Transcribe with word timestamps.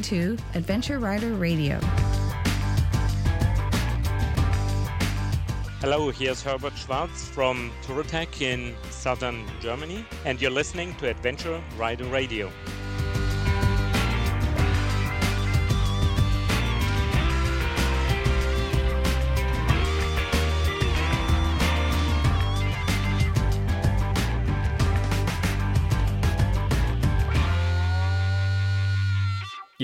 Listening 0.00 0.36
to 0.36 0.42
Adventure 0.54 0.98
Rider 0.98 1.34
Radio. 1.34 1.78
Hello, 5.82 6.10
here's 6.10 6.42
Herbert 6.42 6.72
Schwarz 6.74 7.28
from 7.28 7.70
Touratech 7.82 8.40
in 8.40 8.74
southern 8.88 9.44
Germany, 9.60 10.06
and 10.24 10.40
you're 10.40 10.50
listening 10.50 10.94
to 10.96 11.10
Adventure 11.10 11.62
Rider 11.76 12.04
Radio. 12.04 12.50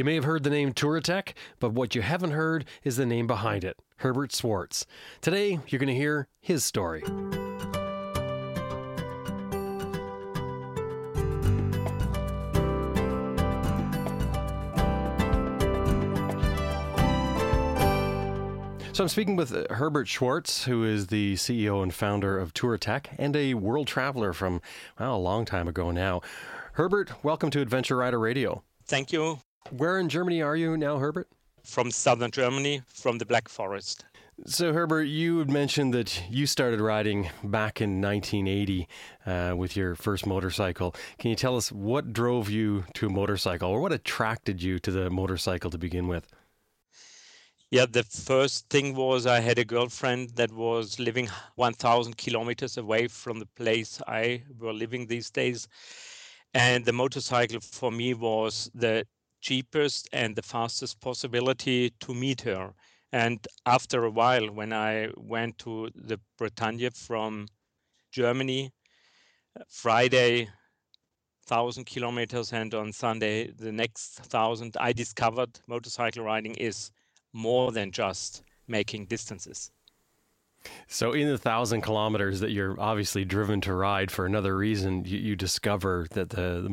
May 0.06 0.14
have 0.14 0.22
heard 0.22 0.44
the 0.44 0.50
name 0.50 0.72
Touratech, 0.72 1.32
but 1.58 1.72
what 1.72 1.96
you 1.96 2.00
haven't 2.00 2.30
heard 2.30 2.64
is 2.84 2.96
the 2.96 3.04
name 3.04 3.26
behind 3.26 3.64
it 3.64 3.76
Herbert 3.96 4.30
Schwarz. 4.30 4.86
Today, 5.20 5.58
you're 5.66 5.80
going 5.80 5.88
to 5.88 5.94
hear 5.96 6.28
his 6.40 6.64
story. 6.64 7.02
So 18.92 19.02
I'm 19.02 19.08
speaking 19.08 19.34
with 19.34 19.68
Herbert 19.72 20.06
Schwarz, 20.06 20.66
who 20.66 20.84
is 20.84 21.08
the 21.08 21.34
CEO 21.34 21.82
and 21.82 21.92
founder 21.92 22.38
of 22.38 22.54
Touratech 22.54 23.06
and 23.18 23.34
a 23.34 23.54
world 23.54 23.88
traveler 23.88 24.32
from, 24.32 24.60
well, 25.00 25.16
a 25.16 25.18
long 25.18 25.44
time 25.44 25.66
ago 25.66 25.90
now. 25.90 26.20
Herbert, 26.74 27.24
welcome 27.24 27.50
to 27.50 27.60
Adventure 27.60 27.96
Rider 27.96 28.20
Radio. 28.20 28.62
Thank 28.84 29.12
you. 29.12 29.40
Where 29.70 29.98
in 29.98 30.08
Germany 30.08 30.42
are 30.42 30.56
you 30.56 30.76
now, 30.76 30.98
Herbert? 30.98 31.28
From 31.64 31.90
southern 31.90 32.30
Germany, 32.30 32.82
from 32.86 33.18
the 33.18 33.26
Black 33.26 33.48
Forest. 33.48 34.04
So, 34.44 34.72
Herbert, 34.72 35.04
you 35.04 35.38
had 35.38 35.50
mentioned 35.50 35.94
that 35.94 36.22
you 36.30 36.46
started 36.46 36.80
riding 36.80 37.30
back 37.42 37.80
in 37.80 38.00
1980 38.00 38.86
uh, 39.24 39.54
with 39.56 39.76
your 39.76 39.94
first 39.94 40.26
motorcycle. 40.26 40.94
Can 41.18 41.30
you 41.30 41.36
tell 41.36 41.56
us 41.56 41.72
what 41.72 42.12
drove 42.12 42.48
you 42.48 42.84
to 42.94 43.06
a 43.06 43.10
motorcycle 43.10 43.70
or 43.70 43.80
what 43.80 43.92
attracted 43.92 44.62
you 44.62 44.78
to 44.78 44.90
the 44.90 45.10
motorcycle 45.10 45.70
to 45.70 45.78
begin 45.78 46.06
with? 46.06 46.28
Yeah, 47.70 47.86
the 47.90 48.04
first 48.04 48.68
thing 48.68 48.94
was 48.94 49.26
I 49.26 49.40
had 49.40 49.58
a 49.58 49.64
girlfriend 49.64 50.30
that 50.36 50.52
was 50.52 51.00
living 51.00 51.28
1,000 51.56 52.16
kilometers 52.16 52.76
away 52.76 53.08
from 53.08 53.40
the 53.40 53.46
place 53.46 54.00
I 54.06 54.44
were 54.60 54.72
living 54.72 55.06
these 55.06 55.30
days. 55.30 55.66
And 56.54 56.84
the 56.84 56.92
motorcycle 56.92 57.60
for 57.60 57.90
me 57.90 58.14
was 58.14 58.70
the 58.74 59.06
cheapest 59.46 60.08
and 60.12 60.34
the 60.34 60.42
fastest 60.42 61.00
possibility 61.00 61.90
to 62.00 62.12
meet 62.12 62.40
her. 62.40 62.74
And 63.12 63.38
after 63.64 64.04
a 64.04 64.10
while, 64.10 64.46
when 64.50 64.72
I 64.72 65.08
went 65.16 65.58
to 65.58 65.90
the 65.94 66.18
Bretagne 66.36 66.90
from 66.90 67.46
Germany, 68.10 68.72
Friday, 69.68 70.48
thousand 71.46 71.84
kilometers, 71.84 72.52
and 72.52 72.74
on 72.74 72.92
Sunday 72.92 73.52
the 73.52 73.70
next 73.70 74.18
thousand, 74.34 74.76
I 74.80 74.92
discovered 74.92 75.60
motorcycle 75.68 76.24
riding 76.24 76.54
is 76.56 76.90
more 77.32 77.70
than 77.70 77.92
just 77.92 78.42
making 78.66 79.06
distances. 79.06 79.70
So, 80.88 81.12
in 81.12 81.28
the 81.28 81.38
thousand 81.38 81.82
kilometers 81.82 82.40
that 82.40 82.50
you're 82.50 82.74
obviously 82.80 83.24
driven 83.24 83.60
to 83.60 83.72
ride 83.72 84.10
for 84.10 84.26
another 84.26 84.56
reason, 84.56 85.04
you, 85.04 85.18
you 85.18 85.36
discover 85.36 86.08
that 86.10 86.30
the, 86.30 86.60
the 86.60 86.68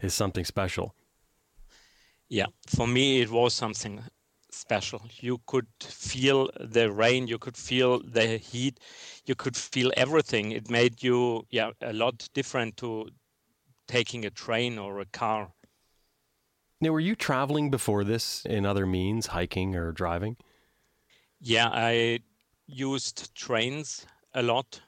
is 0.00 0.14
something 0.14 0.46
special. 0.46 0.94
Yeah, 2.32 2.46
for 2.66 2.86
me, 2.86 3.20
it 3.20 3.30
was 3.30 3.52
something 3.52 4.02
special. 4.50 5.02
You 5.20 5.42
could 5.46 5.66
feel 5.82 6.48
the 6.58 6.90
rain, 6.90 7.28
you 7.28 7.38
could 7.38 7.58
feel 7.58 8.00
the 8.02 8.38
heat, 8.38 8.80
you 9.26 9.34
could 9.34 9.54
feel 9.54 9.92
everything. 9.98 10.50
It 10.52 10.70
made 10.70 11.02
you, 11.02 11.46
yeah, 11.50 11.72
a 11.82 11.92
lot 11.92 12.26
different 12.32 12.78
to 12.78 13.10
taking 13.86 14.24
a 14.24 14.30
train 14.30 14.78
or 14.78 15.00
a 15.00 15.04
car. 15.04 15.52
Now, 16.80 16.92
were 16.92 17.00
you 17.00 17.14
traveling 17.14 17.70
before 17.70 18.02
this 18.02 18.46
in 18.46 18.64
other 18.64 18.86
means, 18.86 19.26
hiking 19.26 19.76
or 19.76 19.92
driving? 19.92 20.38
Yeah, 21.38 21.68
I 21.70 22.20
used 22.66 23.34
trains 23.34 24.06
a 24.32 24.42
lot. 24.42 24.80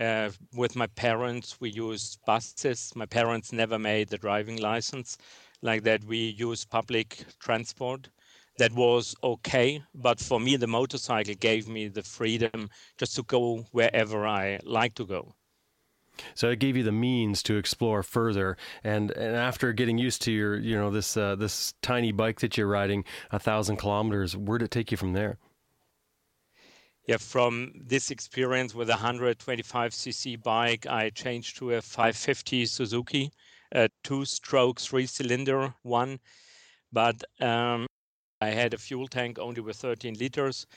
Uh, 0.00 0.30
with 0.54 0.76
my 0.76 0.86
parents, 0.86 1.60
we 1.60 1.70
used 1.70 2.18
buses. 2.24 2.92
My 2.96 3.04
parents 3.04 3.52
never 3.52 3.78
made 3.78 4.08
the 4.08 4.16
driving 4.16 4.56
license 4.56 5.18
like 5.60 5.82
that. 5.82 6.04
We 6.04 6.34
used 6.38 6.70
public 6.70 7.26
transport. 7.38 8.08
That 8.56 8.72
was 8.72 9.14
okay, 9.22 9.82
but 9.94 10.20
for 10.20 10.40
me, 10.40 10.56
the 10.56 10.66
motorcycle 10.66 11.34
gave 11.34 11.68
me 11.68 11.88
the 11.88 12.02
freedom 12.02 12.68
just 12.98 13.16
to 13.16 13.22
go 13.22 13.64
wherever 13.72 14.26
I 14.26 14.58
like 14.64 14.94
to 14.96 15.06
go. 15.06 15.34
So 16.34 16.50
it 16.50 16.58
gave 16.58 16.76
you 16.76 16.82
the 16.82 16.92
means 16.92 17.42
to 17.44 17.56
explore 17.56 18.02
further, 18.02 18.56
and 18.84 19.10
and 19.12 19.36
after 19.36 19.72
getting 19.72 19.98
used 19.98 20.22
to 20.22 20.32
your 20.32 20.58
you 20.58 20.76
know 20.76 20.90
this 20.90 21.16
uh, 21.16 21.36
this 21.36 21.74
tiny 21.80 22.12
bike 22.12 22.40
that 22.40 22.56
you're 22.56 22.66
riding 22.66 23.04
a 23.30 23.38
thousand 23.38 23.76
kilometers, 23.76 24.36
where 24.36 24.58
did 24.58 24.66
it 24.66 24.70
take 24.70 24.90
you 24.90 24.96
from 24.96 25.12
there? 25.14 25.38
Yeah, 27.10 27.16
from 27.16 27.72
this 27.74 28.12
experience 28.12 28.72
with 28.72 28.88
a 28.88 28.92
125cc 28.92 30.40
bike, 30.44 30.86
I 30.86 31.10
changed 31.10 31.56
to 31.56 31.72
a 31.72 31.82
550 31.82 32.66
Suzuki, 32.66 33.32
a 33.72 33.88
two-stroke, 34.04 34.78
three-cylinder 34.78 35.74
one, 35.82 36.20
but 36.92 37.20
um, 37.40 37.88
I 38.40 38.50
had 38.50 38.74
a 38.74 38.78
fuel 38.78 39.08
tank 39.08 39.40
only 39.40 39.60
with 39.60 39.78
13 39.78 40.14
liters 40.20 40.68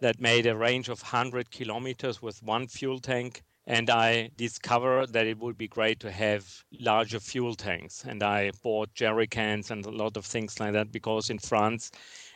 that 0.00 0.18
made 0.18 0.46
a 0.46 0.56
range 0.56 0.88
of 0.88 1.02
100 1.02 1.50
kilometers 1.50 2.22
with 2.22 2.42
one 2.42 2.66
fuel 2.66 2.98
tank 2.98 3.42
and 3.68 3.90
I 3.90 4.30
discovered 4.38 5.12
that 5.12 5.26
it 5.26 5.38
would 5.38 5.58
be 5.58 5.68
great 5.68 6.00
to 6.00 6.10
have 6.10 6.64
larger 6.80 7.20
fuel 7.20 7.54
tanks. 7.54 8.02
And 8.08 8.22
I 8.22 8.50
bought 8.62 8.94
jerry 8.94 9.26
cans 9.26 9.70
and 9.70 9.84
a 9.84 9.90
lot 9.90 10.16
of 10.16 10.24
things 10.24 10.58
like 10.58 10.72
that 10.72 10.90
because 10.90 11.28
in 11.28 11.38
France, 11.38 11.90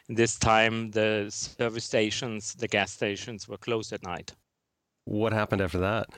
this 0.08 0.38
time 0.38 0.90
the 0.90 1.26
service 1.30 1.84
stations, 1.84 2.54
the 2.54 2.68
gas 2.68 2.92
stations 2.92 3.48
were 3.48 3.58
closed 3.58 3.92
at 3.92 4.02
night. 4.02 4.32
What 5.04 5.32
happened 5.32 5.62
after 5.62 5.78
that? 5.78 6.08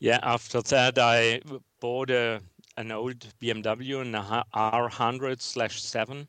Yeah, 0.00 0.20
after 0.22 0.62
that, 0.62 0.98
I 0.98 1.40
bought 1.80 2.10
a, 2.10 2.40
an 2.76 2.92
old 2.92 3.26
BMW, 3.40 4.00
an 4.02 4.12
R100 4.12 5.40
slash 5.40 5.82
7 5.82 6.28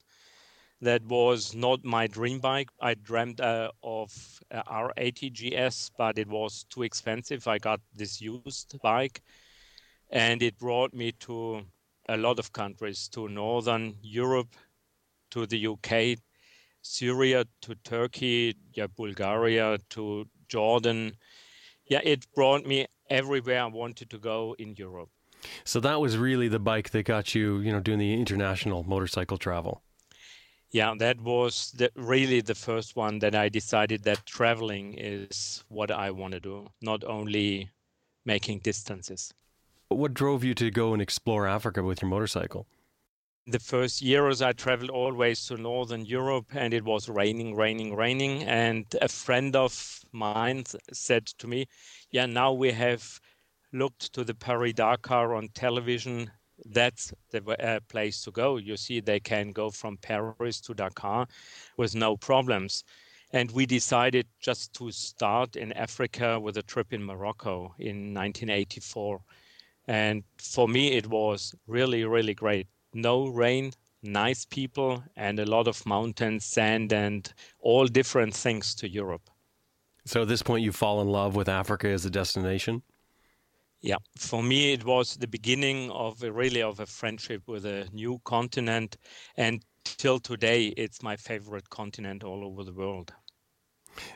that 0.82 1.04
was 1.06 1.54
not 1.54 1.84
my 1.84 2.08
dream 2.08 2.40
bike. 2.40 2.70
I 2.82 2.94
dreamed 2.96 3.42
uh, 3.42 3.72
of 3.84 4.12
uh, 4.52 4.64
R80 4.64 5.34
GS, 5.34 5.92
but 5.98 6.18
it 6.18 6.28
was 6.28 6.66
too 6.70 6.84
expensive. 6.84 7.48
I 7.48 7.58
got 7.58 7.82
this 7.94 8.22
used 8.22 8.80
bike, 8.82 9.22
and 10.10 10.42
it 10.42 10.58
brought 10.58 10.94
me 10.94 11.12
to 11.20 11.62
a 12.08 12.18
lot 12.18 12.40
of 12.40 12.54
countries, 12.54 13.08
to 13.10 13.28
Northern 13.28 13.96
Europe, 14.02 14.56
to 15.32 15.46
the 15.46 15.68
UK, 15.68 16.18
Syria, 16.90 17.46
to 17.62 17.76
Turkey, 17.84 18.56
yeah, 18.74 18.88
Bulgaria, 18.88 19.78
to 19.92 20.26
Jordan. 20.48 21.16
Yeah, 21.86 22.02
it 22.04 22.26
brought 22.34 22.66
me 22.66 22.88
everywhere 23.10 23.62
I 23.62 23.68
wanted 23.68 24.10
to 24.10 24.18
go 24.18 24.56
in 24.58 24.74
Europe. 24.76 25.10
So 25.64 25.80
that 25.82 26.02
was 26.02 26.18
really 26.18 26.48
the 26.48 26.60
bike 26.60 26.90
that 26.90 27.04
got 27.04 27.36
you, 27.36 27.60
you 27.60 27.72
know, 27.72 27.80
doing 27.80 28.00
the 28.00 28.13
international 28.16 28.84
motorcycle 28.84 29.38
travel. 29.38 29.84
Yeah, 30.72 30.96
that 30.98 31.22
was 31.22 31.72
the, 31.78 31.92
really 31.96 32.42
the 32.42 32.56
first 32.56 32.96
one 32.96 33.19
that 33.19 33.36
I 33.36 33.50
decided 33.50 34.04
that 34.04 34.25
traveling 34.25 34.96
is 34.98 35.63
what 35.69 35.92
I 35.92 36.10
want 36.10 36.34
to 36.34 36.40
do, 36.40 36.68
not 36.81 37.04
only 37.04 37.69
making 38.25 38.60
distances. 38.60 39.31
What 39.90 40.16
drove 40.16 40.44
you 40.44 40.56
to 40.56 40.72
go 40.72 40.94
and 40.94 41.02
explore 41.02 41.48
Africa 41.48 41.84
with 41.84 42.02
your 42.02 42.10
motorcycle? 42.10 42.66
The 43.47 43.59
first 43.59 44.01
years 44.01 44.41
I 44.41 44.53
traveled 44.53 44.91
always 44.91 45.45
to 45.47 45.57
Northern 45.57 46.06
Europe 46.06 46.47
and 46.53 46.74
it 46.74 46.83
was 46.83 47.09
raining, 47.09 47.56
raining, 47.56 47.95
raining. 47.95 48.44
And 48.44 48.86
a 49.01 49.07
friend 49.07 49.56
of 49.56 50.01
mine 50.12 50.63
said 50.94 51.25
to 51.25 51.47
me, 51.47 51.68
Yeah, 52.12 52.27
now 52.27 52.53
we 52.53 52.71
have 52.71 53.19
looked 53.74 54.13
to 54.13 54.24
the 54.24 54.36
Paris 54.36 54.74
Dakar 54.74 55.36
on 55.36 55.50
television 55.50 56.31
that's 56.65 57.13
the 57.31 57.44
uh, 57.44 57.80
place 57.88 58.24
to 58.24 58.31
go. 58.31 58.57
You 58.57 58.77
see, 58.77 59.00
they 59.00 59.19
can 59.19 59.51
go 59.51 59.69
from 59.69 59.97
Paris 59.97 60.59
to 60.62 60.74
Dakar 60.74 61.27
with 61.77 61.95
no 61.95 62.18
problems. 62.18 62.83
And 63.31 63.51
we 63.51 63.65
decided 63.65 64.27
just 64.39 64.74
to 64.74 64.91
start 64.91 65.56
in 65.56 65.71
Africa 65.74 66.39
with 66.39 66.57
a 66.57 66.63
trip 66.63 66.94
in 66.94 67.03
Morocco 67.03 67.75
in 67.77 68.13
1984. 68.13 69.21
And 69.88 70.24
for 70.38 70.68
me, 70.68 70.94
it 70.94 71.07
was 71.07 71.53
really, 71.68 72.03
really 72.06 72.33
great. 72.33 72.68
No 72.94 73.27
rain, 73.27 73.71
nice 74.01 74.45
people, 74.45 75.03
and 75.15 75.39
a 75.39 75.45
lot 75.45 75.68
of 75.68 75.86
mountains, 75.86 76.45
sand, 76.45 76.94
and 76.94 77.31
all 77.59 77.88
different 77.88 78.33
things 78.33 78.74
to 78.75 78.89
Europe. 78.89 79.30
So 80.06 80.24
at 80.24 80.27
this 80.27 80.41
point, 80.41 80.63
you 80.63 80.71
fall 80.71 81.01
in 81.01 81.07
love 81.07 81.36
with 81.36 81.50
Africa 81.50 81.88
as 81.89 82.06
a 82.06 82.09
destination? 82.09 82.81
Yeah, 83.81 83.97
for 84.18 84.44
me 84.44 84.74
it 84.74 84.83
was 84.83 85.15
the 85.15 85.27
beginning 85.27 85.89
of 85.91 86.21
a, 86.24 86.31
really 86.31 86.62
of 86.62 86.80
a 86.80 86.86
friendship 86.86 87.44
with 87.47 87.65
a 87.65 87.88
new 87.94 88.19
continent, 88.25 88.97
and 89.38 89.63
till 89.83 90.19
today 90.19 90.68
it's 90.75 91.01
my 91.01 91.15
favorite 91.15 91.69
continent 91.69 92.24
all 92.24 92.44
over 92.44 92.63
the 92.63 92.74
world. 92.74 93.13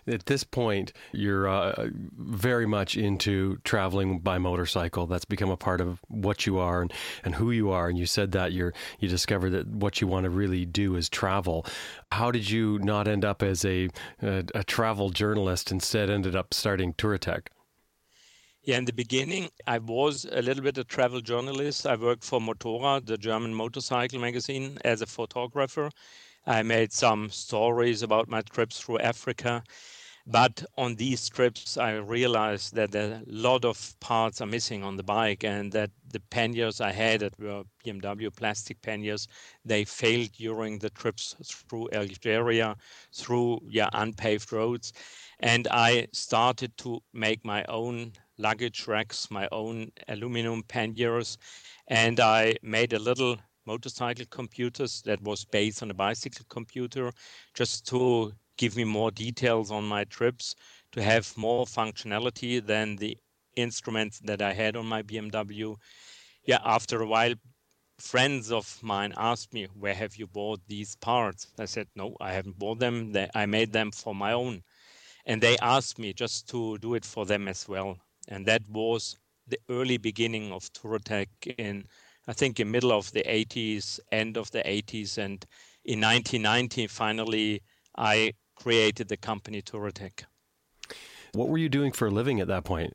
At 0.07 0.25
this 0.25 0.43
point, 0.43 0.93
you're 1.11 1.47
uh, 1.47 1.89
very 2.17 2.65
much 2.65 2.95
into 2.95 3.57
traveling 3.63 4.19
by 4.19 4.37
motorcycle. 4.37 5.07
That's 5.07 5.25
become 5.25 5.49
a 5.49 5.57
part 5.57 5.81
of 5.81 5.99
what 6.07 6.45
you 6.45 6.57
are 6.57 6.81
and, 6.81 6.93
and 7.23 7.35
who 7.35 7.51
you 7.51 7.71
are. 7.71 7.89
And 7.89 7.97
you 7.97 8.05
said 8.05 8.31
that 8.33 8.53
you're 8.53 8.73
you 8.99 9.09
discovered 9.09 9.51
that 9.51 9.67
what 9.67 10.01
you 10.01 10.07
want 10.07 10.25
to 10.25 10.29
really 10.29 10.65
do 10.65 10.95
is 10.95 11.09
travel. 11.09 11.65
How 12.11 12.31
did 12.31 12.49
you 12.49 12.79
not 12.79 13.07
end 13.07 13.25
up 13.25 13.43
as 13.43 13.65
a 13.65 13.89
a, 14.21 14.43
a 14.55 14.63
travel 14.63 15.09
journalist? 15.09 15.71
Instead, 15.71 16.09
ended 16.09 16.35
up 16.35 16.53
starting 16.53 16.93
Touratech. 16.93 17.47
Yeah, 18.65 18.77
in 18.77 18.85
the 18.85 18.93
beginning, 18.93 19.49
I 19.67 19.79
was 19.79 20.25
a 20.31 20.41
little 20.41 20.63
bit 20.63 20.77
a 20.77 20.85
travel 20.85 21.19
journalist. 21.19 21.85
I 21.85 21.97
worked 21.97 22.23
for 22.23 22.39
Motorrad, 22.39 23.05
the 23.05 23.17
German 23.17 23.53
motorcycle 23.53 24.21
magazine, 24.21 24.77
as 24.85 25.01
a 25.01 25.05
photographer. 25.05 25.89
I 26.45 26.63
made 26.63 26.91
some 26.91 27.29
stories 27.29 28.01
about 28.03 28.27
my 28.29 28.41
trips 28.41 28.79
through 28.79 28.99
Africa. 28.99 29.63
But 30.25 30.63
on 30.77 30.95
these 30.95 31.27
trips, 31.29 31.77
I 31.77 31.95
realized 31.95 32.75
that 32.75 32.95
a 32.95 33.23
lot 33.27 33.65
of 33.65 33.99
parts 33.99 34.39
are 34.41 34.45
missing 34.45 34.83
on 34.83 34.95
the 34.95 35.03
bike, 35.03 35.43
and 35.43 35.71
that 35.73 35.91
the 36.11 36.21
panniers 36.21 36.79
I 36.79 36.91
had 36.93 37.19
that 37.21 37.37
were 37.39 37.63
BMW 37.85 38.29
plastic 38.33 38.81
panniers, 38.81 39.27
they 39.65 39.83
failed 39.83 40.31
during 40.33 40.79
the 40.79 40.89
trips 40.89 41.35
through 41.43 41.89
Algeria, 41.91 42.77
through 43.13 43.59
yeah, 43.67 43.89
unpaved 43.93 44.53
roads. 44.53 44.93
And 45.41 45.67
I 45.71 46.07
started 46.13 46.77
to 46.79 47.01
make 47.13 47.43
my 47.43 47.65
own 47.65 48.13
luggage 48.37 48.87
racks, 48.87 49.29
my 49.29 49.47
own 49.51 49.91
aluminum 50.07 50.63
panniers, 50.63 51.37
and 51.87 52.19
I 52.19 52.55
made 52.61 52.93
a 52.93 52.99
little 52.99 53.37
motorcycle 53.65 54.25
computers 54.29 55.01
that 55.03 55.21
was 55.21 55.45
based 55.45 55.81
on 55.83 55.91
a 55.91 55.93
bicycle 55.93 56.45
computer 56.49 57.11
just 57.53 57.87
to 57.87 58.33
give 58.57 58.75
me 58.75 58.83
more 58.83 59.11
details 59.11 59.71
on 59.71 59.83
my 59.85 60.03
trips 60.05 60.55
to 60.91 61.01
have 61.01 61.35
more 61.37 61.65
functionality 61.65 62.65
than 62.65 62.95
the 62.95 63.17
instruments 63.55 64.19
that 64.19 64.41
I 64.41 64.53
had 64.53 64.75
on 64.75 64.85
my 64.85 65.01
BMW. 65.01 65.75
Yeah, 66.45 66.59
after 66.63 67.01
a 67.01 67.07
while, 67.07 67.33
friends 67.99 68.51
of 68.51 68.79
mine 68.81 69.13
asked 69.17 69.53
me, 69.53 69.67
Where 69.79 69.95
have 69.95 70.15
you 70.15 70.27
bought 70.27 70.61
these 70.67 70.95
parts? 70.95 71.47
I 71.57 71.65
said, 71.65 71.87
No, 71.95 72.15
I 72.19 72.33
haven't 72.33 72.59
bought 72.59 72.79
them. 72.79 73.15
I 73.33 73.45
made 73.45 73.71
them 73.71 73.91
for 73.91 74.13
my 74.13 74.33
own. 74.33 74.63
And 75.25 75.41
they 75.41 75.57
asked 75.61 75.99
me 75.99 76.13
just 76.13 76.49
to 76.49 76.77
do 76.79 76.95
it 76.95 77.05
for 77.05 77.25
them 77.25 77.47
as 77.47 77.67
well. 77.67 77.97
And 78.27 78.45
that 78.45 78.61
was 78.69 79.17
the 79.47 79.59
early 79.69 79.97
beginning 79.97 80.51
of 80.51 80.71
Touratech 80.73 81.27
in 81.57 81.85
I 82.27 82.33
think 82.33 82.59
in 82.59 82.71
middle 82.71 82.91
of 82.91 83.11
the 83.11 83.23
80s, 83.23 83.99
end 84.11 84.37
of 84.37 84.49
the 84.51 84.59
80s, 84.59 85.17
and 85.17 85.45
in 85.83 85.99
1990, 85.99 86.87
finally, 86.87 87.61
I 87.97 88.33
created 88.55 89.09
the 89.09 89.17
company 89.17 89.61
Touratech. 89.61 90.23
What 91.33 91.49
were 91.49 91.57
you 91.57 91.69
doing 91.69 91.91
for 91.91 92.07
a 92.07 92.11
living 92.11 92.39
at 92.39 92.47
that 92.47 92.63
point? 92.63 92.93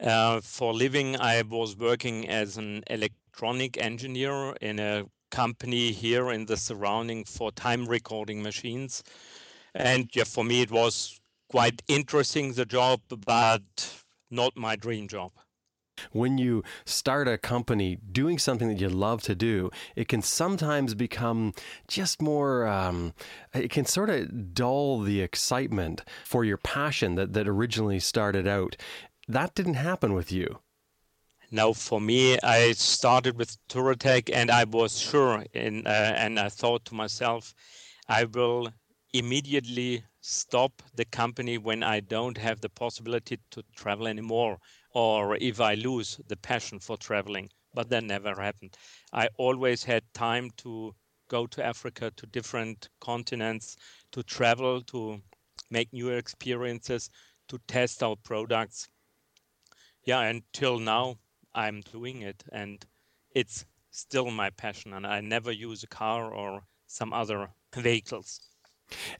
Uh, 0.00 0.40
for 0.40 0.72
living, 0.72 1.20
I 1.20 1.42
was 1.42 1.76
working 1.76 2.28
as 2.28 2.56
an 2.56 2.82
electronic 2.88 3.78
engineer 3.78 4.54
in 4.60 4.80
a 4.80 5.04
company 5.30 5.92
here 5.92 6.30
in 6.30 6.46
the 6.46 6.56
surrounding 6.56 7.24
for 7.24 7.52
time 7.52 7.86
recording 7.86 8.42
machines. 8.42 9.04
And 9.74 10.10
yeah, 10.16 10.24
for 10.24 10.42
me, 10.42 10.62
it 10.62 10.70
was 10.72 11.20
quite 11.48 11.82
interesting, 11.86 12.54
the 12.54 12.64
job, 12.64 13.02
but 13.24 13.62
not 14.30 14.56
my 14.56 14.74
dream 14.74 15.06
job 15.06 15.30
when 16.12 16.38
you 16.38 16.62
start 16.84 17.28
a 17.28 17.38
company 17.38 17.98
doing 18.12 18.38
something 18.38 18.68
that 18.68 18.80
you 18.80 18.88
love 18.88 19.22
to 19.22 19.34
do, 19.34 19.70
it 19.96 20.08
can 20.08 20.22
sometimes 20.22 20.94
become 20.94 21.54
just 21.88 22.20
more, 22.20 22.66
um, 22.66 23.12
it 23.54 23.70
can 23.70 23.84
sort 23.84 24.10
of 24.10 24.54
dull 24.54 25.00
the 25.00 25.20
excitement 25.20 26.02
for 26.24 26.44
your 26.44 26.56
passion 26.58 27.14
that, 27.14 27.32
that 27.32 27.48
originally 27.48 28.00
started 28.00 28.46
out. 28.46 28.76
That 29.28 29.54
didn't 29.54 29.74
happen 29.74 30.12
with 30.12 30.32
you. 30.32 30.58
Now, 31.52 31.72
for 31.72 32.00
me, 32.00 32.38
I 32.40 32.72
started 32.72 33.36
with 33.36 33.56
Touratech 33.68 34.30
and 34.32 34.50
I 34.50 34.64
was 34.64 34.98
sure, 34.98 35.44
in, 35.52 35.84
uh, 35.86 36.14
and 36.16 36.38
I 36.38 36.48
thought 36.48 36.84
to 36.86 36.94
myself, 36.94 37.54
I 38.08 38.24
will 38.24 38.70
immediately 39.12 40.04
stop 40.20 40.82
the 40.94 41.04
company 41.04 41.58
when 41.58 41.82
I 41.82 42.00
don't 42.00 42.38
have 42.38 42.60
the 42.60 42.68
possibility 42.68 43.38
to 43.50 43.64
travel 43.74 44.06
anymore 44.06 44.58
or 44.92 45.36
if 45.36 45.60
I 45.60 45.74
lose 45.74 46.20
the 46.28 46.36
passion 46.36 46.78
for 46.78 46.96
traveling. 46.96 47.50
But 47.72 47.88
that 47.90 48.04
never 48.04 48.34
happened. 48.34 48.76
I 49.12 49.28
always 49.36 49.84
had 49.84 50.02
time 50.12 50.50
to 50.58 50.94
go 51.28 51.46
to 51.46 51.64
Africa, 51.64 52.10
to 52.16 52.26
different 52.26 52.88
continents, 53.00 53.76
to 54.12 54.22
travel, 54.24 54.82
to 54.82 55.20
make 55.70 55.92
new 55.92 56.10
experiences, 56.10 57.10
to 57.48 57.58
test 57.68 58.02
our 58.02 58.16
products. 58.16 58.88
Yeah, 60.04 60.22
until 60.22 60.78
now, 60.78 61.18
I'm 61.54 61.82
doing 61.92 62.22
it, 62.22 62.42
and 62.52 62.84
it's 63.34 63.64
still 63.90 64.30
my 64.30 64.50
passion, 64.50 64.94
and 64.94 65.06
I 65.06 65.20
never 65.20 65.52
use 65.52 65.82
a 65.82 65.86
car 65.86 66.32
or 66.32 66.62
some 66.86 67.12
other 67.12 67.50
vehicles. 67.76 68.40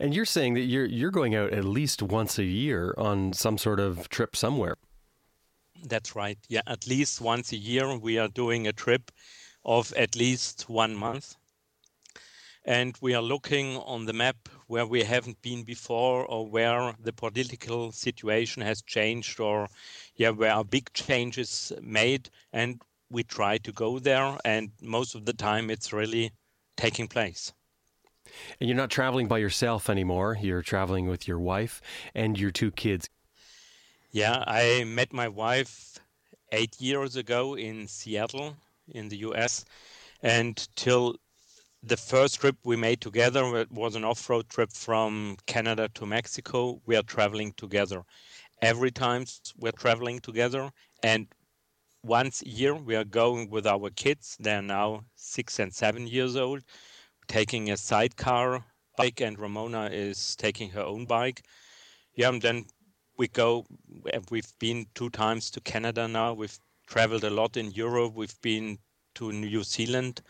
And 0.00 0.14
you're 0.14 0.24
saying 0.24 0.54
that 0.54 0.62
you're 0.62 0.86
you're 0.86 1.12
going 1.12 1.36
out 1.36 1.52
at 1.52 1.64
least 1.64 2.02
once 2.02 2.38
a 2.38 2.44
year 2.44 2.92
on 2.98 3.32
some 3.32 3.56
sort 3.56 3.78
of 3.78 4.08
trip 4.08 4.34
somewhere. 4.34 4.76
That's 5.84 6.14
right. 6.14 6.38
Yeah, 6.48 6.62
at 6.66 6.86
least 6.86 7.20
once 7.20 7.52
a 7.52 7.56
year 7.56 7.96
we 7.96 8.18
are 8.18 8.28
doing 8.28 8.66
a 8.66 8.72
trip 8.72 9.10
of 9.64 9.92
at 9.94 10.16
least 10.16 10.68
one 10.68 10.94
month. 10.94 11.36
And 12.64 12.96
we 13.00 13.14
are 13.14 13.22
looking 13.22 13.78
on 13.78 14.04
the 14.04 14.12
map 14.12 14.48
where 14.66 14.86
we 14.86 15.02
haven't 15.02 15.40
been 15.40 15.62
before 15.64 16.26
or 16.26 16.46
where 16.46 16.94
the 17.00 17.12
political 17.12 17.90
situation 17.92 18.62
has 18.62 18.82
changed 18.82 19.40
or 19.40 19.68
yeah, 20.16 20.30
where 20.30 20.52
are 20.52 20.64
big 20.64 20.92
changes 20.92 21.72
made 21.80 22.28
and 22.52 22.82
we 23.10 23.22
try 23.22 23.58
to 23.58 23.72
go 23.72 23.98
there 23.98 24.38
and 24.44 24.70
most 24.82 25.14
of 25.14 25.24
the 25.24 25.32
time 25.32 25.70
it's 25.70 25.92
really 25.92 26.32
taking 26.76 27.08
place. 27.08 27.52
And 28.60 28.68
you're 28.68 28.76
not 28.76 28.90
traveling 28.90 29.26
by 29.26 29.38
yourself 29.38 29.88
anymore. 29.88 30.36
You're 30.40 30.62
traveling 30.62 31.08
with 31.08 31.26
your 31.26 31.38
wife 31.38 31.80
and 32.14 32.38
your 32.38 32.50
two 32.50 32.70
kids. 32.70 33.08
Yeah, 34.12 34.42
I 34.44 34.82
met 34.84 35.12
my 35.12 35.28
wife 35.28 35.98
eight 36.50 36.80
years 36.80 37.14
ago 37.14 37.56
in 37.56 37.86
Seattle, 37.86 38.56
in 38.88 39.08
the 39.08 39.18
US. 39.18 39.64
And 40.20 40.56
till 40.74 41.14
the 41.82 41.96
first 41.96 42.40
trip 42.40 42.56
we 42.64 42.74
made 42.74 43.00
together 43.00 43.66
was 43.70 43.94
an 43.94 44.04
off 44.04 44.28
road 44.28 44.48
trip 44.48 44.72
from 44.72 45.36
Canada 45.46 45.88
to 45.94 46.06
Mexico. 46.06 46.82
We 46.86 46.96
are 46.96 47.04
traveling 47.04 47.52
together. 47.52 48.02
Every 48.60 48.90
time 48.90 49.26
we're 49.56 49.70
traveling 49.70 50.18
together. 50.18 50.72
And 51.04 51.28
once 52.02 52.42
a 52.42 52.48
year, 52.48 52.74
we 52.74 52.96
are 52.96 53.04
going 53.04 53.48
with 53.48 53.64
our 53.64 53.90
kids. 53.90 54.36
They're 54.40 54.60
now 54.60 55.04
six 55.14 55.60
and 55.60 55.72
seven 55.72 56.08
years 56.08 56.34
old, 56.34 56.64
taking 57.28 57.70
a 57.70 57.76
sidecar 57.76 58.64
bike, 58.96 59.20
and 59.20 59.38
Ramona 59.38 59.88
is 59.92 60.34
taking 60.34 60.70
her 60.70 60.82
own 60.82 61.06
bike. 61.06 61.42
Yeah, 62.16 62.30
and 62.30 62.42
then 62.42 62.66
we 63.20 63.28
go. 63.28 63.66
We've 64.30 64.52
been 64.58 64.86
two 64.94 65.10
times 65.10 65.50
to 65.50 65.60
Canada 65.60 66.08
now. 66.08 66.32
We've 66.32 66.58
traveled 66.86 67.22
a 67.22 67.28
lot 67.28 67.58
in 67.58 67.70
Europe. 67.70 68.14
We've 68.14 68.40
been 68.40 68.78
to 69.16 69.30
New 69.30 69.62
Zealand. 69.62 70.22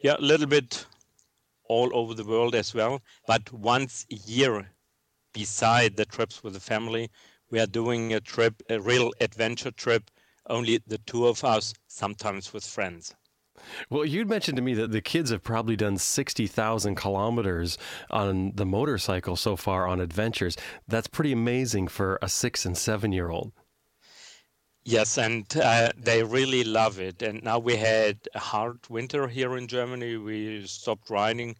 Yeah, 0.00 0.16
a 0.18 0.20
little 0.20 0.46
bit 0.46 0.84
all 1.64 1.90
over 1.96 2.12
the 2.12 2.26
world 2.26 2.54
as 2.54 2.74
well. 2.74 3.00
But 3.26 3.50
once 3.54 4.04
a 4.12 4.16
year, 4.16 4.70
beside 5.32 5.96
the 5.96 6.04
trips 6.04 6.42
with 6.42 6.52
the 6.52 6.60
family, 6.60 7.10
we 7.50 7.58
are 7.58 7.66
doing 7.66 8.12
a 8.12 8.20
trip, 8.20 8.62
a 8.68 8.78
real 8.80 9.12
adventure 9.22 9.70
trip, 9.70 10.10
only 10.50 10.82
the 10.86 10.98
two 10.98 11.26
of 11.26 11.42
us, 11.42 11.72
sometimes 11.86 12.52
with 12.52 12.66
friends. 12.66 13.14
Well, 13.90 14.04
you'd 14.04 14.28
mentioned 14.28 14.56
to 14.56 14.62
me 14.62 14.74
that 14.74 14.90
the 14.92 15.00
kids 15.00 15.30
have 15.30 15.42
probably 15.42 15.76
done 15.76 15.98
60,000 15.98 16.94
kilometers 16.94 17.78
on 18.10 18.52
the 18.54 18.66
motorcycle 18.66 19.36
so 19.36 19.56
far 19.56 19.86
on 19.86 20.00
adventures. 20.00 20.56
That's 20.86 21.06
pretty 21.06 21.32
amazing 21.32 21.88
for 21.88 22.18
a 22.22 22.28
six 22.28 22.64
and 22.64 22.76
seven 22.76 23.12
year 23.12 23.30
old. 23.30 23.52
Yes, 24.84 25.18
and 25.18 25.44
uh, 25.56 25.90
they 25.96 26.22
really 26.22 26.62
love 26.62 27.00
it. 27.00 27.20
And 27.20 27.42
now 27.42 27.58
we 27.58 27.74
had 27.74 28.18
a 28.36 28.38
hard 28.38 28.78
winter 28.88 29.26
here 29.26 29.56
in 29.56 29.66
Germany. 29.66 30.16
We 30.16 30.64
stopped 30.66 31.10
riding 31.10 31.56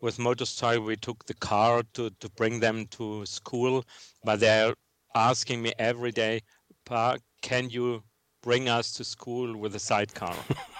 with 0.00 0.18
motorcycle. 0.18 0.84
We 0.84 0.96
took 0.96 1.26
the 1.26 1.34
car 1.34 1.82
to, 1.92 2.08
to 2.08 2.28
bring 2.30 2.60
them 2.60 2.86
to 2.92 3.26
school, 3.26 3.84
but 4.24 4.40
they're 4.40 4.74
asking 5.14 5.60
me 5.60 5.74
every 5.78 6.10
day, 6.10 6.40
Pa, 6.86 7.18
can 7.42 7.68
you 7.68 8.02
bring 8.42 8.68
us 8.70 8.92
to 8.92 9.04
school 9.04 9.56
with 9.56 9.74
a 9.74 9.78
sidecar? 9.78 10.36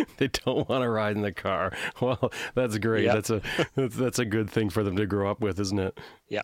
they 0.16 0.28
don't 0.28 0.68
want 0.68 0.82
to 0.82 0.88
ride 0.88 1.16
in 1.16 1.22
the 1.22 1.32
car. 1.32 1.72
Well, 2.00 2.32
that's 2.54 2.78
great. 2.78 3.04
Yep. 3.04 3.14
That's 3.14 3.30
a 3.30 3.42
that's, 3.74 3.96
that's 3.96 4.18
a 4.18 4.24
good 4.24 4.50
thing 4.50 4.70
for 4.70 4.82
them 4.84 4.96
to 4.96 5.06
grow 5.06 5.30
up 5.30 5.40
with, 5.40 5.58
isn't 5.58 5.78
it? 5.78 5.98
Yeah. 6.28 6.42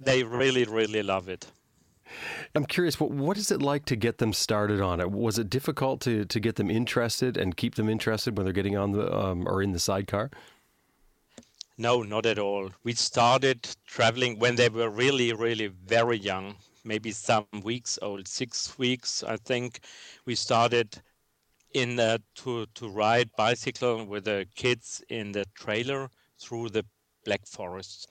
They 0.00 0.24
really 0.24 0.64
really 0.64 1.02
love 1.02 1.28
it. 1.28 1.46
I'm 2.54 2.66
curious, 2.66 3.00
what 3.00 3.10
what 3.10 3.38
is 3.38 3.50
it 3.50 3.62
like 3.62 3.84
to 3.86 3.96
get 3.96 4.18
them 4.18 4.32
started 4.32 4.80
on 4.80 5.00
it? 5.00 5.10
Was 5.10 5.38
it 5.38 5.48
difficult 5.48 6.00
to 6.02 6.24
to 6.24 6.40
get 6.40 6.56
them 6.56 6.70
interested 6.70 7.36
and 7.36 7.56
keep 7.56 7.76
them 7.76 7.88
interested 7.88 8.36
when 8.36 8.44
they're 8.44 8.52
getting 8.52 8.76
on 8.76 8.92
the 8.92 9.16
um, 9.16 9.46
or 9.46 9.62
in 9.62 9.72
the 9.72 9.78
sidecar? 9.78 10.30
No, 11.78 12.02
not 12.02 12.26
at 12.26 12.38
all. 12.38 12.70
We 12.84 12.92
started 12.92 13.68
traveling 13.86 14.38
when 14.38 14.56
they 14.56 14.68
were 14.68 14.90
really, 14.90 15.32
really 15.32 15.68
very 15.68 16.18
young, 16.18 16.56
maybe 16.84 17.12
some 17.12 17.46
weeks 17.62 17.98
old, 18.02 18.28
six 18.28 18.78
weeks, 18.78 19.22
I 19.22 19.36
think. 19.36 19.80
We 20.26 20.34
started 20.34 21.00
in 21.74 21.98
uh, 21.98 22.18
to 22.36 22.66
to 22.74 22.88
ride 22.88 23.30
bicycle 23.36 24.04
with 24.04 24.24
the 24.24 24.46
kids 24.54 25.02
in 25.08 25.32
the 25.32 25.44
trailer 25.54 26.10
through 26.40 26.68
the 26.70 26.84
Black 27.24 27.46
Forests, 27.46 28.06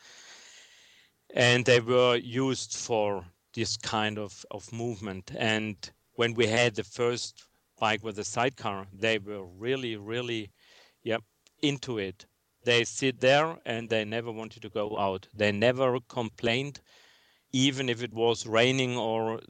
and 1.36 1.66
they 1.66 1.80
were 1.80 2.16
used 2.16 2.76
for 2.76 3.26
this 3.54 3.78
kind 3.78 4.18
of 4.18 4.46
of 4.52 4.72
movement. 4.72 5.32
And 5.38 5.76
when 6.16 6.34
we 6.34 6.48
had 6.48 6.76
the 6.76 6.84
first 6.84 7.44
bike 7.80 8.04
with 8.04 8.20
a 8.20 8.24
sidecar, 8.24 8.88
they 8.94 9.18
were 9.20 9.46
really, 9.46 9.96
really, 9.98 10.52
yeah, 11.04 11.18
into 11.62 11.98
it. 11.98 12.26
They 12.64 12.84
sit 12.84 13.20
there 13.20 13.58
and 13.66 13.90
they 13.90 14.06
never 14.06 14.32
wanted 14.32 14.62
to 14.62 14.70
go 14.70 14.98
out. 14.98 15.28
They 15.34 15.52
never 15.52 16.00
complained, 16.08 16.80
even 17.52 17.90
if 17.90 18.04
it 18.04 18.14
was 18.14 18.46
raining 18.46 18.98
or 18.98 19.42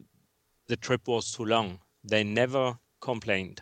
the 0.67 0.77
trip 0.77 1.07
was 1.07 1.31
too 1.31 1.45
long. 1.45 1.79
They 2.03 2.23
never 2.23 2.79
complained. 3.01 3.61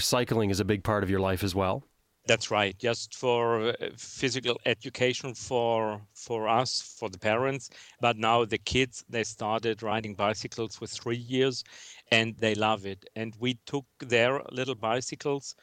Cycling 0.00 0.50
is 0.50 0.60
a 0.60 0.64
big 0.64 0.82
part 0.82 1.02
of 1.02 1.10
your 1.10 1.20
life 1.20 1.44
as 1.44 1.54
well. 1.54 1.84
That's 2.26 2.50
right. 2.50 2.78
Just 2.78 3.14
for 3.14 3.70
uh, 3.70 3.72
physical 3.96 4.60
education 4.66 5.34
for 5.34 6.02
for 6.14 6.46
us, 6.46 6.94
for 6.98 7.08
the 7.08 7.18
parents. 7.18 7.70
But 8.00 8.18
now 8.18 8.44
the 8.44 8.58
kids 8.58 9.02
they 9.08 9.24
started 9.24 9.82
riding 9.82 10.14
bicycles 10.14 10.78
with 10.78 10.90
three 10.90 11.16
years, 11.16 11.64
and 12.12 12.36
they 12.36 12.54
love 12.54 12.84
it. 12.84 13.06
And 13.16 13.34
we 13.40 13.58
took 13.64 13.86
their 14.00 14.42
little 14.52 14.74
bicycles 14.74 15.54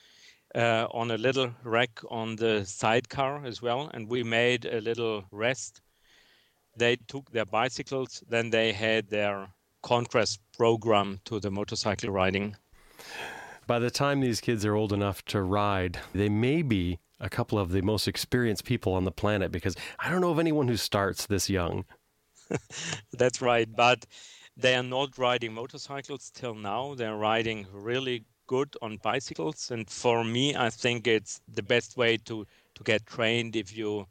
uh, 0.56 0.88
on 0.92 1.12
a 1.12 1.18
little 1.18 1.52
rack 1.64 2.00
on 2.10 2.36
the 2.36 2.66
sidecar 2.66 3.46
as 3.46 3.62
well, 3.62 3.92
and 3.94 4.10
we 4.10 4.24
made 4.24 4.66
a 4.66 4.82
little 4.82 5.24
rest. 5.32 5.82
They 6.78 6.98
took 7.08 7.30
their 7.32 7.46
bicycles, 7.46 8.24
then 8.28 8.50
they 8.50 8.74
had 8.74 9.10
their 9.10 9.48
contrast 9.84 10.40
program 10.58 11.20
to 11.26 11.40
the 11.40 11.52
motorcycle 11.52 12.10
riding 12.10 12.56
by 13.68 13.80
the 13.80 13.92
time 13.92 14.20
these 14.20 14.42
kids 14.42 14.66
are 14.66 14.76
old 14.76 14.94
enough 14.94 15.24
to 15.26 15.42
ride, 15.42 16.00
they 16.14 16.30
may 16.30 16.62
be 16.62 17.00
a 17.20 17.30
couple 17.30 17.58
of 17.58 17.72
the 17.72 17.82
most 17.82 18.08
experienced 18.08 18.66
people 18.66 18.94
on 18.94 19.06
the 19.06 19.12
planet 19.12 19.52
because 19.52 19.76
I 20.00 20.10
don't 20.10 20.22
know 20.22 20.32
of 20.32 20.40
anyone 20.40 20.68
who 20.68 20.78
starts 20.78 21.26
this 21.26 21.50
young. 21.50 21.86
That's 23.14 23.42
right. 23.42 23.68
But 23.74 24.06
they 24.58 24.76
are 24.76 24.84
not 24.84 25.18
riding 25.18 25.54
motorcycles 25.54 26.32
till 26.34 26.56
now. 26.56 26.96
They're 26.96 27.16
riding 27.16 27.68
really 27.72 28.26
good 28.48 28.76
on 28.82 28.98
bicycles. 28.98 29.72
And 29.72 29.90
for 29.90 30.24
me, 30.24 30.56
I 30.56 30.70
think 30.70 31.08
it's 31.08 31.42
the 31.52 31.64
best 31.64 31.98
way 31.98 32.18
to, 32.18 32.46
to 32.76 32.84
get 32.84 33.06
trained 33.06 33.56
if 33.56 33.76
you, 33.76 34.06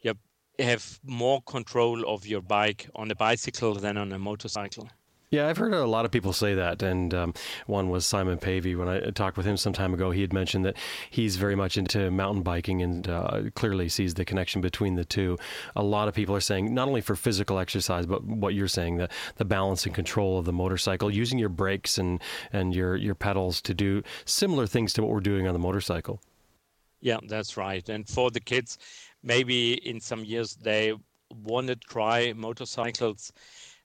you 0.00 0.14
have 0.58 0.98
more 1.04 1.40
control 1.42 2.08
of 2.12 2.26
your 2.26 2.42
bike 2.42 2.88
on 2.94 3.10
a 3.10 3.14
bicycle 3.14 3.74
than 3.74 3.96
on 3.96 4.12
a 4.12 4.18
motorcycle. 4.18 4.88
Yeah, 5.30 5.46
I've 5.46 5.58
heard 5.58 5.74
a 5.74 5.84
lot 5.84 6.06
of 6.06 6.10
people 6.10 6.32
say 6.32 6.54
that, 6.54 6.82
and 6.82 7.12
um, 7.12 7.34
one 7.66 7.90
was 7.90 8.06
Simon 8.06 8.38
Pavey. 8.38 8.74
When 8.74 8.88
I 8.88 9.10
talked 9.10 9.36
with 9.36 9.44
him 9.44 9.58
some 9.58 9.74
time 9.74 9.92
ago, 9.92 10.10
he 10.10 10.22
had 10.22 10.32
mentioned 10.32 10.64
that 10.64 10.76
he's 11.10 11.36
very 11.36 11.54
much 11.54 11.76
into 11.76 12.10
mountain 12.10 12.42
biking 12.42 12.80
and 12.80 13.06
uh, 13.06 13.42
clearly 13.54 13.90
sees 13.90 14.14
the 14.14 14.24
connection 14.24 14.62
between 14.62 14.94
the 14.94 15.04
two. 15.04 15.36
A 15.76 15.82
lot 15.82 16.08
of 16.08 16.14
people 16.14 16.34
are 16.34 16.40
saying 16.40 16.72
not 16.72 16.88
only 16.88 17.02
for 17.02 17.14
physical 17.14 17.58
exercise, 17.58 18.06
but 18.06 18.24
what 18.24 18.54
you're 18.54 18.68
saying 18.68 18.96
the 18.96 19.10
the 19.36 19.44
balance 19.44 19.84
and 19.84 19.94
control 19.94 20.38
of 20.38 20.46
the 20.46 20.52
motorcycle, 20.52 21.10
using 21.10 21.38
your 21.38 21.50
brakes 21.50 21.98
and 21.98 22.22
and 22.50 22.74
your 22.74 22.96
your 22.96 23.14
pedals 23.14 23.60
to 23.62 23.74
do 23.74 24.02
similar 24.24 24.66
things 24.66 24.94
to 24.94 25.02
what 25.02 25.10
we're 25.10 25.20
doing 25.20 25.46
on 25.46 25.52
the 25.52 25.58
motorcycle. 25.58 26.22
Yeah, 27.00 27.18
that's 27.28 27.58
right. 27.58 27.86
And 27.90 28.08
for 28.08 28.30
the 28.30 28.40
kids, 28.40 28.78
maybe 29.22 29.74
in 29.74 30.00
some 30.00 30.24
years 30.24 30.54
they 30.54 30.94
want 31.44 31.66
to 31.66 31.76
try 31.76 32.32
motorcycles 32.34 33.30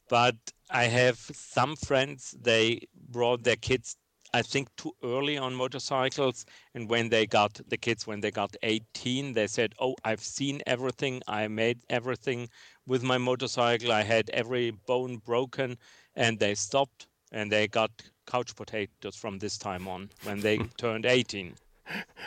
but 0.10 0.36
I 0.74 0.86
have 0.86 1.18
some 1.18 1.76
friends, 1.76 2.36
they 2.42 2.88
brought 3.10 3.44
their 3.44 3.56
kids, 3.56 3.96
I 4.34 4.42
think, 4.42 4.76
too 4.76 4.92
early 5.04 5.38
on 5.38 5.54
motorcycles. 5.54 6.46
And 6.74 6.90
when 6.90 7.10
they 7.10 7.28
got 7.28 7.62
the 7.68 7.78
kids, 7.78 8.08
when 8.08 8.22
they 8.22 8.32
got 8.32 8.56
18, 8.64 9.34
they 9.34 9.46
said, 9.46 9.76
Oh, 9.80 9.96
I've 10.04 10.24
seen 10.24 10.62
everything. 10.66 11.22
I 11.28 11.48
made 11.48 11.80
everything 11.92 12.50
with 12.88 13.04
my 13.04 13.20
motorcycle. 13.20 13.92
I 13.92 14.02
had 14.02 14.32
every 14.32 14.72
bone 14.72 15.18
broken. 15.18 15.78
And 16.16 16.40
they 16.40 16.56
stopped 16.56 17.06
and 17.32 17.52
they 17.52 17.68
got 17.68 17.92
couch 18.26 18.56
potatoes 18.56 19.16
from 19.16 19.38
this 19.38 19.60
time 19.60 19.88
on 19.88 20.10
when 20.24 20.40
they 20.40 20.58
turned 20.78 21.06
18. 21.06 21.54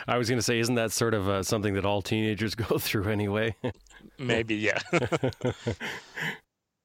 I 0.07 0.17
was 0.17 0.29
going 0.29 0.37
to 0.37 0.43
say, 0.43 0.59
isn't 0.59 0.75
that 0.75 0.91
sort 0.93 1.13
of 1.13 1.27
uh, 1.27 1.43
something 1.43 1.73
that 1.73 1.85
all 1.85 2.01
teenagers 2.01 2.55
go 2.69 2.77
through 2.77 3.09
anyway? 3.09 3.55
Maybe, 4.17 4.55
yeah. 4.55 4.79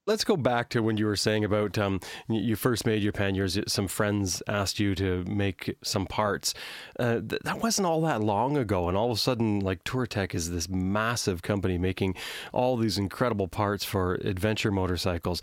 Let's 0.05 0.25
go 0.25 0.37
back 0.37 0.69
to 0.71 0.83
when 0.83 0.97
you 0.97 1.07
were 1.07 1.15
saying 1.15 1.45
about 1.45 1.79
um, 1.79 2.01
you 2.29 2.57
first 2.57 2.85
made 2.85 3.05
your 3.05 3.13
panniers. 3.13 3.57
Some 3.69 3.87
friends 3.87 4.43
asked 4.49 4.81
you 4.81 4.97
to 4.97 5.23
make 5.29 5.77
some 5.85 6.07
parts. 6.07 6.55
Uh, 6.99 7.21
th- 7.21 7.43
that 7.45 7.63
wasn't 7.63 7.87
all 7.87 8.01
that 8.01 8.21
long 8.21 8.57
ago, 8.57 8.89
and 8.89 8.97
all 8.97 9.13
of 9.13 9.17
a 9.17 9.21
sudden, 9.21 9.61
like 9.61 9.85
Touratech 9.85 10.35
is 10.35 10.51
this 10.51 10.69
massive 10.69 11.43
company 11.43 11.79
making 11.79 12.17
all 12.53 12.77
these 12.77 12.99
incredible 12.99 13.47
parts 13.47 13.85
for 13.85 14.15
adventure 14.25 14.73
motorcycles. 14.73 15.41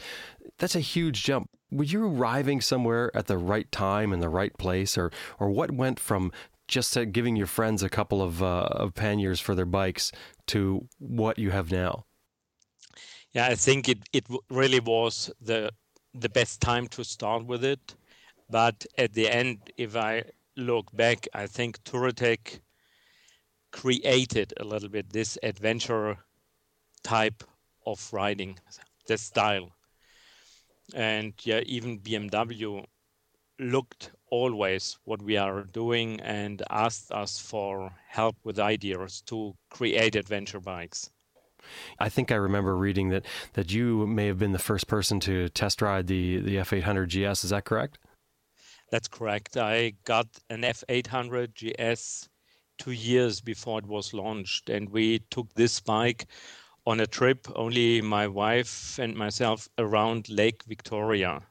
That's 0.57 0.75
a 0.75 0.81
huge 0.81 1.23
jump. 1.23 1.49
Were 1.71 1.85
you 1.85 2.05
arriving 2.05 2.59
somewhere 2.59 3.15
at 3.15 3.27
the 3.27 3.37
right 3.37 3.71
time 3.71 4.11
in 4.11 4.19
the 4.19 4.27
right 4.27 4.55
place, 4.57 4.97
or 4.97 5.09
or 5.39 5.49
what 5.49 5.71
went 5.71 6.01
from 6.01 6.33
just 6.67 6.97
giving 7.13 7.37
your 7.37 7.47
friends 7.47 7.81
a 7.81 7.89
couple 7.89 8.21
of 8.21 8.43
uh, 8.43 8.67
of 8.71 8.93
panniers 8.93 9.39
for 9.39 9.55
their 9.55 9.65
bikes 9.65 10.11
to 10.47 10.89
what 10.97 11.39
you 11.39 11.51
have 11.51 11.71
now? 11.71 12.03
Yeah, 13.33 13.47
I 13.47 13.55
think 13.55 13.89
it, 13.89 13.99
it 14.13 14.25
really 14.49 14.79
was 14.79 15.31
the 15.41 15.71
the 16.13 16.29
best 16.29 16.59
time 16.61 16.87
to 16.89 17.03
start 17.03 17.45
with 17.45 17.63
it. 17.63 17.95
But 18.49 18.85
at 18.97 19.13
the 19.13 19.29
end, 19.29 19.71
if 19.77 19.95
I 19.95 20.23
look 20.55 20.91
back, 20.95 21.27
I 21.33 21.45
think 21.47 21.83
Touratech 21.83 22.61
created 23.71 24.53
a 24.57 24.63
little 24.63 24.89
bit 24.89 25.09
this 25.09 25.35
adventure 25.41 26.19
type 27.03 27.43
of 27.85 28.13
riding, 28.13 28.59
the 29.07 29.17
style. 29.17 29.71
And 30.93 31.33
yeah, 31.43 31.61
even 31.65 31.97
BMW 31.97 32.85
looked 33.57 34.11
always 34.27 34.99
what 35.03 35.21
we 35.21 35.35
are 35.35 35.63
doing 35.63 36.19
and 36.21 36.61
asked 36.69 37.11
us 37.11 37.39
for 37.39 37.95
help 38.07 38.37
with 38.43 38.59
ideas 38.59 39.21
to 39.23 39.55
create 39.71 40.15
adventure 40.15 40.59
bikes. 40.59 41.09
I 41.99 42.09
think 42.09 42.31
I 42.31 42.35
remember 42.35 42.75
reading 42.75 43.09
that 43.09 43.25
that 43.53 43.71
you 43.71 44.07
may 44.07 44.27
have 44.27 44.39
been 44.39 44.51
the 44.51 44.59
first 44.59 44.87
person 44.87 45.19
to 45.21 45.49
test 45.49 45.81
ride 45.81 46.07
the 46.07 46.39
the 46.39 46.57
F800 46.57 47.07
GS. 47.07 47.43
Is 47.43 47.49
that 47.49 47.65
correct? 47.65 47.97
That's 48.91 49.07
correct. 49.07 49.55
I 49.55 49.93
got 50.03 50.27
an 50.49 50.61
F800 50.61 51.53
GS 51.53 52.29
two 52.79 52.91
years 52.91 53.41
before 53.41 53.79
it 53.79 53.85
was 53.85 54.13
launched, 54.13 54.69
and 54.69 54.89
we 54.89 55.19
took 55.29 55.53
this 55.53 55.79
bike 55.79 56.25
on 56.87 56.99
a 56.99 57.07
trip, 57.07 57.47
only 57.55 58.01
my 58.01 58.27
wife 58.27 58.97
and 58.97 59.15
myself, 59.15 59.69
around 59.77 60.29
Lake 60.29 60.63
Victoria. 60.63 61.41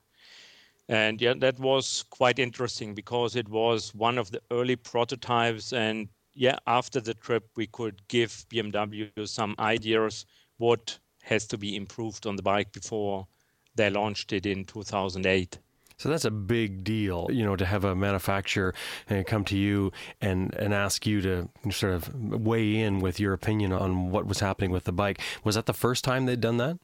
And 0.88 1.20
yeah, 1.20 1.34
that 1.38 1.58
was 1.60 2.04
quite 2.10 2.38
interesting 2.38 2.94
because 2.94 3.36
it 3.36 3.48
was 3.48 3.94
one 3.94 4.18
of 4.18 4.30
the 4.30 4.40
early 4.50 4.74
prototypes 4.74 5.72
and 5.72 6.08
yeah, 6.38 6.56
after 6.68 7.00
the 7.00 7.14
trip, 7.14 7.50
we 7.56 7.66
could 7.66 8.00
give 8.06 8.30
BMW 8.48 9.10
some 9.28 9.56
ideas 9.58 10.24
what 10.58 10.96
has 11.24 11.48
to 11.48 11.58
be 11.58 11.74
improved 11.74 12.26
on 12.28 12.36
the 12.36 12.42
bike 12.42 12.72
before 12.72 13.26
they 13.74 13.90
launched 13.90 14.32
it 14.32 14.46
in 14.46 14.64
2008. 14.64 15.58
So 15.96 16.08
that's 16.08 16.24
a 16.24 16.30
big 16.30 16.84
deal, 16.84 17.26
you 17.28 17.44
know, 17.44 17.56
to 17.56 17.66
have 17.66 17.82
a 17.82 17.96
manufacturer 17.96 18.72
uh, 19.10 19.24
come 19.26 19.44
to 19.46 19.58
you 19.58 19.90
and, 20.20 20.54
and 20.54 20.72
ask 20.72 21.04
you 21.08 21.20
to 21.22 21.48
sort 21.72 21.94
of 21.94 22.14
weigh 22.14 22.76
in 22.76 23.00
with 23.00 23.18
your 23.18 23.32
opinion 23.32 23.72
on 23.72 24.12
what 24.12 24.26
was 24.26 24.38
happening 24.38 24.70
with 24.70 24.84
the 24.84 24.92
bike. 24.92 25.20
Was 25.42 25.56
that 25.56 25.66
the 25.66 25.74
first 25.74 26.04
time 26.04 26.26
they'd 26.26 26.40
done 26.40 26.58
that? 26.58 26.78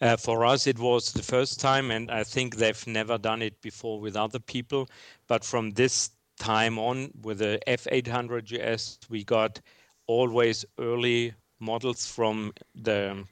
Uh, 0.00 0.16
for 0.16 0.46
us, 0.46 0.66
it 0.66 0.78
was 0.78 1.12
the 1.12 1.22
first 1.22 1.60
time, 1.60 1.90
and 1.90 2.10
I 2.10 2.24
think 2.24 2.56
they've 2.56 2.86
never 2.86 3.18
done 3.18 3.42
it 3.42 3.60
before 3.60 4.00
with 4.00 4.16
other 4.16 4.38
people. 4.38 4.88
But 5.28 5.44
from 5.44 5.72
this 5.72 6.10
time 6.40 6.78
on 6.78 7.10
with 7.22 7.38
the 7.38 7.60
F800 7.68 8.42
GS, 8.48 8.98
we 9.10 9.22
got 9.22 9.60
always 10.06 10.64
early 10.78 11.34
models 11.60 12.06
from 12.06 12.52
the 12.74 13.24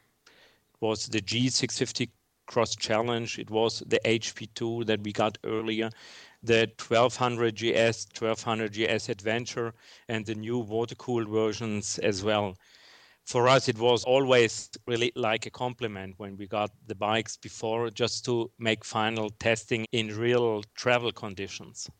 was 0.80 1.06
the 1.08 1.20
G650 1.20 2.10
Cross 2.46 2.76
Challenge. 2.76 3.38
It 3.38 3.50
was 3.50 3.82
the 3.86 4.00
HP2 4.04 4.86
that 4.86 5.02
we 5.02 5.12
got 5.12 5.38
earlier, 5.42 5.90
the 6.42 6.70
1200 6.78 7.56
GS, 7.56 8.06
1200 8.16 8.72
GS 8.72 9.08
Adventure, 9.08 9.74
and 10.08 10.24
the 10.24 10.36
new 10.36 10.58
water 10.58 10.94
cooled 10.94 11.28
versions 11.28 11.98
as 11.98 12.22
well. 12.22 12.56
for 13.24 13.48
us, 13.48 13.68
it 13.68 13.78
was 13.78 14.04
always 14.04 14.70
really 14.86 15.12
like 15.14 15.44
a 15.46 15.50
compliment 15.50 16.14
when 16.18 16.36
we 16.38 16.46
got 16.46 16.70
the 16.86 16.94
bikes 16.94 17.36
before 17.36 17.90
just 17.90 18.24
to 18.24 18.50
make 18.58 18.84
final 18.84 19.28
testing 19.38 19.86
in 19.92 20.16
real 20.16 20.62
travel 20.74 21.12
conditions. 21.12 21.90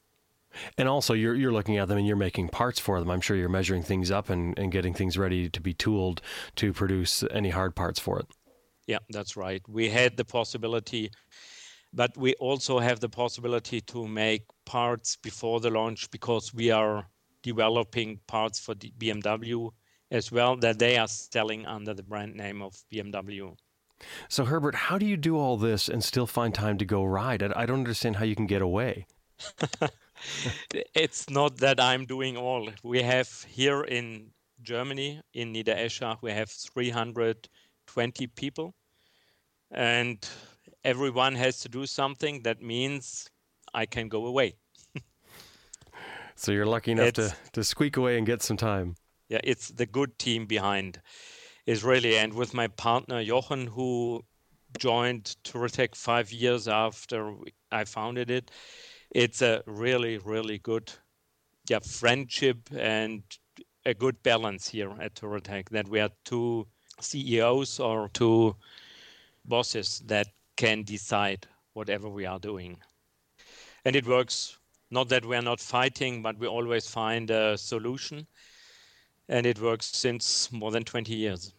And 0.76 0.88
also, 0.88 1.14
you're 1.14 1.34
you're 1.34 1.52
looking 1.52 1.76
at 1.76 1.88
them 1.88 1.98
and 1.98 2.06
you're 2.06 2.16
making 2.16 2.48
parts 2.48 2.80
for 2.80 2.98
them. 2.98 3.10
I'm 3.10 3.20
sure 3.20 3.36
you're 3.36 3.48
measuring 3.48 3.82
things 3.82 4.10
up 4.10 4.30
and, 4.30 4.58
and 4.58 4.72
getting 4.72 4.94
things 4.94 5.18
ready 5.18 5.48
to 5.50 5.60
be 5.60 5.74
tooled 5.74 6.20
to 6.56 6.72
produce 6.72 7.22
any 7.30 7.50
hard 7.50 7.74
parts 7.74 8.00
for 8.00 8.18
it. 8.18 8.26
Yeah, 8.86 8.98
that's 9.10 9.36
right. 9.36 9.62
We 9.68 9.90
had 9.90 10.16
the 10.16 10.24
possibility, 10.24 11.10
but 11.92 12.16
we 12.16 12.34
also 12.34 12.78
have 12.78 13.00
the 13.00 13.08
possibility 13.08 13.82
to 13.82 14.08
make 14.08 14.44
parts 14.64 15.16
before 15.16 15.60
the 15.60 15.70
launch 15.70 16.10
because 16.10 16.54
we 16.54 16.70
are 16.70 17.06
developing 17.42 18.20
parts 18.26 18.58
for 18.58 18.74
the 18.74 18.92
BMW 18.98 19.70
as 20.10 20.32
well 20.32 20.56
that 20.56 20.78
they 20.78 20.96
are 20.96 21.08
selling 21.08 21.66
under 21.66 21.94
the 21.94 22.02
brand 22.02 22.34
name 22.34 22.62
of 22.62 22.74
BMW. 22.92 23.54
So, 24.28 24.44
Herbert, 24.44 24.74
how 24.74 24.98
do 24.98 25.06
you 25.06 25.16
do 25.16 25.36
all 25.36 25.56
this 25.56 25.88
and 25.88 26.02
still 26.02 26.26
find 26.26 26.54
time 26.54 26.78
to 26.78 26.84
go 26.84 27.04
ride? 27.04 27.42
I 27.42 27.66
don't 27.66 27.80
understand 27.80 28.16
how 28.16 28.24
you 28.24 28.36
can 28.36 28.46
get 28.46 28.62
away. 28.62 29.06
it's 30.94 31.28
not 31.30 31.58
that 31.58 31.80
I'm 31.80 32.06
doing 32.06 32.36
all. 32.36 32.68
We 32.82 33.02
have 33.02 33.28
here 33.48 33.82
in 33.82 34.30
Germany, 34.62 35.20
in 35.34 35.52
Niedereschach, 35.52 36.18
we 36.22 36.32
have 36.32 36.50
320 36.50 38.26
people, 38.28 38.74
and 39.70 40.28
everyone 40.84 41.34
has 41.34 41.60
to 41.60 41.68
do 41.68 41.86
something. 41.86 42.42
That 42.42 42.60
means 42.60 43.28
I 43.74 43.86
can 43.86 44.08
go 44.08 44.26
away. 44.26 44.56
so 46.34 46.52
you're 46.52 46.66
lucky 46.66 46.92
enough 46.92 47.12
to, 47.14 47.34
to 47.52 47.62
squeak 47.62 47.96
away 47.96 48.18
and 48.18 48.26
get 48.26 48.42
some 48.42 48.56
time 48.56 48.96
yeah, 49.28 49.40
it's 49.44 49.68
the 49.68 49.86
good 49.86 50.18
team 50.18 50.46
behind 50.46 51.00
is 51.66 51.84
really, 51.84 52.16
and 52.16 52.32
with 52.32 52.54
my 52.54 52.68
partner 52.68 53.22
Jochen, 53.22 53.66
who 53.66 54.24
joined 54.78 55.36
Touratech 55.44 55.94
five 55.94 56.32
years 56.32 56.66
after 56.66 57.34
I 57.70 57.84
founded 57.84 58.30
it, 58.30 58.50
it's 59.10 59.42
a 59.42 59.62
really, 59.66 60.18
really 60.18 60.58
good, 60.58 60.92
yeah, 61.68 61.78
friendship 61.80 62.58
and 62.76 63.22
a 63.84 63.94
good 63.94 64.22
balance 64.22 64.68
here 64.68 64.92
at 65.00 65.14
Touratech 65.14 65.68
that 65.70 65.88
we 65.88 66.00
are 66.00 66.10
two 66.24 66.66
CEOs 67.00 67.80
or 67.80 68.08
two 68.10 68.54
bosses 69.44 70.02
that 70.06 70.28
can 70.56 70.82
decide 70.82 71.46
whatever 71.72 72.08
we 72.08 72.26
are 72.26 72.38
doing. 72.38 72.76
And 73.84 73.96
it 73.96 74.06
works. 74.06 74.58
Not 74.90 75.10
that 75.10 75.24
we 75.24 75.36
are 75.36 75.42
not 75.42 75.60
fighting, 75.60 76.22
but 76.22 76.38
we 76.38 76.46
always 76.46 76.88
find 76.88 77.30
a 77.30 77.58
solution 77.58 78.26
and 79.28 79.46
it 79.46 79.60
works 79.60 79.86
since 79.86 80.50
more 80.50 80.70
than 80.70 80.84
20 80.84 81.14
years. 81.14 81.52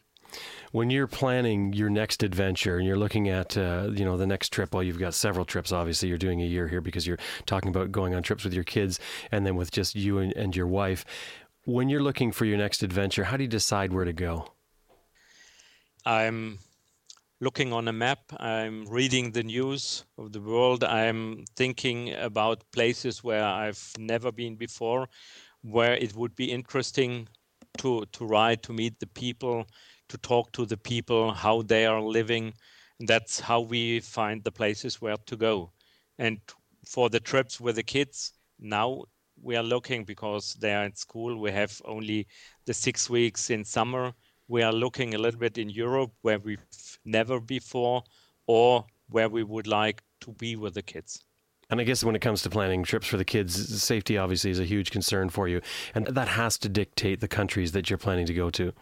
When 0.71 0.89
you're 0.89 1.07
planning 1.07 1.73
your 1.73 1.89
next 1.89 2.21
adventure 2.23 2.77
and 2.77 2.85
you're 2.85 2.97
looking 2.97 3.29
at 3.29 3.57
uh, 3.57 3.89
you 3.91 4.05
know 4.05 4.17
the 4.17 4.27
next 4.27 4.51
trip, 4.53 4.73
well, 4.73 4.83
you've 4.83 4.99
got 4.99 5.13
several 5.13 5.45
trips. 5.45 5.71
Obviously, 5.71 6.09
you're 6.09 6.17
doing 6.17 6.41
a 6.41 6.45
year 6.45 6.67
here 6.67 6.81
because 6.81 7.07
you're 7.07 7.19
talking 7.45 7.69
about 7.69 7.91
going 7.91 8.13
on 8.13 8.23
trips 8.23 8.43
with 8.43 8.53
your 8.53 8.63
kids, 8.63 8.99
and 9.31 9.45
then 9.45 9.55
with 9.55 9.71
just 9.71 9.95
you 9.95 10.19
and, 10.19 10.35
and 10.35 10.55
your 10.55 10.67
wife. 10.67 11.05
When 11.65 11.89
you're 11.89 12.03
looking 12.03 12.31
for 12.31 12.45
your 12.45 12.57
next 12.57 12.83
adventure, 12.83 13.25
how 13.25 13.37
do 13.37 13.43
you 13.43 13.49
decide 13.49 13.93
where 13.93 14.05
to 14.05 14.13
go? 14.13 14.51
I'm 16.05 16.59
looking 17.41 17.73
on 17.73 17.87
a 17.87 17.93
map. 17.93 18.19
I'm 18.37 18.85
reading 18.85 19.31
the 19.31 19.43
news 19.43 20.05
of 20.17 20.31
the 20.31 20.41
world. 20.41 20.83
I'm 20.83 21.45
thinking 21.55 22.13
about 22.15 22.63
places 22.71 23.23
where 23.23 23.43
I've 23.43 23.93
never 23.97 24.31
been 24.31 24.55
before, 24.55 25.07
where 25.61 25.93
it 25.93 26.15
would 26.15 26.35
be 26.35 26.51
interesting 26.51 27.27
to 27.77 28.05
to 28.13 28.25
ride, 28.25 28.63
to 28.63 28.73
meet 28.73 28.99
the 28.99 29.07
people, 29.07 29.65
to 30.09 30.17
talk 30.17 30.51
to 30.53 30.65
the 30.65 30.77
people, 30.77 31.31
how 31.31 31.61
they 31.61 31.85
are 31.85 32.01
living. 32.01 32.53
That's 32.99 33.39
how 33.39 33.61
we 33.61 34.01
find 34.01 34.43
the 34.43 34.51
places 34.51 35.01
where 35.01 35.17
to 35.25 35.37
go. 35.37 35.71
And 36.17 36.39
for 36.85 37.09
the 37.09 37.19
trips 37.19 37.61
with 37.61 37.77
the 37.77 37.83
kids, 37.83 38.33
now 38.59 39.03
we 39.41 39.55
are 39.55 39.63
looking 39.63 40.03
because 40.03 40.55
they 40.55 40.73
are 40.73 40.85
at 40.85 40.97
school. 40.97 41.39
We 41.39 41.51
have 41.51 41.81
only 41.85 42.27
the 42.65 42.73
six 42.73 43.09
weeks 43.09 43.49
in 43.49 43.63
summer. 43.63 44.13
We 44.47 44.63
are 44.63 44.73
looking 44.73 45.13
a 45.13 45.17
little 45.17 45.39
bit 45.39 45.57
in 45.57 45.69
Europe 45.69 46.11
where 46.23 46.39
we've 46.39 46.59
never 47.05 47.39
before, 47.39 48.03
or 48.47 48.85
where 49.09 49.29
we 49.29 49.43
would 49.43 49.67
like 49.67 50.01
to 50.21 50.31
be 50.33 50.55
with 50.55 50.73
the 50.73 50.81
kids. 50.81 51.23
And 51.69 51.79
I 51.79 51.83
guess 51.83 52.03
when 52.03 52.15
it 52.15 52.21
comes 52.21 52.41
to 52.41 52.49
planning 52.49 52.83
trips 52.83 53.05
for 53.05 53.17
the 53.17 53.25
kids, 53.25 53.81
safety 53.83 54.17
obviously 54.17 54.49
is 54.49 54.59
a 54.59 54.65
huge 54.65 54.89
concern 54.89 55.29
for 55.29 55.47
you, 55.47 55.61
and 55.93 56.07
that 56.07 56.27
has 56.27 56.57
to 56.59 56.69
dictate 56.69 57.19
the 57.19 57.27
countries 57.27 57.73
that 57.73 57.89
you're 57.89 57.99
planning 57.99 58.25
to 58.25 58.33
go 58.33 58.49
to. 58.49 58.73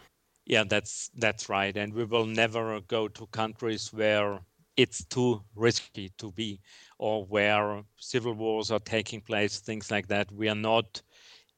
Yeah, 0.48 0.64
that's 0.64 1.10
that's 1.16 1.48
right. 1.48 1.76
And 1.76 1.94
we 1.94 2.04
will 2.04 2.26
never 2.26 2.80
go 2.80 3.06
to 3.08 3.26
countries 3.28 3.92
where 3.92 4.40
it's 4.76 5.04
too 5.04 5.44
risky 5.54 6.08
to 6.18 6.32
be, 6.32 6.60
or 6.98 7.24
where 7.24 7.84
civil 7.96 8.34
wars 8.34 8.70
are 8.72 8.80
taking 8.80 9.20
place, 9.20 9.60
things 9.60 9.90
like 9.92 10.08
that. 10.08 10.32
We 10.32 10.48
are 10.48 10.56
not 10.56 11.02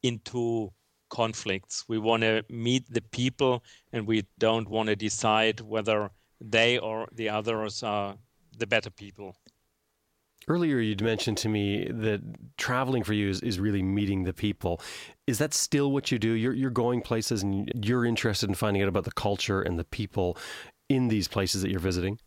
into 0.02 0.72
conflicts. 1.10 1.86
We 1.88 1.98
want 1.98 2.22
to 2.24 2.44
meet 2.50 2.84
the 2.90 3.02
people, 3.02 3.64
and 3.92 4.06
we 4.06 4.26
don't 4.38 4.68
want 4.70 4.88
to 4.90 4.96
decide 4.96 5.60
whether 5.60 6.10
they 6.40 6.78
or 6.78 7.08
the 7.12 7.30
others 7.30 7.82
are 7.84 8.18
the 8.58 8.66
better 8.68 8.90
people. 8.90 9.36
Earlier, 10.48 10.78
you'd 10.78 11.02
mentioned 11.02 11.36
to 11.38 11.48
me 11.48 11.86
that 11.90 12.22
traveling 12.56 13.04
for 13.04 13.12
you 13.12 13.28
is, 13.28 13.40
is 13.42 13.60
really 13.60 13.82
meeting 13.82 14.24
the 14.24 14.32
people. 14.32 14.80
Is 15.26 15.38
that 15.38 15.54
still 15.54 15.92
what 15.92 16.10
you 16.10 16.18
do? 16.18 16.32
You're, 16.32 16.54
you're 16.54 16.70
going 16.70 17.02
places 17.02 17.42
and 17.42 17.70
you're 17.74 18.06
interested 18.06 18.48
in 18.48 18.54
finding 18.54 18.82
out 18.82 18.88
about 18.88 19.04
the 19.04 19.12
culture 19.12 19.60
and 19.60 19.78
the 19.78 19.84
people 19.84 20.36
in 20.88 21.08
these 21.08 21.28
places 21.28 21.62
that 21.62 21.70
you're 21.70 21.78
visiting? 21.78 22.18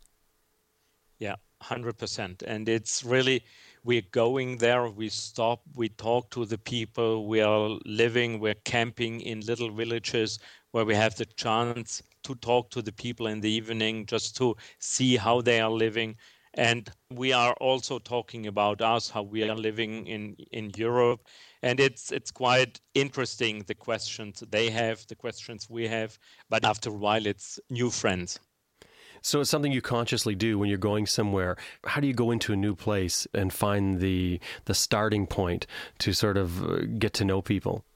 Yeah, 1.18 1.36
100%. 1.62 2.42
And 2.46 2.68
it's 2.68 3.04
really, 3.04 3.44
we're 3.82 4.02
going 4.12 4.58
there, 4.58 4.88
we 4.88 5.08
stop, 5.08 5.62
we 5.74 5.88
talk 5.88 6.30
to 6.30 6.44
the 6.44 6.58
people, 6.58 7.26
we 7.26 7.40
are 7.40 7.78
living, 7.84 8.40
we're 8.40 8.54
camping 8.64 9.20
in 9.20 9.40
little 9.40 9.70
villages 9.70 10.38
where 10.70 10.84
we 10.84 10.94
have 10.94 11.16
the 11.16 11.26
chance 11.26 12.02
to 12.24 12.34
talk 12.36 12.70
to 12.70 12.82
the 12.82 12.92
people 12.92 13.26
in 13.26 13.40
the 13.40 13.50
evening 13.50 14.06
just 14.06 14.36
to 14.36 14.56
see 14.78 15.16
how 15.16 15.40
they 15.40 15.60
are 15.60 15.70
living 15.70 16.16
and 16.54 16.90
we 17.10 17.32
are 17.32 17.52
also 17.54 17.98
talking 17.98 18.46
about 18.46 18.80
us 18.80 19.10
how 19.10 19.22
we 19.22 19.48
are 19.48 19.56
living 19.56 20.06
in 20.06 20.36
in 20.50 20.70
Europe 20.76 21.20
and 21.62 21.80
it's 21.80 22.12
it's 22.12 22.30
quite 22.30 22.80
interesting 22.94 23.64
the 23.66 23.74
questions 23.74 24.42
they 24.50 24.70
have 24.70 25.06
the 25.08 25.16
questions 25.16 25.68
we 25.68 25.88
have 25.88 26.18
but 26.48 26.64
after 26.64 26.90
a 26.90 26.92
while 26.92 27.26
it's 27.26 27.58
new 27.70 27.90
friends 27.90 28.38
so 29.24 29.40
it's 29.40 29.48
something 29.48 29.72
you 29.72 29.80
consciously 29.80 30.34
do 30.34 30.58
when 30.58 30.68
you're 30.68 30.76
going 30.76 31.06
somewhere. 31.06 31.56
How 31.86 32.02
do 32.02 32.06
you 32.06 32.12
go 32.12 32.30
into 32.30 32.52
a 32.52 32.56
new 32.56 32.74
place 32.74 33.26
and 33.32 33.50
find 33.50 33.98
the 33.98 34.38
the 34.66 34.74
starting 34.74 35.26
point 35.26 35.66
to 36.00 36.12
sort 36.12 36.36
of 36.36 36.62
uh, 36.62 36.80
get 36.98 37.14
to 37.14 37.24
know 37.24 37.40
people? 37.40 37.86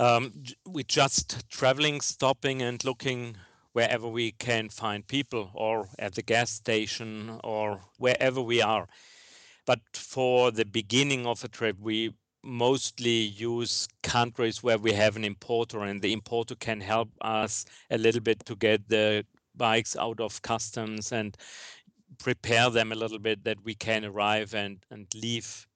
Um, 0.00 0.42
we 0.66 0.82
just 0.82 1.48
traveling, 1.48 2.00
stopping, 2.00 2.60
and 2.60 2.84
looking 2.84 3.36
wherever 3.76 4.08
we 4.08 4.32
can 4.32 4.70
find 4.70 5.06
people 5.06 5.50
or 5.52 5.86
at 5.98 6.14
the 6.14 6.22
gas 6.22 6.50
station 6.50 7.38
or 7.44 7.78
wherever 7.98 8.40
we 8.40 8.62
are. 8.62 8.86
But 9.66 9.80
for 9.92 10.50
the 10.50 10.64
beginning 10.64 11.26
of 11.26 11.44
a 11.44 11.48
trip, 11.48 11.76
we 11.78 12.14
mostly 12.42 13.20
use 13.50 13.86
countries 14.02 14.62
where 14.62 14.78
we 14.78 14.92
have 14.94 15.14
an 15.16 15.24
importer 15.24 15.82
and 15.82 16.00
the 16.00 16.14
importer 16.14 16.54
can 16.54 16.80
help 16.80 17.10
us 17.20 17.66
a 17.90 17.98
little 17.98 18.22
bit 18.22 18.46
to 18.46 18.56
get 18.56 18.88
the 18.88 19.26
bikes 19.54 19.94
out 19.94 20.20
of 20.20 20.40
customs 20.40 21.12
and 21.12 21.36
prepare 22.18 22.70
them 22.70 22.92
a 22.92 22.96
little 23.02 23.18
bit 23.18 23.44
that 23.44 23.62
we 23.62 23.74
can 23.74 24.06
arrive 24.06 24.54
and, 24.54 24.78
and 24.90 25.06
leave 25.14 25.66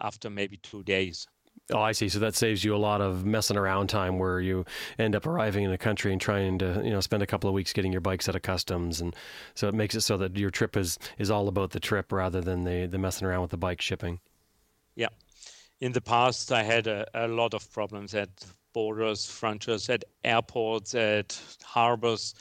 after 0.00 0.30
maybe 0.30 0.56
two 0.56 0.82
days. 0.82 1.26
Oh, 1.72 1.80
I 1.80 1.92
see. 1.92 2.10
So 2.10 2.18
that 2.18 2.34
saves 2.34 2.62
you 2.62 2.76
a 2.76 2.78
lot 2.78 3.00
of 3.00 3.24
messing 3.24 3.56
around 3.56 3.86
time 3.86 4.18
where 4.18 4.38
you 4.38 4.66
end 4.98 5.16
up 5.16 5.26
arriving 5.26 5.64
in 5.64 5.72
a 5.72 5.78
country 5.78 6.12
and 6.12 6.20
trying 6.20 6.58
to, 6.58 6.82
you 6.84 6.90
know, 6.90 7.00
spend 7.00 7.22
a 7.22 7.26
couple 7.26 7.48
of 7.48 7.54
weeks 7.54 7.72
getting 7.72 7.90
your 7.90 8.02
bikes 8.02 8.28
out 8.28 8.36
of 8.36 8.42
customs. 8.42 9.00
And 9.00 9.16
so 9.54 9.68
it 9.68 9.74
makes 9.74 9.94
it 9.94 10.02
so 10.02 10.18
that 10.18 10.36
your 10.36 10.50
trip 10.50 10.76
is, 10.76 10.98
is 11.16 11.30
all 11.30 11.48
about 11.48 11.70
the 11.70 11.80
trip 11.80 12.12
rather 12.12 12.42
than 12.42 12.64
the, 12.64 12.86
the 12.86 12.98
messing 12.98 13.26
around 13.26 13.40
with 13.40 13.50
the 13.50 13.56
bike 13.56 13.80
shipping. 13.80 14.20
Yeah. 14.94 15.08
In 15.80 15.92
the 15.92 16.02
past, 16.02 16.52
I 16.52 16.62
had 16.62 16.86
a, 16.86 17.06
a 17.14 17.28
lot 17.28 17.54
of 17.54 17.72
problems 17.72 18.14
at 18.14 18.28
borders, 18.74 19.24
frontiers, 19.24 19.88
at 19.88 20.04
airports, 20.22 20.94
at 20.94 21.40
harbors. 21.62 22.34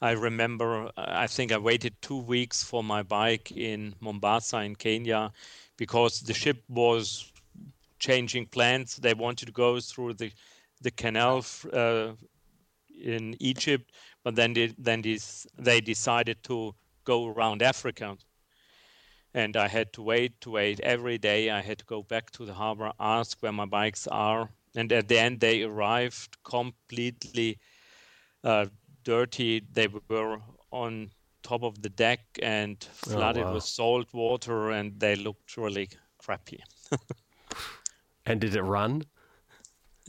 I 0.00 0.12
remember, 0.12 0.92
I 0.96 1.26
think 1.26 1.50
I 1.50 1.58
waited 1.58 2.00
two 2.00 2.18
weeks 2.18 2.62
for 2.62 2.84
my 2.84 3.02
bike 3.02 3.50
in 3.50 3.96
Mombasa 3.98 4.58
in 4.58 4.76
Kenya 4.76 5.32
because 5.76 6.20
the 6.20 6.34
ship 6.34 6.62
was 6.68 7.32
changing 7.98 8.46
plans. 8.46 8.96
They 8.96 9.14
wanted 9.14 9.46
to 9.46 9.52
go 9.52 9.80
through 9.80 10.14
the 10.14 10.32
the 10.80 10.90
canal 10.92 11.44
uh, 11.72 12.12
in 12.90 13.36
Egypt, 13.40 13.92
but 14.22 14.34
then 14.36 14.52
they, 14.54 14.66
then 14.78 15.02
this, 15.02 15.46
they 15.58 15.80
decided 15.80 16.42
to 16.44 16.74
go 17.04 17.26
around 17.26 17.62
Africa. 17.62 18.16
And 19.34 19.56
I 19.56 19.68
had 19.68 19.92
to 19.94 20.02
wait 20.02 20.40
to 20.42 20.50
wait 20.50 20.80
every 20.80 21.18
day. 21.18 21.50
I 21.50 21.60
had 21.60 21.78
to 21.78 21.84
go 21.84 22.02
back 22.02 22.30
to 22.32 22.44
the 22.44 22.54
harbor, 22.54 22.92
ask 22.98 23.38
where 23.42 23.52
my 23.52 23.66
bikes 23.66 24.06
are, 24.08 24.50
and 24.74 24.92
at 24.92 25.08
the 25.08 25.18
end 25.18 25.40
they 25.40 25.62
arrived 25.62 26.42
completely 26.44 27.58
uh, 28.44 28.66
dirty. 29.04 29.60
They 29.60 29.88
were 29.88 30.40
on 30.70 31.10
top 31.42 31.62
of 31.62 31.82
the 31.82 31.90
deck 31.90 32.20
and 32.42 32.82
Oh, 33.06 33.10
flooded 33.10 33.32
wow. 33.32 33.54
with 33.54 33.64
salt 33.64 34.12
water, 34.14 34.70
and 34.70 34.98
they 35.00 35.16
looked 35.16 35.56
really 35.56 35.90
crappy. 36.18 36.62
And 38.28 38.40
did 38.40 38.54
it 38.54 38.62
run? 38.62 39.02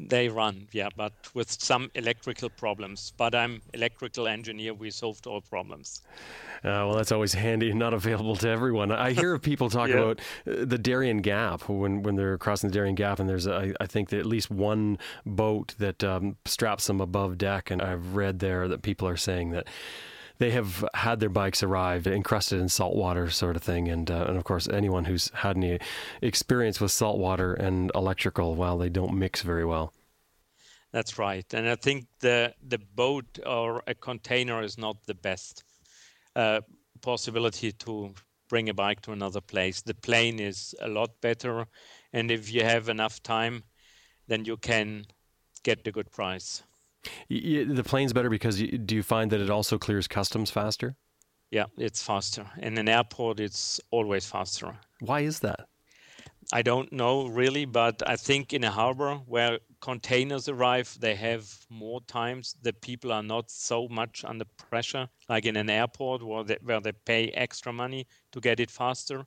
They 0.01 0.29
run, 0.29 0.69
yeah, 0.71 0.87
but 0.95 1.11
with 1.33 1.51
some 1.51 1.91
electrical 1.93 2.49
problems. 2.49 3.11
But 3.17 3.35
I'm 3.35 3.61
electrical 3.73 4.27
engineer. 4.29 4.73
We 4.73 4.91
solved 4.91 5.27
all 5.27 5.41
problems. 5.41 6.01
Uh, 6.63 6.87
well, 6.87 6.93
that's 6.93 7.11
always 7.11 7.33
handy 7.33 7.69
and 7.69 7.79
not 7.79 7.93
available 7.93 8.37
to 8.37 8.47
everyone. 8.47 8.93
I 8.93 9.11
hear 9.11 9.33
of 9.33 9.41
people 9.51 9.69
talk 9.69 9.89
Yeah. 9.89 9.97
about 9.97 10.19
uh, 10.47 10.63
the 10.63 10.77
Darien 10.77 11.17
Gap 11.17 11.67
when, 11.67 12.01
when 12.03 12.15
they're 12.15 12.37
crossing 12.37 12.69
the 12.69 12.73
Darien 12.73 12.95
Gap, 12.95 13.19
and 13.19 13.27
there's, 13.29 13.45
I 13.45 13.73
I 13.81 13.87
think, 13.87 14.13
at 14.13 14.25
least 14.25 14.49
one 14.49 14.97
boat 15.25 15.75
that 15.79 16.01
um, 16.01 16.37
straps 16.45 16.87
them 16.87 17.01
above 17.01 17.37
deck. 17.37 17.69
And 17.69 17.81
I've 17.81 18.15
read 18.15 18.39
there 18.39 18.69
that 18.69 18.81
people 18.83 19.05
are 19.05 19.17
saying 19.17 19.49
that 19.51 19.67
they 20.39 20.51
have 20.51 20.85
had 20.93 21.19
their 21.19 21.29
bikes 21.29 21.61
arrived 21.61 22.07
encrusted 22.07 22.59
in 22.59 22.69
salt 22.69 22.95
water, 22.95 23.29
sort 23.29 23.55
of 23.55 23.61
thing. 23.61 23.89
And, 23.89 24.09
uh, 24.09 24.25
and 24.27 24.37
of 24.37 24.45
course, 24.45 24.67
anyone 24.67 25.05
who's 25.05 25.29
had 25.35 25.57
any 25.57 25.79
experience 26.21 26.81
with 26.81 26.91
salt 26.91 27.19
water 27.19 27.53
and 27.53 27.91
electrical, 27.93 28.55
well, 28.55 28.77
they 28.77 28.89
don't 28.89 29.13
mix 29.13 29.41
very 29.41 29.65
well. 29.65 29.93
That's 30.91 31.19
right. 31.19 31.45
And 31.53 31.69
I 31.69 31.75
think 31.75 32.07
the 32.19 32.53
the 32.67 32.79
boat 32.79 33.39
or 33.45 33.83
a 33.85 33.93
container 33.93 34.63
is 34.63 34.77
not 34.77 34.97
the 35.05 35.13
best 35.13 35.63
uh, 36.35 36.61
possibility 37.01 37.71
to 37.71 38.13
bring 38.47 38.69
a 38.69 38.73
bike 38.73 39.01
to 39.01 39.11
another 39.11 39.41
place. 39.41 39.81
The 39.81 39.93
plane 39.93 40.39
is 40.39 40.73
a 40.81 40.87
lot 40.87 41.21
better, 41.21 41.67
and 42.11 42.31
if 42.31 42.51
you 42.51 42.63
have 42.63 42.89
enough 42.89 43.21
time, 43.21 43.63
then 44.27 44.45
you 44.45 44.57
can 44.57 45.05
get 45.63 45.87
a 45.87 45.91
good 45.91 46.11
price. 46.11 46.63
Y- 47.29 47.41
y- 47.43 47.65
the 47.67 47.83
plane's 47.83 48.13
better 48.13 48.29
because 48.29 48.59
you, 48.59 48.77
do 48.77 48.95
you 48.95 49.03
find 49.03 49.31
that 49.31 49.41
it 49.41 49.49
also 49.49 49.77
clears 49.77 50.07
customs 50.07 50.51
faster? 50.51 50.95
Yeah, 51.51 51.65
it's 51.77 52.03
faster. 52.03 52.45
In 52.57 52.77
an 52.77 52.87
airport, 52.87 53.39
it's 53.39 53.79
always 53.91 54.25
faster. 54.25 54.77
Why 54.99 55.21
is 55.21 55.39
that? 55.39 55.67
I 56.51 56.61
don't 56.61 56.91
know 56.91 57.27
really, 57.27 57.65
but 57.65 58.01
I 58.07 58.15
think 58.15 58.53
in 58.53 58.63
a 58.63 58.71
harbor 58.71 59.15
where 59.27 59.59
containers 59.81 60.49
arrive, 60.49 60.97
they 60.99 61.15
have 61.15 61.47
more 61.69 62.01
times. 62.01 62.55
The 62.61 62.73
people 62.73 63.11
are 63.11 63.23
not 63.23 63.51
so 63.51 63.87
much 63.87 64.25
under 64.25 64.45
pressure, 64.69 65.09
like 65.27 65.45
in 65.45 65.55
an 65.55 65.69
airport 65.69 66.23
where 66.23 66.43
they, 66.43 66.57
where 66.63 66.81
they 66.81 66.91
pay 66.91 67.27
extra 67.29 67.71
money 67.71 68.07
to 68.31 68.39
get 68.39 68.59
it 68.59 68.71
faster. 68.71 69.25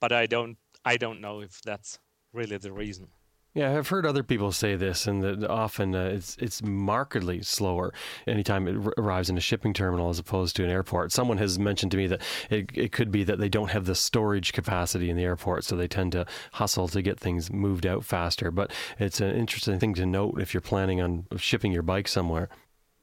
But 0.00 0.12
I 0.12 0.26
don't, 0.26 0.58
I 0.84 0.96
don't 0.96 1.20
know 1.20 1.40
if 1.40 1.62
that's 1.62 1.98
really 2.32 2.58
the 2.58 2.72
reason. 2.72 3.08
Yeah, 3.54 3.78
I've 3.78 3.86
heard 3.86 4.04
other 4.04 4.24
people 4.24 4.50
say 4.50 4.74
this, 4.74 5.06
and 5.06 5.22
that 5.22 5.48
often 5.48 5.94
uh, 5.94 6.06
it's 6.06 6.36
it's 6.40 6.60
markedly 6.60 7.40
slower 7.42 7.94
anytime 8.26 8.66
it 8.66 8.74
r- 8.84 8.92
arrives 8.98 9.30
in 9.30 9.38
a 9.38 9.40
shipping 9.40 9.72
terminal 9.72 10.10
as 10.10 10.18
opposed 10.18 10.56
to 10.56 10.64
an 10.64 10.70
airport. 10.70 11.12
Someone 11.12 11.38
has 11.38 11.56
mentioned 11.56 11.92
to 11.92 11.96
me 11.96 12.08
that 12.08 12.20
it, 12.50 12.68
it 12.74 12.90
could 12.90 13.12
be 13.12 13.22
that 13.22 13.38
they 13.38 13.48
don't 13.48 13.70
have 13.70 13.84
the 13.84 13.94
storage 13.94 14.52
capacity 14.52 15.08
in 15.08 15.16
the 15.16 15.22
airport, 15.22 15.62
so 15.62 15.76
they 15.76 15.86
tend 15.86 16.10
to 16.12 16.26
hustle 16.54 16.88
to 16.88 17.00
get 17.00 17.20
things 17.20 17.52
moved 17.52 17.86
out 17.86 18.04
faster. 18.04 18.50
But 18.50 18.72
it's 18.98 19.20
an 19.20 19.36
interesting 19.36 19.78
thing 19.78 19.94
to 19.94 20.06
note 20.06 20.40
if 20.40 20.52
you're 20.52 20.60
planning 20.60 21.00
on 21.00 21.26
shipping 21.36 21.70
your 21.70 21.82
bike 21.82 22.08
somewhere. 22.08 22.48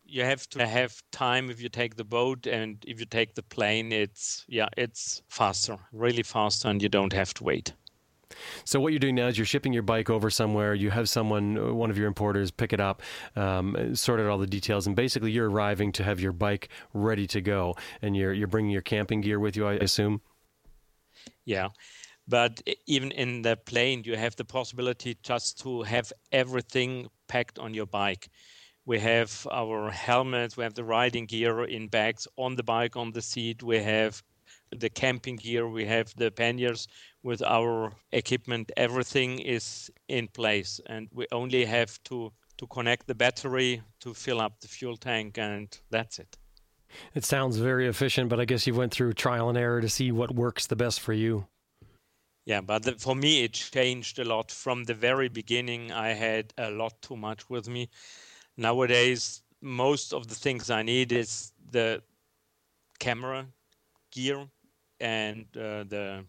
You 0.04 0.26
have 0.26 0.50
to 0.50 0.68
have 0.68 1.02
time 1.14 1.50
if 1.50 1.62
you 1.62 1.70
take 1.70 1.96
the 1.96 2.04
boat, 2.04 2.46
and 2.46 2.84
if 2.86 3.00
you 3.00 3.06
take 3.06 3.36
the 3.36 3.44
plane, 3.44 3.94
it's 3.94 4.44
yeah, 4.50 4.68
it's 4.76 5.22
faster, 5.30 5.78
really 5.94 6.24
faster, 6.24 6.68
and 6.68 6.82
you 6.82 6.90
don't 6.90 7.14
have 7.14 7.34
to 7.36 7.46
wait. 7.46 7.72
So 8.66 8.80
what 8.80 8.94
you're 8.94 9.00
doing 9.00 9.16
now 9.16 9.28
is 9.28 9.38
you're 9.38 9.46
shipping 9.46 9.74
your 9.74 9.84
bike 9.84 10.10
over 10.10 10.30
somewhere. 10.30 10.74
You 10.74 10.92
have 10.92 11.10
someone, 11.10 11.58
uh, 11.58 11.74
one 11.74 11.90
of 11.90 11.98
your 11.98 12.08
importers, 12.08 12.52
pick 12.52 12.74
it 12.74 12.80
up, 12.80 13.02
um, 13.36 13.96
sort 13.96 14.20
out 14.20 14.28
all 14.28 14.38
the 14.38 14.48
details, 14.48 14.88
and 14.88 14.96
basically 14.96 15.32
you're 15.32 15.50
arriving 15.50 15.92
to 15.94 16.04
have 16.04 16.20
your 16.20 16.32
bike 16.32 16.70
ready 16.94 17.28
to 17.28 17.42
go, 17.42 17.76
and 18.02 18.16
you're 18.16 18.34
you're 18.34 18.48
bringing 18.48 18.72
your 18.72 18.82
camping 18.82 19.22
gear 19.22 19.40
with 19.40 19.56
you, 19.56 19.68
I 19.68 19.74
assume. 19.74 20.22
Yeah. 21.46 21.70
But 22.28 22.62
even 22.86 23.12
in 23.12 23.42
the 23.42 23.58
plane, 23.58 24.04
you 24.06 24.16
have 24.16 24.36
the 24.36 24.46
possibility 24.46 25.18
just 25.24 25.60
to 25.62 25.82
have 25.82 26.14
everything 26.32 27.08
packed 27.28 27.60
on 27.60 27.74
your 27.74 27.88
bike. 27.88 28.30
We 28.86 29.00
have 29.00 29.48
our 29.52 29.92
helmets, 29.92 30.58
we 30.58 30.64
have 30.64 30.74
the 30.74 30.84
riding 30.84 31.26
gear 31.26 31.64
in 31.66 31.88
bags 31.88 32.28
on 32.38 32.56
the 32.56 32.64
bike, 32.64 32.96
on 32.96 33.12
the 33.12 33.22
seat. 33.22 33.62
We 33.64 33.80
have 33.80 34.24
the 34.78 34.90
camping 34.90 35.36
gear, 35.36 35.68
we 35.68 35.86
have 35.86 36.14
the 36.16 36.32
panniers 36.32 36.88
with 37.24 37.42
our 37.44 37.92
equipment. 38.12 38.72
Everything 38.78 39.40
is 39.40 39.92
in 40.08 40.28
place, 40.28 40.80
and 40.88 41.08
we 41.14 41.28
only 41.32 41.66
have 41.66 42.02
to, 42.04 42.32
to 42.58 42.68
connect 42.68 43.08
the 43.08 43.16
battery 43.16 43.82
to 44.00 44.14
fill 44.14 44.42
up 44.42 44.60
the 44.62 44.68
fuel 44.68 44.98
tank, 44.98 45.38
and 45.38 45.80
that's 45.90 46.20
it. 46.20 46.38
It 47.14 47.24
sounds 47.24 47.58
very 47.58 47.88
efficient, 47.88 48.30
but 48.30 48.40
I 48.40 48.46
guess 48.46 48.68
you 48.68 48.74
went 48.74 48.94
through 48.94 49.14
trial 49.14 49.50
and 49.50 49.58
error 49.58 49.82
to 49.82 49.90
see 49.90 50.12
what 50.12 50.36
works 50.36 50.68
the 50.68 50.76
best 50.76 51.00
for 51.00 51.14
you. 51.14 51.48
Yeah, 52.46 52.62
but 52.62 52.84
the, 52.84 52.94
for 52.94 53.16
me, 53.16 53.44
it 53.44 53.54
changed 53.54 54.20
a 54.20 54.26
lot. 54.26 54.52
From 54.52 54.84
the 54.84 54.94
very 54.94 55.30
beginning, 55.30 55.92
I 55.92 56.10
had 56.10 56.54
a 56.58 56.72
lot 56.72 57.02
too 57.02 57.16
much 57.16 57.50
with 57.50 57.70
me. 57.70 57.90
Nowadays, 58.58 59.44
most 59.62 60.14
of 60.14 60.28
the 60.28 60.36
things 60.36 60.70
I 60.70 60.82
need 60.82 61.12
is 61.12 61.54
the 61.72 62.02
camera 63.00 63.48
gear 64.12 64.48
and 65.02 65.46
uh, 65.58 65.84
the 65.84 66.26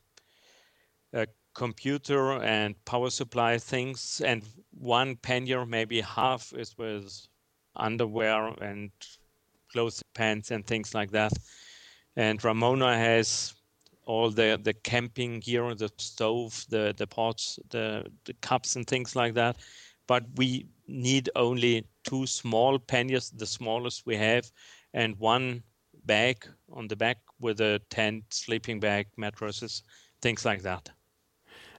uh, 1.14 1.26
computer 1.54 2.42
and 2.42 2.74
power 2.84 3.10
supply 3.10 3.58
things, 3.58 4.22
and 4.24 4.42
one 4.70 5.16
pannier, 5.16 5.66
maybe 5.66 6.00
half, 6.00 6.52
is 6.56 6.76
with 6.78 7.26
underwear 7.76 8.48
and 8.60 8.90
clothes, 9.70 10.02
pants, 10.14 10.50
and 10.50 10.66
things 10.66 10.94
like 10.94 11.10
that. 11.10 11.32
And 12.16 12.42
Ramona 12.42 12.96
has 12.96 13.54
all 14.04 14.30
the 14.30 14.58
the 14.62 14.74
camping 14.74 15.40
gear, 15.40 15.74
the 15.74 15.90
stove, 15.98 16.64
the 16.68 16.94
the 16.96 17.06
pots, 17.06 17.58
the 17.70 18.06
the 18.24 18.34
cups 18.34 18.76
and 18.76 18.86
things 18.86 19.14
like 19.14 19.34
that. 19.34 19.56
But 20.06 20.24
we 20.36 20.66
need 20.88 21.30
only 21.36 21.86
two 22.04 22.26
small 22.26 22.78
panniers, 22.78 23.30
the 23.30 23.46
smallest 23.46 24.04
we 24.06 24.16
have, 24.16 24.50
and 24.92 25.18
one 25.18 25.62
bag 26.04 26.46
on 26.72 26.88
the 26.88 26.96
back 26.96 27.18
with 27.42 27.60
a 27.60 27.80
tent, 27.90 28.24
sleeping 28.30 28.80
bag, 28.80 29.08
mattresses, 29.16 29.82
things 30.22 30.44
like 30.44 30.62
that. 30.62 30.88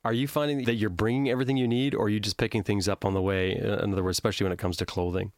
Are 0.03 0.13
you 0.13 0.27
finding 0.27 0.65
that 0.65 0.75
you're 0.75 0.89
bringing 0.89 1.29
everything 1.29 1.55
you 1.55 1.67
need, 1.67 1.95
or 1.95 2.05
are 2.05 2.09
you 2.09 2.19
just 2.19 2.37
picking 2.37 2.61
things 2.61 2.89
up 2.89 3.05
on 3.05 3.13
the 3.13 3.21
way? 3.21 3.57
Uh, 3.59 3.83
In 3.83 3.93
other 3.93 4.03
words, 4.03 4.15
especially 4.15 4.43
when 4.43 4.51
it 4.51 4.59
comes 4.59 4.77
to 4.77 4.85
clothing. 4.85 5.31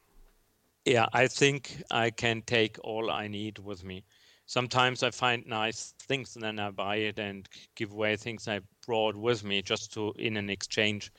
Yeah, 0.85 1.05
I 1.13 1.27
think 1.27 1.83
I 1.91 2.09
can 2.09 2.41
take 2.41 2.77
all 2.83 3.11
I 3.11 3.27
need 3.27 3.59
with 3.59 3.83
me. 3.83 4.03
Sometimes 4.47 5.01
I 5.01 5.11
find 5.11 5.45
nice 5.47 5.93
things 6.07 6.35
and 6.35 6.43
then 6.43 6.59
I 6.59 6.69
buy 6.69 6.97
it 6.97 7.17
and 7.17 7.47
give 7.75 7.91
away 7.91 8.15
things 8.15 8.47
I 8.47 8.61
brought 8.85 9.15
with 9.15 9.43
me 9.43 9.61
just 9.61 9.93
to 9.93 10.13
in 10.17 10.37
an 10.37 10.49
exchange. 10.49 11.11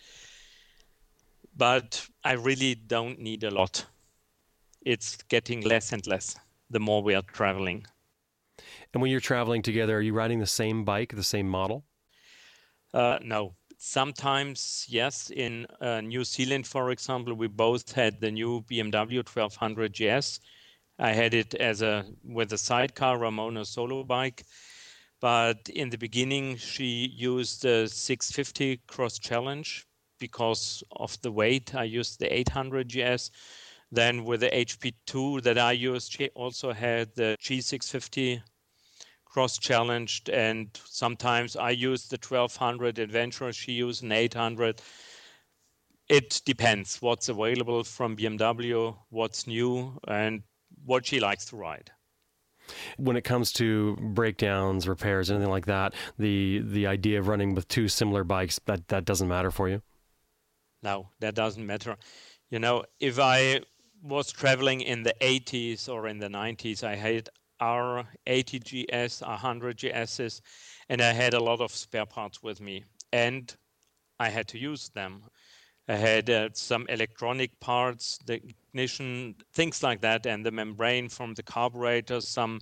But 1.57 2.07
I 2.23 2.33
really 2.33 2.75
don't 2.75 3.19
need 3.19 3.43
a 3.43 3.51
lot. 3.51 3.85
It's 4.83 5.17
getting 5.29 5.63
less 5.63 5.93
and 5.93 6.07
less 6.07 6.37
the 6.71 6.81
more 6.81 7.03
we 7.03 7.15
are 7.15 7.23
traveling. 7.23 7.87
And 8.97 9.03
when 9.03 9.11
you're 9.11 9.21
traveling 9.21 9.61
together, 9.61 9.99
are 9.99 10.01
you 10.01 10.15
riding 10.15 10.39
the 10.39 10.47
same 10.47 10.83
bike, 10.83 11.15
the 11.15 11.23
same 11.23 11.47
model? 11.47 11.85
Uh, 12.95 13.19
no. 13.23 13.55
Sometimes, 13.77 14.87
yes. 14.89 15.29
In 15.29 15.67
uh, 15.83 16.01
New 16.01 16.25
Zealand, 16.25 16.67
for 16.67 16.91
example, 16.91 17.35
we 17.35 17.47
both 17.47 17.93
had 17.93 18.23
the 18.23 18.31
new 18.31 18.63
BMW 18.63 19.17
1200 19.19 19.93
GS. 19.93 20.41
I 20.99 21.13
had 21.13 21.35
it 21.35 21.55
as 21.57 21.83
a 21.83 22.07
with 22.25 22.55
a 22.55 22.57
sidecar 22.57 23.19
Ramona 23.19 23.67
solo 23.67 24.03
bike, 24.03 24.47
but 25.21 25.69
in 25.69 25.91
the 25.91 25.99
beginning 25.99 26.57
she 26.57 27.13
used 27.15 27.65
the 27.65 27.89
650 27.89 28.81
Cross 28.87 29.19
Challenge 29.19 29.87
because 30.19 30.83
of 30.93 31.21
the 31.21 31.31
weight. 31.31 31.75
I 31.75 31.85
used 31.85 32.19
the 32.19 32.35
800 32.35 32.89
GS. 32.89 33.31
Then 33.93 34.25
with 34.25 34.41
the 34.41 34.49
HP2 34.49 35.43
that 35.43 35.59
I 35.59 35.73
used, 35.73 36.13
she 36.13 36.31
also 36.31 36.73
had 36.73 37.15
the 37.15 37.37
G650 37.43 38.41
cross 39.37 39.59
challenged 39.59 40.31
and 40.31 40.67
sometimes 40.87 41.57
I 41.57 41.69
use 41.69 42.09
the 42.09 42.17
1200 42.17 42.99
Adventure, 42.99 43.53
she 43.53 43.73
used 43.73 44.03
an 44.03 44.11
800. 44.11 44.81
It 46.09 46.41
depends 46.47 47.03
what's 47.03 47.29
available 47.29 47.85
from 47.85 48.17
BMW, 48.17 48.97
what's 49.11 49.47
new, 49.47 50.01
and 50.09 50.43
what 50.87 51.05
she 51.05 51.21
likes 51.21 51.45
to 51.47 51.57
ride. 51.57 51.91
When 52.97 53.15
it 53.15 53.25
comes 53.25 53.53
to 53.53 53.97
breakdowns, 54.01 54.89
repairs, 54.89 55.31
anything 55.31 55.51
like 55.51 55.67
that, 55.67 55.93
the 56.19 56.63
the 56.65 56.87
idea 56.87 57.19
of 57.19 57.29
running 57.29 57.55
with 57.55 57.69
two 57.69 57.89
similar 57.89 58.25
bikes 58.25 58.59
that 58.65 58.89
that 58.89 59.05
doesn't 59.05 59.29
matter 59.29 59.51
for 59.51 59.69
you. 59.69 59.83
No, 60.83 61.11
that 61.21 61.35
doesn't 61.35 61.67
matter. 61.67 61.97
You 62.49 62.59
know, 62.59 62.85
if 63.01 63.19
I 63.19 63.61
was 64.03 64.33
traveling 64.33 64.81
in 64.81 65.03
the 65.03 65.15
80s 65.21 65.91
or 65.91 66.09
in 66.09 66.21
the 66.21 66.29
90s, 66.29 66.83
I 66.83 66.95
had 66.95 67.29
our 67.61 68.05
80 68.27 68.59
GS, 68.61 69.23
100 69.23 69.79
GSs, 69.79 70.41
and 70.89 71.01
I 71.01 71.13
had 71.13 71.35
a 71.35 71.43
lot 71.43 71.61
of 71.61 71.73
spare 71.73 72.07
parts 72.07 72.43
with 72.43 72.61
me, 72.61 72.85
and 73.13 73.55
I 74.19 74.29
had 74.29 74.49
to 74.49 74.59
use 74.59 74.89
them. 74.91 75.23
I 75.89 75.95
had 75.95 76.31
uh, 76.31 76.49
some 76.53 76.87
electronic 76.89 77.59
parts, 77.61 78.19
the 78.27 78.41
ignition, 78.43 79.37
things 79.55 79.83
like 79.83 80.01
that, 80.01 80.27
and 80.27 80.45
the 80.45 80.51
membrane 80.51 81.09
from 81.09 81.35
the 81.35 81.45
carburetors, 81.45 82.27
some 82.27 82.61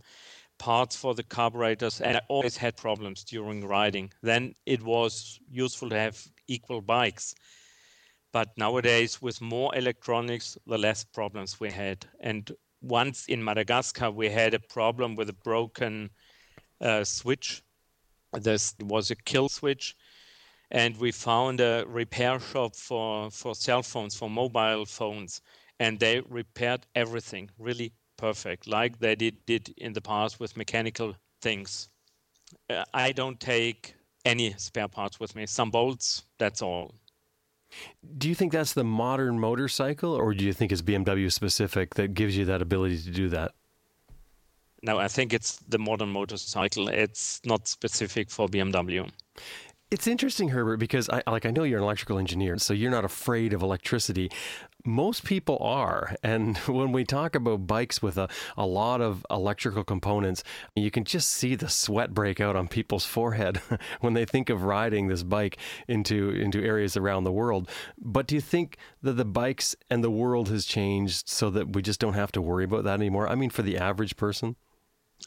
parts 0.59 0.95
for 0.95 1.15
the 1.15 1.23
carburetors, 1.23 2.01
and 2.01 2.17
I 2.17 2.21
always 2.29 2.57
had 2.57 2.77
problems 2.77 3.25
during 3.25 3.67
riding. 3.67 4.13
Then 4.23 4.55
it 4.67 4.83
was 4.83 5.41
useful 5.51 5.89
to 5.91 5.97
have 5.97 6.23
equal 6.49 6.81
bikes. 6.81 7.35
But 8.33 8.49
nowadays, 8.57 9.23
with 9.23 9.41
more 9.41 9.75
electronics, 9.77 10.59
the 10.67 10.79
less 10.79 11.05
problems 11.05 11.61
we 11.61 11.71
had. 11.71 12.05
And 12.21 12.51
once 12.85 13.27
in 13.27 13.43
Madagascar, 13.43 14.11
we 14.11 14.29
had 14.29 14.55
a 14.55 14.59
problem 14.59 15.17
with 15.17 15.29
a 15.29 15.35
broken 15.45 16.11
uh, 16.81 17.05
switch. 17.05 17.63
This 18.33 18.75
was 18.81 19.11
a 19.11 19.17
kill 19.17 19.49
switch. 19.49 19.97
And 20.71 20.97
we 20.99 21.13
found 21.13 21.61
a 21.61 21.85
repair 21.87 22.41
shop 22.41 22.75
for, 22.75 23.31
for 23.31 23.55
cell 23.55 23.83
phones, 23.83 24.17
for 24.17 24.29
mobile 24.29 24.85
phones. 24.85 25.41
And 25.79 25.99
they 25.99 26.21
repaired 26.29 26.87
everything 26.95 27.51
really 27.59 27.93
perfect, 28.17 28.67
like 28.67 28.99
they 28.99 29.15
did, 29.15 29.45
did 29.47 29.75
in 29.77 29.93
the 29.93 30.01
past 30.01 30.41
with 30.41 30.57
mechanical 30.57 31.15
things. 31.43 31.89
Uh, 32.71 32.85
I 32.93 33.13
don't 33.13 33.39
take 33.39 33.95
any 34.25 34.55
spare 34.57 34.89
parts 34.89 35.21
with 35.21 35.35
me. 35.37 35.47
Some 35.47 35.71
bolts, 35.71 36.25
that's 36.39 36.63
all. 36.63 36.95
Do 38.19 38.29
you 38.29 38.35
think 38.35 38.53
that's 38.53 38.73
the 38.75 38.85
modern 38.85 39.39
motorcycle, 39.39 40.13
or 40.13 40.35
do 40.35 40.45
you 40.45 40.53
think 40.53 40.73
it's 40.73 40.83
BMW 40.83 41.33
specific 41.33 41.95
that 41.95 42.15
gives 42.15 42.37
you 42.37 42.45
that 42.47 42.63
ability 42.63 42.99
to 43.03 43.11
do 43.11 43.29
that? 43.31 43.53
No, 44.83 44.99
I 44.99 45.09
think 45.09 45.33
it's 45.33 45.57
the 45.69 45.79
modern 45.79 46.11
motorcycle. 46.11 46.89
It's 46.89 47.41
not 47.45 47.67
specific 47.67 48.31
for 48.31 48.49
BMW. 48.49 49.11
It's 49.91 50.07
interesting, 50.07 50.49
Herbert, 50.49 50.79
because 50.79 51.09
I 51.11 51.23
like 51.27 51.47
I 51.47 51.51
know 51.51 51.63
you're 51.63 51.79
an 51.79 51.85
electrical 51.85 52.19
engineer, 52.19 52.59
so 52.59 52.75
you're 52.75 52.91
not 52.91 53.05
afraid 53.05 53.53
of 53.53 53.63
electricity. 53.63 54.31
Most 54.85 55.25
people 55.25 55.57
are, 55.61 56.17
and 56.23 56.57
when 56.67 56.91
we 56.91 57.05
talk 57.05 57.35
about 57.35 57.67
bikes 57.67 58.03
with 58.03 58.19
a, 58.19 58.29
a 58.57 58.67
lot 58.67 59.01
of 59.01 59.25
electrical 59.31 59.85
components, 59.85 60.43
you 60.75 60.91
can 60.91 61.05
just 61.05 61.29
see 61.29 61.55
the 61.55 61.69
sweat 61.69 62.13
break 62.13 62.41
out 62.41 62.57
on 62.57 62.67
people's 62.67 63.05
forehead 63.05 63.61
when 64.01 64.15
they 64.15 64.25
think 64.25 64.51
of 64.51 64.65
riding 64.65 65.09
this 65.09 65.23
bike 65.23 65.59
into 65.87 66.31
into 66.31 66.65
areas 66.65 66.97
around 66.97 67.25
the 67.25 67.33
world. 67.33 67.69
But 67.99 68.27
do 68.27 68.35
you 68.35 68.41
think 68.41 68.79
that 69.03 69.13
the 69.13 69.25
bikes 69.25 69.77
and 69.91 70.03
the 70.03 70.11
world 70.11 70.49
has 70.49 70.65
changed 70.65 71.29
so 71.29 71.51
that 71.51 71.75
we 71.75 71.83
just 71.83 72.01
don't 72.01 72.15
have 72.15 72.33
to 72.33 72.43
worry 72.43 72.65
about 72.65 72.85
that 72.85 72.95
anymore? 72.95 73.29
I 73.29 73.35
mean, 73.35 73.51
for 73.51 73.63
the 73.63 73.79
average 73.79 74.17
person. 74.17 74.57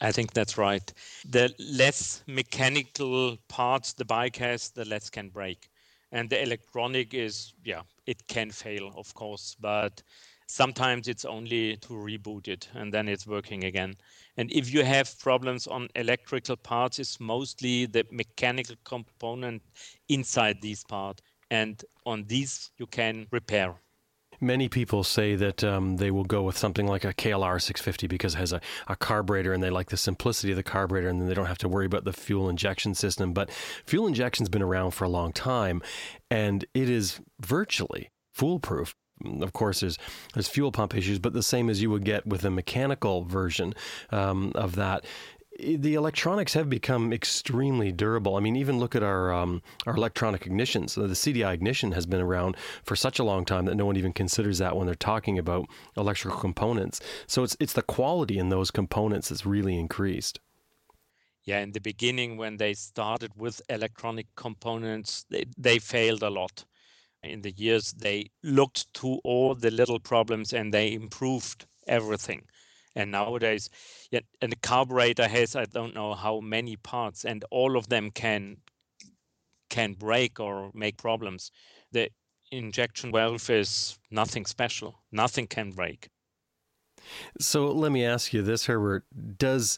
I 0.02 0.12
think 0.12 0.34
that's 0.34 0.58
right. 0.58 0.94
The 1.30 1.54
less 1.60 2.24
mechanical 2.28 3.38
parts 3.48 3.94
the 3.94 4.06
bike 4.06 4.36
has, 4.38 4.70
the 4.70 4.86
less 4.86 5.10
can 5.10 5.30
break. 5.30 5.70
And 6.12 6.30
the 6.30 6.42
electronic 6.42 7.14
is, 7.14 7.54
yeah, 7.64 7.82
it 8.06 8.28
can 8.28 8.52
fail, 8.52 8.94
of 8.96 9.14
course, 9.14 9.56
but 9.60 10.02
sometimes 10.48 11.08
it's 11.08 11.26
only 11.26 11.78
to 11.78 11.94
reboot 11.94 12.48
it 12.48 12.70
and 12.74 12.94
then 12.94 13.10
it's 13.10 13.28
working 13.28 13.66
again. 13.66 13.96
And 14.38 14.52
if 14.52 14.72
you 14.74 14.84
have 14.86 15.20
problems 15.20 15.68
on 15.68 15.90
electrical 15.96 16.56
parts, 16.56 17.00
it's 17.00 17.20
mostly 17.20 17.88
the 17.88 18.06
mechanical 18.12 18.76
component 18.86 19.64
inside 20.08 20.62
these 20.62 20.84
parts. 20.84 21.22
And 21.50 21.84
on 22.06 22.26
these, 22.28 22.72
you 22.78 22.88
can 22.88 23.28
repair. 23.32 23.76
Many 24.39 24.69
people 24.69 25.04
say 25.04 25.36
that 25.36 25.63
um, 25.63 25.97
they 25.97 26.12
will 26.12 26.23
go 26.23 26.43
with 26.43 26.58
something 26.58 26.86
like 26.86 27.04
a 27.04 27.13
KLR 27.13 27.62
650 27.62 28.08
because 28.08 28.36
it 28.36 28.38
has 28.38 28.54
a, 28.54 28.62
a 28.88 28.95
carburetor 28.95 29.54
and 29.54 29.63
they 29.63 29.69
like 29.69 29.89
the 29.89 29.97
simplicity 29.97 30.52
of 30.52 30.58
the 30.58 30.63
carburetor 30.63 31.10
and 31.10 31.19
then 31.19 31.28
they 31.28 31.34
don't 31.34 31.47
have 31.47 31.58
to 31.60 31.69
worry 31.69 31.86
about 31.86 32.04
the 32.04 32.13
fuel 32.13 32.50
injection 32.50 32.93
system. 32.93 33.34
But 33.34 33.50
fuel 33.86 34.08
injection's 34.08 34.50
been 34.50 34.62
around 34.62 34.91
for 34.91 35.06
a 35.06 35.10
long 35.10 35.34
time 35.34 35.82
and 36.30 36.65
it 36.73 36.89
is 36.89 37.19
virtually 37.39 38.12
foolproof 38.34 38.95
of 39.41 39.54
course, 39.54 39.80
there's 39.80 39.97
there's 40.34 40.47
fuel 40.47 40.71
pump 40.71 40.95
issues, 40.95 41.19
but 41.19 41.34
the 41.34 41.43
same 41.43 41.69
as 41.69 41.82
you 41.82 41.89
would 41.89 42.06
get 42.06 42.26
with 42.26 42.45
a 42.45 42.52
mechanical 42.52 43.23
version 43.23 43.73
um, 44.12 44.52
of 44.54 44.76
that 44.76 45.06
the 45.60 45.96
electronics 45.96 46.54
have 46.54 46.70
become 46.70 47.12
extremely 47.12 47.91
durable. 47.91 48.36
I 48.36 48.39
mean, 48.39 48.56
even 48.56 48.80
look 48.80 48.96
at 48.96 49.04
our 49.04 49.34
um, 49.34 49.62
our 49.86 49.96
electronic 49.96 50.43
ignitions. 50.43 50.91
So 50.91 51.08
the 51.08 51.13
CDI 51.13 51.54
ignition 51.54 51.93
has 51.93 52.06
been 52.06 52.22
around 52.22 52.58
for 52.84 52.96
such 52.96 53.17
a 53.20 53.24
long 53.24 53.46
time 53.46 53.65
that 53.65 53.76
no 53.76 53.86
one 53.86 53.98
even 53.98 54.13
considers 54.13 54.60
that 54.60 54.76
when 54.76 54.86
they're 54.86 54.96
talking 54.96 55.39
about 55.39 55.67
electrical 55.96 56.39
components. 56.39 57.00
So 57.26 57.43
it's 57.43 57.58
it's 57.60 57.74
the 57.74 57.82
quality 57.82 58.38
in 58.38 58.50
those 58.50 58.72
components 58.72 59.30
that's 59.30 59.46
really 59.46 59.78
increased. 59.80 60.39
Yeah, 61.43 61.60
in 61.60 61.72
the 61.72 61.82
beginning 61.82 62.38
when 62.38 62.58
they 62.58 62.74
started 62.74 63.32
with 63.38 63.62
electronic 63.70 64.28
components, 64.36 65.26
they, 65.30 65.46
they 65.58 65.80
failed 65.80 66.22
a 66.22 66.30
lot. 66.30 66.65
In 67.24 67.41
the 67.41 67.52
years, 67.52 67.93
they 67.93 68.30
looked 68.43 68.93
to 68.96 69.20
all 69.24 69.56
the 69.56 69.72
little 69.72 70.00
problems 70.00 70.54
and 70.54 70.74
they 70.74 70.93
improved 70.93 71.65
everything 71.88 72.43
and 72.98 73.12
nowadays 73.12 73.70
yeah, 74.12 74.20
and 74.42 74.52
the 74.52 74.58
carburetor 74.58 75.28
has 75.28 75.56
i 75.56 75.66
don't 75.66 75.96
know 75.96 76.14
how 76.14 76.40
many 76.40 76.76
parts 76.76 77.26
and 77.26 77.46
all 77.52 77.78
of 77.78 77.88
them 77.90 78.12
can 78.12 78.58
can 79.70 79.94
break 79.94 80.40
or 80.40 80.72
make 80.74 80.98
problems. 80.98 81.52
The 81.92 82.10
injection 82.52 83.12
valve 83.12 83.50
is 83.50 83.98
nothing 84.12 84.46
special. 84.46 85.00
Nothing 85.12 85.48
can 85.48 85.72
break. 85.72 86.10
So 87.40 87.68
let 87.68 87.92
me 87.92 88.04
ask 88.06 88.34
you 88.34 88.42
this 88.42 88.66
herbert. 88.66 89.06
Does 89.38 89.78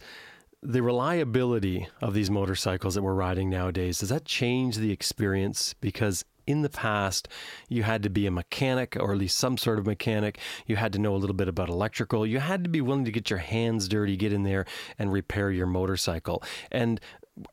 the 0.61 0.81
reliability 0.81 1.87
of 2.01 2.13
these 2.13 2.29
motorcycles 2.29 2.95
that 2.95 3.01
we're 3.01 3.13
riding 3.13 3.49
nowadays 3.49 3.99
does 3.99 4.09
that 4.09 4.25
change 4.25 4.75
the 4.75 4.91
experience? 4.91 5.73
Because 5.79 6.25
in 6.49 6.63
the 6.63 6.69
past, 6.69 7.27
you 7.67 7.83
had 7.83 8.01
to 8.03 8.09
be 8.09 8.25
a 8.25 8.31
mechanic 8.31 8.97
or 8.99 9.11
at 9.11 9.19
least 9.19 9.37
some 9.37 9.55
sort 9.55 9.77
of 9.77 9.85
mechanic. 9.85 10.39
You 10.65 10.77
had 10.77 10.91
to 10.93 10.99
know 10.99 11.15
a 11.15 11.17
little 11.17 11.35
bit 11.35 11.47
about 11.47 11.69
electrical. 11.69 12.25
You 12.25 12.39
had 12.39 12.63
to 12.63 12.69
be 12.69 12.81
willing 12.81 13.05
to 13.05 13.11
get 13.11 13.29
your 13.29 13.39
hands 13.39 13.87
dirty, 13.87 14.17
get 14.17 14.33
in 14.33 14.43
there 14.43 14.65
and 14.97 15.13
repair 15.13 15.51
your 15.51 15.67
motorcycle. 15.67 16.41
And 16.71 16.99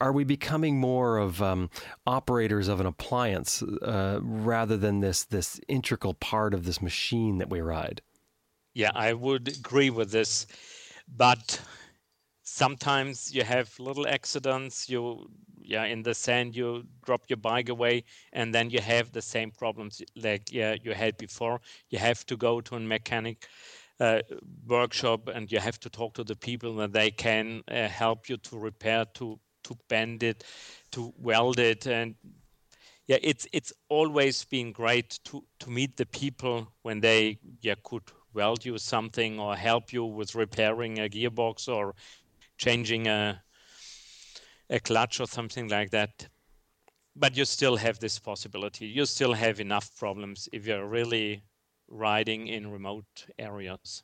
are 0.00 0.12
we 0.12 0.24
becoming 0.24 0.80
more 0.80 1.18
of 1.18 1.42
um, 1.42 1.68
operators 2.06 2.68
of 2.68 2.80
an 2.80 2.86
appliance 2.86 3.62
uh, 3.62 4.18
rather 4.22 4.76
than 4.78 5.00
this 5.00 5.24
this 5.24 5.60
integral 5.68 6.14
part 6.14 6.54
of 6.54 6.64
this 6.64 6.80
machine 6.80 7.36
that 7.38 7.50
we 7.50 7.60
ride? 7.60 8.00
Yeah, 8.74 8.92
I 8.94 9.12
would 9.12 9.48
agree 9.48 9.90
with 9.90 10.10
this, 10.10 10.46
but 11.06 11.60
sometimes 12.56 13.34
you 13.34 13.44
have 13.44 13.68
little 13.78 14.06
accidents. 14.08 14.88
You 14.88 15.28
yeah 15.60 15.84
in 15.84 16.02
the 16.02 16.14
sand 16.14 16.54
you 16.54 16.84
drop 17.04 17.22
your 17.28 17.36
bike 17.38 17.68
away 17.68 18.04
and 18.32 18.54
then 18.54 18.70
you 18.70 18.80
have 18.80 19.10
the 19.12 19.20
same 19.20 19.50
problems 19.50 20.00
like 20.14 20.52
yeah 20.52 20.76
you 20.84 20.94
had 20.94 21.16
before 21.16 21.60
you 21.90 21.98
have 21.98 22.24
to 22.24 22.36
go 22.36 22.60
to 22.60 22.76
a 22.76 22.80
mechanic 22.80 23.48
uh, 23.98 24.20
workshop 24.68 25.28
and 25.34 25.50
you 25.50 25.58
have 25.58 25.80
to 25.80 25.90
talk 25.90 26.14
to 26.14 26.22
the 26.24 26.36
people 26.36 26.76
that 26.76 26.92
they 26.92 27.10
can 27.10 27.62
uh, 27.68 27.88
help 27.88 28.28
you 28.28 28.36
to 28.36 28.56
repair 28.56 29.04
to 29.14 29.38
to 29.64 29.74
bend 29.88 30.22
it 30.22 30.44
to 30.92 31.12
weld 31.18 31.58
it 31.58 31.86
and 31.88 32.14
yeah 33.08 33.18
it's 33.22 33.46
it's 33.52 33.72
always 33.88 34.44
been 34.44 34.72
great 34.72 35.18
to 35.24 35.42
to 35.58 35.70
meet 35.70 35.96
the 35.96 36.06
people 36.06 36.68
when 36.82 37.00
they 37.00 37.38
yeah 37.60 37.74
could 37.82 38.02
weld 38.34 38.64
you 38.64 38.78
something 38.78 39.40
or 39.40 39.56
help 39.56 39.92
you 39.92 40.04
with 40.04 40.34
repairing 40.34 40.98
a 40.98 41.08
gearbox 41.08 41.68
or 41.68 41.94
changing 42.56 43.06
a 43.06 43.42
a 44.68 44.80
clutch 44.80 45.20
or 45.20 45.26
something 45.26 45.68
like 45.68 45.90
that. 45.90 46.28
But 47.14 47.36
you 47.36 47.44
still 47.44 47.76
have 47.76 47.98
this 47.98 48.18
possibility. 48.18 48.86
You 48.86 49.06
still 49.06 49.32
have 49.32 49.60
enough 49.60 49.96
problems 49.96 50.48
if 50.52 50.66
you're 50.66 50.86
really 50.86 51.42
riding 51.88 52.48
in 52.48 52.70
remote 52.70 53.26
areas. 53.38 54.02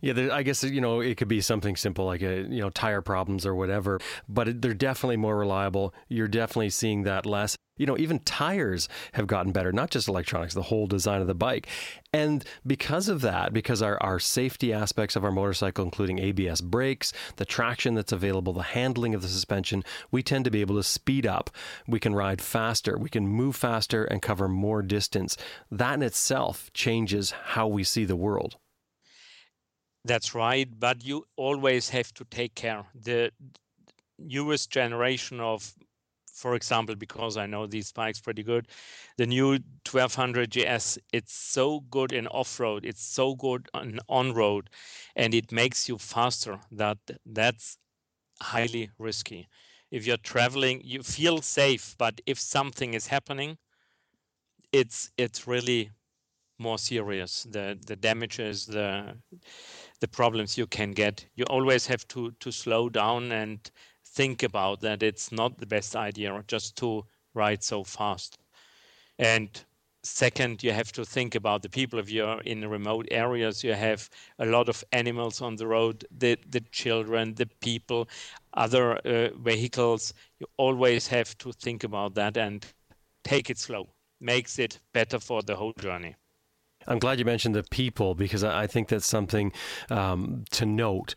Yeah, 0.00 0.12
there, 0.12 0.32
I 0.32 0.42
guess 0.42 0.62
you 0.62 0.80
know 0.80 1.00
it 1.00 1.16
could 1.16 1.28
be 1.28 1.40
something 1.40 1.76
simple 1.76 2.04
like 2.04 2.22
a 2.22 2.42
you 2.42 2.60
know 2.60 2.70
tire 2.70 3.02
problems 3.02 3.46
or 3.46 3.54
whatever, 3.54 4.00
but 4.28 4.48
it, 4.48 4.62
they're 4.62 4.74
definitely 4.74 5.16
more 5.16 5.36
reliable. 5.36 5.94
You're 6.08 6.28
definitely 6.28 6.70
seeing 6.70 7.02
that 7.04 7.26
less. 7.26 7.56
You 7.78 7.84
know, 7.84 7.98
even 7.98 8.20
tires 8.20 8.88
have 9.12 9.26
gotten 9.26 9.52
better, 9.52 9.70
not 9.70 9.90
just 9.90 10.08
electronics, 10.08 10.54
the 10.54 10.62
whole 10.62 10.86
design 10.86 11.20
of 11.20 11.26
the 11.26 11.34
bike. 11.34 11.68
And 12.12 12.42
because 12.66 13.10
of 13.10 13.20
that, 13.20 13.52
because 13.52 13.82
our, 13.82 14.02
our 14.02 14.18
safety 14.18 14.72
aspects 14.72 15.14
of 15.14 15.24
our 15.24 15.30
motorcycle, 15.30 15.84
including 15.84 16.18
ABS 16.18 16.62
brakes, 16.62 17.12
the 17.36 17.44
traction 17.44 17.94
that's 17.94 18.12
available, 18.12 18.54
the 18.54 18.62
handling 18.62 19.14
of 19.14 19.20
the 19.20 19.28
suspension, 19.28 19.84
we 20.10 20.22
tend 20.22 20.46
to 20.46 20.50
be 20.50 20.62
able 20.62 20.76
to 20.76 20.82
speed 20.82 21.26
up. 21.26 21.50
We 21.86 22.00
can 22.00 22.14
ride 22.14 22.40
faster, 22.40 22.96
we 22.96 23.10
can 23.10 23.28
move 23.28 23.56
faster 23.56 24.04
and 24.04 24.22
cover 24.22 24.48
more 24.48 24.80
distance. 24.80 25.36
That 25.70 25.94
in 25.94 26.02
itself 26.02 26.70
changes 26.72 27.30
how 27.30 27.66
we 27.66 27.84
see 27.84 28.06
the 28.06 28.16
world. 28.16 28.56
That's 30.06 30.34
right, 30.34 30.68
but 30.80 31.04
you 31.04 31.26
always 31.36 31.90
have 31.90 32.12
to 32.14 32.24
take 32.24 32.54
care. 32.54 32.86
The 32.94 33.32
newest 34.18 34.70
generation 34.70 35.40
of 35.40 35.74
for 36.34 36.54
example, 36.56 36.96
because 36.96 37.36
I 37.38 37.46
know 37.46 37.66
these 37.66 37.92
bikes 37.92 38.20
pretty 38.20 38.42
good, 38.44 38.68
the 39.18 39.26
new 39.26 39.60
1200 39.84 40.50
GS, 40.52 40.98
it's 41.12 41.34
so 41.34 41.80
good 41.80 42.12
in 42.12 42.26
off-road, 42.28 42.86
it's 42.86 43.02
so 43.02 43.34
good 43.36 43.68
on 43.74 44.00
on-road, 44.08 44.70
and 45.16 45.34
it 45.34 45.52
makes 45.52 45.88
you 45.88 45.98
faster. 45.98 46.60
That 46.72 46.98
that's 47.26 47.78
highly 48.42 48.90
risky. 48.98 49.48
If 49.90 50.06
you're 50.06 50.18
traveling, 50.18 50.82
you 50.84 51.02
feel 51.02 51.42
safe, 51.42 51.96
but 51.98 52.20
if 52.26 52.38
something 52.40 52.94
is 52.94 53.08
happening, 53.08 53.58
it's 54.72 55.10
it's 55.16 55.46
really 55.46 55.90
more 56.58 56.78
serious. 56.78 57.44
The 57.50 57.78
the 57.86 57.96
damages, 57.96 58.66
the 58.66 59.16
the 60.00 60.08
problems 60.08 60.58
you 60.58 60.66
can 60.66 60.92
get. 60.92 61.24
You 61.34 61.44
always 61.44 61.86
have 61.86 62.06
to 62.08 62.32
to 62.40 62.52
slow 62.52 62.88
down 62.88 63.32
and 63.32 63.70
think 64.04 64.42
about 64.42 64.80
that. 64.80 65.02
It's 65.02 65.32
not 65.32 65.58
the 65.58 65.66
best 65.66 65.96
idea 65.96 66.42
just 66.48 66.76
to 66.76 67.04
ride 67.34 67.62
so 67.62 67.84
fast. 67.84 68.38
And 69.18 69.48
second, 70.02 70.62
you 70.62 70.72
have 70.72 70.92
to 70.92 71.04
think 71.04 71.34
about 71.34 71.62
the 71.62 71.68
people. 71.68 71.98
If 71.98 72.10
you're 72.10 72.40
in 72.42 72.68
remote 72.68 73.08
areas, 73.10 73.64
you 73.64 73.74
have 73.74 74.08
a 74.38 74.46
lot 74.46 74.68
of 74.68 74.84
animals 74.92 75.40
on 75.42 75.56
the 75.56 75.66
road, 75.66 76.04
the 76.18 76.38
the 76.50 76.60
children, 76.72 77.34
the 77.34 77.46
people, 77.60 78.08
other 78.54 78.96
uh, 78.98 79.28
vehicles. 79.38 80.14
You 80.40 80.46
always 80.56 81.08
have 81.08 81.36
to 81.38 81.52
think 81.52 81.84
about 81.84 82.14
that 82.14 82.36
and 82.36 82.64
take 83.24 83.50
it 83.50 83.58
slow. 83.58 83.88
Makes 84.20 84.58
it 84.58 84.80
better 84.92 85.18
for 85.18 85.42
the 85.42 85.56
whole 85.56 85.74
journey. 85.80 86.16
I'm 86.86 86.98
glad 86.98 87.18
you 87.18 87.24
mentioned 87.24 87.54
the 87.54 87.62
people 87.64 88.14
because 88.14 88.44
I 88.44 88.66
think 88.66 88.88
that's 88.88 89.06
something 89.06 89.52
um, 89.90 90.44
to 90.52 90.66
note. 90.66 91.14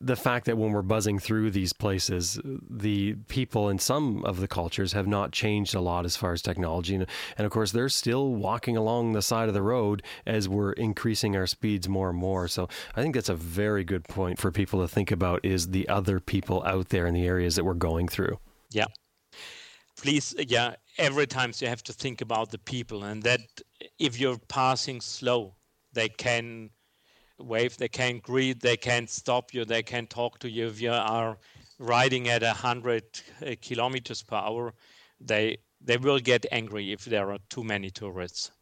The 0.00 0.16
fact 0.16 0.46
that 0.46 0.58
when 0.58 0.72
we're 0.72 0.82
buzzing 0.82 1.20
through 1.20 1.52
these 1.52 1.72
places, 1.72 2.40
the 2.44 3.14
people 3.28 3.68
in 3.68 3.78
some 3.78 4.24
of 4.24 4.40
the 4.40 4.48
cultures 4.48 4.94
have 4.94 5.06
not 5.06 5.30
changed 5.30 5.76
a 5.76 5.80
lot 5.80 6.04
as 6.04 6.16
far 6.16 6.32
as 6.32 6.42
technology. 6.42 6.96
And, 6.96 7.06
and 7.38 7.46
of 7.46 7.52
course, 7.52 7.70
they're 7.70 7.88
still 7.88 8.34
walking 8.34 8.76
along 8.76 9.12
the 9.12 9.22
side 9.22 9.46
of 9.46 9.54
the 9.54 9.62
road 9.62 10.02
as 10.26 10.48
we're 10.48 10.72
increasing 10.72 11.36
our 11.36 11.46
speeds 11.46 11.88
more 11.88 12.10
and 12.10 12.18
more. 12.18 12.48
So 12.48 12.68
I 12.96 13.02
think 13.02 13.14
that's 13.14 13.28
a 13.28 13.36
very 13.36 13.84
good 13.84 14.02
point 14.08 14.40
for 14.40 14.50
people 14.50 14.80
to 14.80 14.88
think 14.88 15.12
about 15.12 15.44
is 15.44 15.68
the 15.68 15.88
other 15.88 16.18
people 16.18 16.64
out 16.64 16.88
there 16.88 17.06
in 17.06 17.14
the 17.14 17.26
areas 17.26 17.54
that 17.54 17.64
we're 17.64 17.74
going 17.74 18.08
through. 18.08 18.40
Yeah. 18.70 18.86
Please, 19.96 20.34
yeah, 20.48 20.74
every 20.98 21.28
time 21.28 21.52
you 21.60 21.68
have 21.68 21.82
to 21.84 21.92
think 21.92 22.20
about 22.20 22.50
the 22.50 22.58
people 22.58 23.04
and 23.04 23.22
that 23.22 23.40
if 23.98 24.18
you're 24.18 24.38
passing 24.48 25.00
slow 25.00 25.54
they 25.92 26.08
can 26.08 26.70
wave 27.38 27.76
they 27.76 27.88
can 27.88 28.18
greet 28.18 28.60
they 28.60 28.76
can 28.76 29.06
stop 29.06 29.52
you 29.52 29.64
they 29.64 29.82
can 29.82 30.06
talk 30.06 30.38
to 30.38 30.48
you. 30.48 30.66
If 30.68 30.80
you 30.80 30.92
are 30.92 31.38
riding 31.78 32.28
at 32.28 32.42
100 32.42 33.02
uh, 33.44 33.54
kilometers 33.60 34.22
per 34.22 34.36
hour 34.36 34.74
they 35.20 35.58
they 35.80 35.96
will 35.96 36.18
get 36.18 36.46
angry 36.52 36.92
if 36.92 37.04
there 37.04 37.30
are 37.30 37.38
too 37.50 37.64
many 37.64 37.90
tourists 37.90 38.52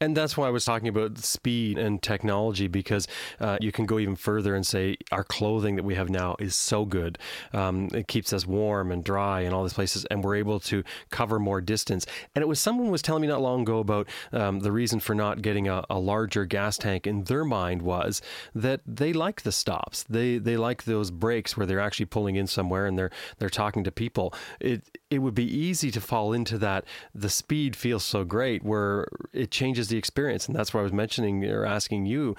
and 0.00 0.16
that's 0.16 0.36
why 0.36 0.46
I 0.46 0.50
was 0.50 0.64
talking 0.64 0.88
about 0.88 1.18
speed 1.18 1.78
and 1.78 2.02
technology 2.02 2.68
because 2.68 3.06
uh, 3.40 3.58
you 3.60 3.72
can 3.72 3.86
go 3.86 3.98
even 3.98 4.16
further 4.16 4.54
and 4.54 4.66
say 4.66 4.96
our 5.12 5.24
clothing 5.24 5.76
that 5.76 5.84
we 5.84 5.94
have 5.94 6.10
now 6.10 6.36
is 6.38 6.56
so 6.56 6.84
good. 6.84 7.18
Um, 7.52 7.88
it 7.92 8.08
keeps 8.08 8.32
us 8.32 8.46
warm 8.46 8.90
and 8.90 9.04
dry 9.04 9.40
in 9.40 9.52
all 9.52 9.62
these 9.62 9.72
places, 9.72 10.04
and 10.06 10.24
we're 10.24 10.36
able 10.36 10.60
to 10.60 10.82
cover 11.10 11.38
more 11.38 11.60
distance. 11.60 12.06
And 12.34 12.42
it 12.42 12.46
was 12.46 12.60
someone 12.60 12.90
was 12.90 13.02
telling 13.02 13.22
me 13.22 13.28
not 13.28 13.40
long 13.40 13.62
ago 13.62 13.78
about 13.78 14.08
um, 14.32 14.60
the 14.60 14.72
reason 14.72 15.00
for 15.00 15.14
not 15.14 15.42
getting 15.42 15.68
a, 15.68 15.84
a, 15.90 15.98
larger 15.98 16.44
gas 16.44 16.78
tank. 16.78 17.06
In 17.06 17.24
their 17.24 17.44
mind 17.44 17.82
was 17.82 18.22
that 18.54 18.80
they 18.86 19.12
like 19.12 19.42
the 19.42 19.52
stops. 19.52 20.04
They 20.04 20.38
they 20.38 20.56
like 20.56 20.84
those 20.84 21.10
breaks 21.10 21.56
where 21.56 21.66
they're 21.66 21.80
actually 21.80 22.06
pulling 22.06 22.36
in 22.36 22.46
somewhere 22.46 22.86
and 22.86 22.98
they're 22.98 23.10
they're 23.38 23.50
talking 23.50 23.84
to 23.84 23.92
people. 23.92 24.34
It 24.60 24.98
it 25.10 25.18
would 25.18 25.34
be 25.34 25.44
easy 25.44 25.90
to 25.90 26.00
fall 26.00 26.32
into 26.32 26.58
that. 26.58 26.84
The 27.14 27.28
speed 27.28 27.76
feels 27.76 28.04
so 28.04 28.24
great 28.24 28.62
where 28.62 29.06
it 29.32 29.50
changes 29.60 29.88
the 29.88 29.98
experience. 29.98 30.46
And 30.46 30.56
that's 30.56 30.72
why 30.72 30.80
I 30.80 30.82
was 30.82 30.92
mentioning 30.92 31.44
or 31.44 31.66
asking 31.66 32.06
you 32.06 32.34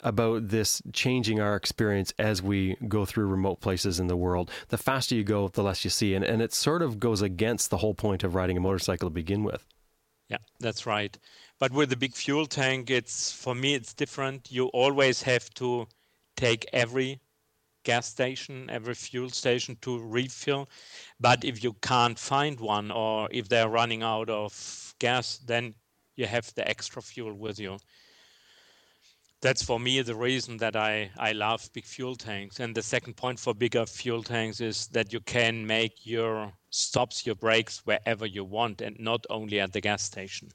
about 0.00 0.48
this 0.48 0.82
changing 0.92 1.40
our 1.40 1.54
experience 1.54 2.12
as 2.18 2.42
we 2.42 2.76
go 2.88 3.04
through 3.04 3.26
remote 3.26 3.60
places 3.60 4.00
in 4.00 4.08
the 4.08 4.16
world. 4.16 4.50
The 4.68 4.76
faster 4.76 5.14
you 5.14 5.22
go, 5.22 5.46
the 5.48 5.62
less 5.62 5.84
you 5.84 5.90
see. 5.90 6.14
And, 6.14 6.24
and 6.24 6.42
it 6.42 6.52
sort 6.52 6.82
of 6.82 6.98
goes 6.98 7.22
against 7.22 7.70
the 7.70 7.76
whole 7.76 7.94
point 7.94 8.24
of 8.24 8.34
riding 8.34 8.56
a 8.56 8.60
motorcycle 8.60 9.08
to 9.08 9.14
begin 9.14 9.44
with. 9.44 9.64
Yeah, 10.28 10.42
that's 10.58 10.84
right. 10.84 11.16
But 11.60 11.70
with 11.72 11.90
the 11.90 11.96
big 11.96 12.14
fuel 12.14 12.46
tank, 12.46 12.90
it's 12.90 13.30
for 13.30 13.54
me, 13.54 13.74
it's 13.74 13.94
different. 13.94 14.50
You 14.50 14.66
always 14.82 15.22
have 15.22 15.48
to 15.54 15.86
take 16.36 16.66
every 16.72 17.20
gas 17.84 18.08
station, 18.08 18.68
every 18.68 18.94
fuel 18.94 19.30
station 19.30 19.76
to 19.82 20.02
refill. 20.02 20.68
But 21.20 21.44
if 21.44 21.62
you 21.62 21.74
can't 21.82 22.18
find 22.18 22.58
one 22.58 22.90
or 22.90 23.28
if 23.30 23.48
they're 23.48 23.68
running 23.68 24.02
out 24.02 24.28
of 24.28 24.94
gas, 24.98 25.38
then 25.46 25.74
you 26.16 26.26
have 26.26 26.52
the 26.54 26.66
extra 26.68 27.02
fuel 27.02 27.34
with 27.34 27.58
you. 27.58 27.78
That's 29.40 29.62
for 29.62 29.78
me 29.78 30.00
the 30.00 30.14
reason 30.14 30.56
that 30.58 30.74
I, 30.74 31.10
I 31.18 31.32
love 31.32 31.68
big 31.74 31.84
fuel 31.84 32.16
tanks. 32.16 32.60
And 32.60 32.74
the 32.74 32.82
second 32.82 33.16
point 33.16 33.38
for 33.38 33.54
bigger 33.54 33.84
fuel 33.84 34.22
tanks 34.22 34.60
is 34.60 34.86
that 34.88 35.12
you 35.12 35.20
can 35.20 35.66
make 35.66 36.06
your 36.06 36.52
stops, 36.70 37.26
your 37.26 37.34
breaks 37.34 37.84
wherever 37.84 38.24
you 38.24 38.44
want 38.44 38.80
and 38.80 38.98
not 38.98 39.26
only 39.28 39.60
at 39.60 39.72
the 39.72 39.82
gas 39.82 40.02
station. 40.02 40.50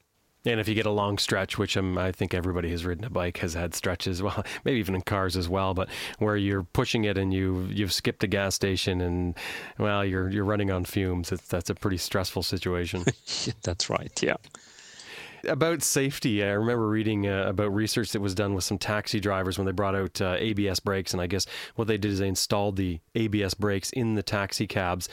And 0.46 0.60
if 0.60 0.70
you 0.70 0.76
get 0.76 0.86
a 0.86 0.92
long 0.92 1.18
stretch, 1.18 1.58
which 1.58 1.76
um, 1.76 1.98
I 1.98 2.12
think 2.14 2.34
everybody 2.34 2.70
who's 2.70 2.86
ridden 2.86 3.04
a 3.04 3.10
bike 3.10 3.38
has 3.40 3.54
had 3.54 3.76
stretches, 3.76 4.24
well, 4.24 4.44
maybe 4.64 4.80
even 4.80 4.96
in 4.96 5.02
cars 5.02 5.36
as 5.36 5.50
well, 5.50 5.74
but 5.74 5.90
where 6.18 6.38
you're 6.38 6.64
pushing 6.64 7.04
it 7.04 7.18
and 7.18 7.34
you 7.34 7.68
you've 7.70 7.94
skipped 7.94 8.24
a 8.24 8.28
gas 8.28 8.56
station 8.56 9.02
and 9.02 9.36
well, 9.78 10.06
you're 10.06 10.30
you're 10.30 10.46
running 10.46 10.72
on 10.72 10.86
fumes. 10.86 11.32
It's, 11.32 11.48
that's 11.48 11.70
a 11.70 11.76
pretty 11.76 11.98
stressful 11.98 12.44
situation. 12.44 13.04
that's 13.64 13.90
right. 13.90 14.24
Yeah. 14.24 14.38
About 15.48 15.82
safety, 15.82 16.44
I 16.44 16.50
remember 16.50 16.88
reading 16.88 17.28
uh, 17.28 17.46
about 17.48 17.74
research 17.74 18.12
that 18.12 18.22
was 18.22 18.36
done 18.36 18.54
with 18.54 18.64
some 18.64 18.78
taxi 18.78 19.20
drivers 19.20 19.58
when 19.58 19.66
they 19.66 19.72
brought 19.72 19.96
out 19.96 20.20
uh, 20.22 20.36
ABS 20.38 20.80
brakes, 20.80 21.14
and 21.14 21.22
I 21.22 21.28
guess 21.28 21.46
what 21.76 21.88
they 21.88 21.98
did 21.98 22.12
is 22.12 22.20
they 22.20 22.28
installed 22.28 22.76
the 22.76 23.00
ABS 23.16 23.54
brakes 23.54 23.90
in 23.92 24.16
the 24.16 24.24
taxi 24.24 24.68
cabs 24.68 25.08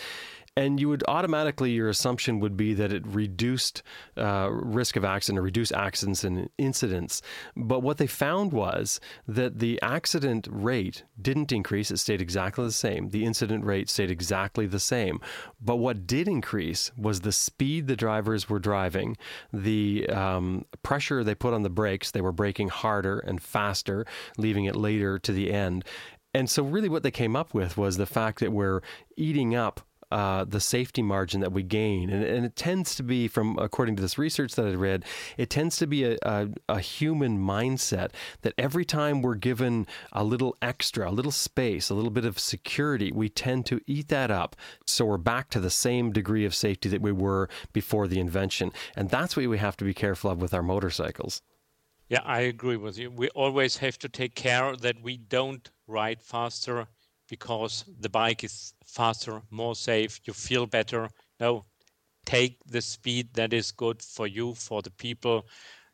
and 0.56 0.80
you 0.80 0.88
would 0.88 1.04
automatically 1.06 1.72
your 1.72 1.88
assumption 1.88 2.40
would 2.40 2.56
be 2.56 2.72
that 2.74 2.92
it 2.92 3.06
reduced 3.06 3.82
uh, 4.16 4.48
risk 4.50 4.96
of 4.96 5.04
accident 5.04 5.38
or 5.38 5.42
reduced 5.42 5.72
accidents 5.72 6.24
and 6.24 6.48
incidents. 6.56 7.20
But 7.54 7.80
what 7.80 7.98
they 7.98 8.06
found 8.06 8.52
was 8.52 8.98
that 9.28 9.58
the 9.58 9.78
accident 9.82 10.48
rate 10.50 11.04
didn't 11.20 11.52
increase. 11.52 11.90
It 11.90 11.98
stayed 11.98 12.22
exactly 12.22 12.64
the 12.64 12.72
same. 12.72 13.10
The 13.10 13.24
incident 13.24 13.64
rate 13.64 13.90
stayed 13.90 14.10
exactly 14.10 14.66
the 14.66 14.80
same. 14.80 15.20
But 15.60 15.76
what 15.76 16.06
did 16.06 16.26
increase 16.26 16.90
was 16.96 17.20
the 17.20 17.32
speed 17.32 17.86
the 17.86 17.96
drivers 17.96 18.48
were 18.48 18.58
driving 18.58 19.16
the 19.52 20.08
um, 20.08 20.64
pressure 20.82 21.22
they 21.22 21.34
put 21.34 21.52
on 21.52 21.62
the 21.62 21.70
brakes. 21.70 22.10
They 22.10 22.22
were 22.22 22.32
braking 22.32 22.68
harder 22.68 23.18
and 23.18 23.42
faster 23.42 24.06
leaving 24.38 24.64
it 24.64 24.76
later 24.76 25.18
to 25.18 25.32
the 25.32 25.52
end. 25.52 25.84
And 26.32 26.50
so, 26.50 26.62
really, 26.62 26.90
what 26.90 27.02
they 27.02 27.10
came 27.10 27.34
up 27.34 27.54
with 27.54 27.78
was 27.78 27.96
the 27.96 28.04
fact 28.04 28.40
that 28.40 28.52
we're 28.52 28.82
eating 29.16 29.54
up 29.54 29.80
uh, 30.10 30.44
the 30.44 30.60
safety 30.60 31.02
margin 31.02 31.40
that 31.40 31.52
we 31.52 31.62
gain. 31.62 32.10
And, 32.10 32.22
and, 32.22 32.46
it 32.46 32.54
tends 32.54 32.94
to 32.94 33.02
be, 33.02 33.26
from 33.26 33.58
according 33.58 33.96
to 33.96 34.02
this 34.02 34.16
research 34.16 34.54
that 34.54 34.66
I 34.66 34.74
read, 34.74 35.04
it 35.36 35.50
tends 35.50 35.76
to 35.78 35.86
be 35.86 36.04
a, 36.04 36.16
a, 36.22 36.48
a, 36.68 36.80
human 36.80 37.38
mindset 37.38 38.10
that 38.42 38.54
every 38.56 38.84
time 38.84 39.20
we're 39.20 39.34
given 39.34 39.86
a 40.12 40.22
little 40.22 40.56
extra, 40.62 41.10
a 41.10 41.12
little 41.12 41.32
space, 41.32 41.90
a 41.90 41.94
little 41.94 42.10
bit 42.10 42.24
of 42.24 42.38
security, 42.38 43.10
we 43.10 43.28
tend 43.28 43.66
to 43.66 43.80
eat 43.86 44.06
that 44.08 44.30
up. 44.30 44.54
So 44.86 45.04
we're 45.04 45.16
back 45.16 45.50
to 45.50 45.60
the 45.60 45.70
same 45.70 46.12
degree 46.12 46.44
of 46.44 46.54
safety 46.54 46.88
that 46.90 47.02
we 47.02 47.10
were 47.10 47.48
before 47.72 48.06
the 48.06 48.20
invention. 48.20 48.72
And 48.94 49.10
that's 49.10 49.36
what 49.36 49.46
we 49.46 49.58
have 49.58 49.76
to 49.78 49.84
be 49.84 49.94
careful 49.94 50.30
of 50.30 50.40
with 50.40 50.54
our 50.54 50.62
motorcycles. 50.62 51.42
Yeah, 52.08 52.22
I 52.24 52.40
agree 52.42 52.76
with 52.76 52.96
you. 52.96 53.10
We 53.10 53.28
always 53.30 53.78
have 53.78 53.98
to 53.98 54.08
take 54.08 54.36
care 54.36 54.76
that 54.76 55.02
we 55.02 55.16
don't 55.16 55.68
ride 55.88 56.22
faster 56.22 56.86
because 57.28 57.84
the 58.00 58.08
bike 58.08 58.44
is 58.44 58.74
faster, 58.84 59.42
more 59.50 59.74
safe, 59.74 60.20
you 60.24 60.32
feel 60.32 60.66
better. 60.66 61.08
No, 61.40 61.66
take 62.24 62.58
the 62.66 62.80
speed 62.82 63.34
that 63.34 63.52
is 63.52 63.72
good 63.72 64.02
for 64.02 64.26
you, 64.26 64.54
for 64.54 64.82
the 64.82 64.90
people, 64.90 65.46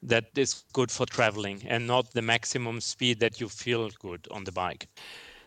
that 0.02 0.26
is 0.36 0.64
good 0.72 0.90
for 0.90 1.06
traveling, 1.06 1.62
and 1.66 1.86
not 1.86 2.12
the 2.12 2.22
maximum 2.22 2.80
speed 2.80 3.20
that 3.20 3.40
you 3.40 3.48
feel 3.48 3.90
good 4.00 4.26
on 4.30 4.44
the 4.44 4.52
bike. 4.52 4.88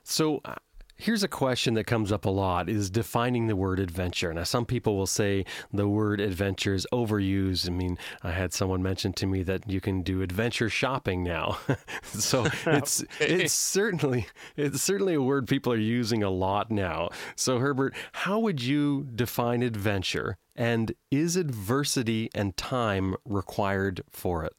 So, 0.03 0.41
uh, 0.45 0.55
Here's 0.97 1.23
a 1.23 1.27
question 1.27 1.73
that 1.73 1.83
comes 1.85 2.09
up 2.09 2.23
a 2.23 2.29
lot 2.29 2.69
is 2.69 2.89
defining 2.89 3.47
the 3.47 3.55
word 3.55 3.79
adventure. 3.79 4.33
Now, 4.33 4.43
some 4.43 4.65
people 4.65 4.95
will 4.95 5.07
say 5.07 5.43
the 5.73 5.89
word 5.89 6.21
adventure 6.21 6.73
is 6.73 6.87
overused. 6.93 7.67
I 7.67 7.71
mean, 7.71 7.97
I 8.23 8.31
had 8.31 8.53
someone 8.53 8.81
mention 8.81 9.11
to 9.13 9.27
me 9.27 9.43
that 9.43 9.69
you 9.69 9.81
can 9.81 10.03
do 10.03 10.21
adventure 10.21 10.69
shopping 10.69 11.21
now. 11.21 11.57
so 12.03 12.45
it's 12.65 13.03
it's 13.19 13.53
certainly 13.53 14.27
it's 14.55 14.81
certainly 14.81 15.15
a 15.15 15.21
word 15.21 15.49
people 15.49 15.73
are 15.73 15.77
using 15.77 16.23
a 16.23 16.29
lot 16.29 16.71
now. 16.71 17.09
So 17.35 17.59
Herbert, 17.59 17.93
how 18.13 18.39
would 18.39 18.63
you 18.63 19.05
define 19.13 19.63
adventure 19.63 20.37
and 20.55 20.93
is 21.11 21.35
adversity 21.35 22.29
and 22.33 22.55
time 22.55 23.15
required 23.25 24.01
for 24.09 24.45
it? 24.45 24.53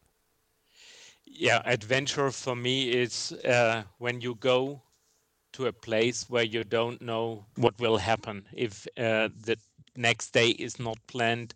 Yeah, 1.25 1.63
adventure 1.65 2.31
for 2.31 2.55
me 2.55 2.91
is 2.91 3.33
uh, 3.45 3.85
when 3.99 4.21
you 4.21 4.35
go 4.35 4.83
to 5.57 5.67
a 5.67 5.73
place 5.73 6.29
where 6.29 6.45
you 6.45 6.63
don't 6.65 7.01
know 7.01 7.47
what 7.57 7.79
will 7.81 7.97
happen 7.97 8.45
if 8.53 8.87
uh, 8.99 9.29
the 9.45 9.57
next 9.97 10.33
day 10.33 10.51
is 10.51 10.79
not 10.79 10.99
planned 11.07 11.55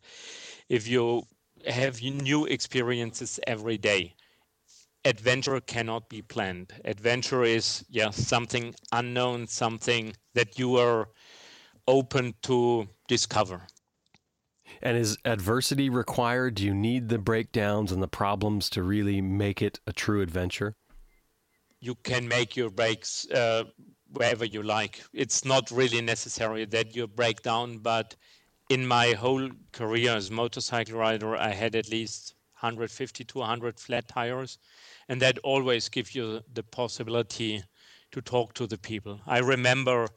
if 0.70 0.88
you 0.88 1.22
have 1.66 2.00
new 2.02 2.46
experiences 2.46 3.38
every 3.46 3.76
day 3.76 4.14
adventure 5.04 5.60
cannot 5.60 6.08
be 6.08 6.22
planned 6.22 6.72
adventure 6.84 7.44
is 7.44 7.84
yeah 7.90 8.10
something 8.10 8.74
unknown 8.92 9.46
something 9.46 10.12
that 10.34 10.58
you 10.58 10.76
are 10.76 11.08
open 11.86 12.34
to 12.42 12.88
discover 13.08 13.66
And 14.82 14.96
is 14.96 15.18
adversity 15.24 15.90
required? 15.90 16.54
Do 16.54 16.64
you 16.64 16.74
need 16.74 17.08
the 17.08 17.18
breakdowns 17.18 17.92
and 17.92 18.02
the 18.02 18.08
problems 18.08 18.70
to 18.70 18.82
really 18.82 19.20
make 19.20 19.60
it 19.62 19.80
a 19.86 19.92
true 19.92 20.22
adventure? 20.22 20.74
You 21.80 21.94
can 21.94 22.28
make 22.28 22.56
your 22.56 22.70
breaks 22.70 23.28
uh, 23.30 23.64
wherever 24.12 24.44
you 24.44 24.62
like. 24.62 25.02
It's 25.12 25.44
not 25.44 25.70
really 25.70 26.00
necessary 26.00 26.64
that 26.66 26.94
you 26.94 27.06
break 27.06 27.42
down, 27.42 27.78
but 27.78 28.16
in 28.68 28.86
my 28.86 29.12
whole 29.12 29.50
career 29.72 30.16
as 30.16 30.30
motorcycle 30.30 30.98
rider, 30.98 31.36
I 31.36 31.50
had 31.50 31.74
at 31.74 31.90
least 31.90 32.34
150 32.60 33.24
to 33.24 33.38
100 33.38 33.80
flat 33.80 34.08
tires, 34.08 34.58
and 35.08 35.20
that 35.22 35.38
always 35.38 35.88
gives 35.88 36.14
you 36.14 36.40
the 36.52 36.62
possibility 36.62 37.62
to 38.12 38.20
talk 38.20 38.54
to 38.54 38.66
the 38.66 38.78
people. 38.78 39.20
I 39.26 39.38
remember 39.38 40.08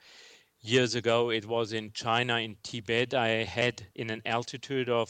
years 0.62 0.96
ago, 0.96 1.30
it 1.30 1.46
was 1.46 1.74
in 1.74 1.92
China, 1.94 2.38
in 2.38 2.58
Tibet, 2.64 3.14
I 3.14 3.44
had 3.44 3.88
in 3.96 4.10
an 4.10 4.22
altitude 4.26 4.90
of 4.90 5.10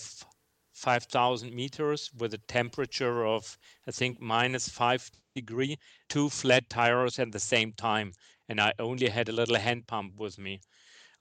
5,000 0.74 1.54
meters 1.54 2.12
with 2.18 2.34
a 2.34 2.40
temperature 2.40 3.26
of, 3.26 3.58
I 3.88 3.92
think, 3.92 4.20
minus 4.20 4.68
five 4.68 5.10
degree, 5.36 5.78
two 6.10 6.30
flat 6.30 6.70
tires 6.70 7.20
at 7.20 7.32
the 7.32 7.40
same 7.40 7.74
time. 7.74 8.14
And 8.50 8.60
I 8.60 8.74
only 8.80 9.10
had 9.10 9.30
a 9.30 9.34
little 9.34 9.58
hand 9.58 9.88
pump 9.88 10.20
with 10.20 10.38
me. 10.38 10.62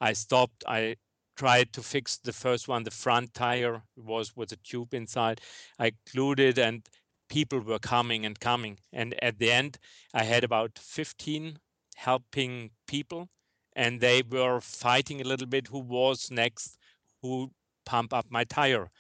I 0.01 0.13
stopped, 0.13 0.65
I 0.67 0.97
tried 1.37 1.73
to 1.73 1.83
fix 1.83 2.19
the 2.19 2.33
first 2.33 2.69
one, 2.69 2.83
the 2.83 2.91
front 2.91 3.35
tire 3.35 3.83
was 3.97 4.37
with 4.37 4.53
a 4.53 4.57
tube 4.57 4.95
inside. 4.95 5.41
I 5.79 5.93
glued 6.13 6.41
it 6.41 6.59
and 6.59 6.87
people 7.29 7.61
were 7.61 7.79
coming 7.79 8.27
and 8.27 8.39
coming. 8.39 8.79
And 8.93 9.15
at 9.23 9.39
the 9.39 9.51
end, 9.51 9.79
I 10.13 10.25
had 10.25 10.45
about 10.45 10.79
15 10.79 11.59
helping 11.97 12.71
people 12.87 13.29
and 13.75 14.01
they 14.01 14.23
were 14.23 14.61
fighting 14.61 15.21
a 15.21 15.25
little 15.25 15.47
bit 15.47 15.69
who 15.69 15.79
was 15.79 16.31
next 16.31 16.77
who 17.23 17.51
pump 17.87 18.13
up 18.13 18.27
my 18.31 18.45
tire 18.45 18.91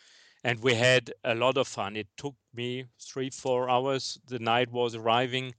and 0.44 0.60
we 0.60 0.74
had 0.74 1.12
a 1.24 1.34
lot 1.34 1.56
of 1.56 1.68
fun 1.68 1.96
it 1.96 2.08
took 2.16 2.34
me 2.54 2.84
three 3.00 3.30
four 3.30 3.68
hours 3.68 4.18
the 4.26 4.38
night 4.38 4.70
was 4.70 4.94
arriving 4.94 5.54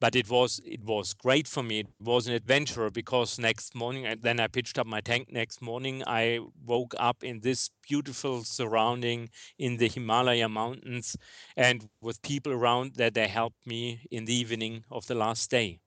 but 0.00 0.14
it 0.16 0.28
was 0.30 0.60
it 0.64 0.82
was 0.84 1.14
great 1.14 1.46
for 1.48 1.62
me. 1.62 1.80
It 1.80 1.88
was 2.00 2.26
an 2.26 2.34
adventure 2.34 2.90
because 2.90 3.38
next 3.38 3.74
morning 3.74 4.06
and 4.06 4.22
then 4.22 4.40
i 4.40 4.46
pitched 4.48 4.78
up 4.78 4.86
my 4.86 5.00
tank 5.00 5.30
next 5.30 5.60
morning. 5.62 6.02
I 6.06 6.40
woke 6.64 6.94
up 6.98 7.22
in 7.24 7.40
this 7.40 7.70
beautiful 7.88 8.44
surrounding 8.44 9.28
in 9.58 9.76
the 9.76 9.88
himalaya 9.88 10.48
mountains 10.48 11.16
and 11.56 11.88
with 12.00 12.22
people 12.22 12.52
around 12.52 12.94
that 12.96 13.14
they 13.14 13.28
helped 13.28 13.66
me 13.66 14.06
in 14.10 14.24
the 14.24 14.34
evening 14.34 14.84
of 14.90 15.06
the 15.06 15.14
last 15.14 15.50
day 15.50 15.80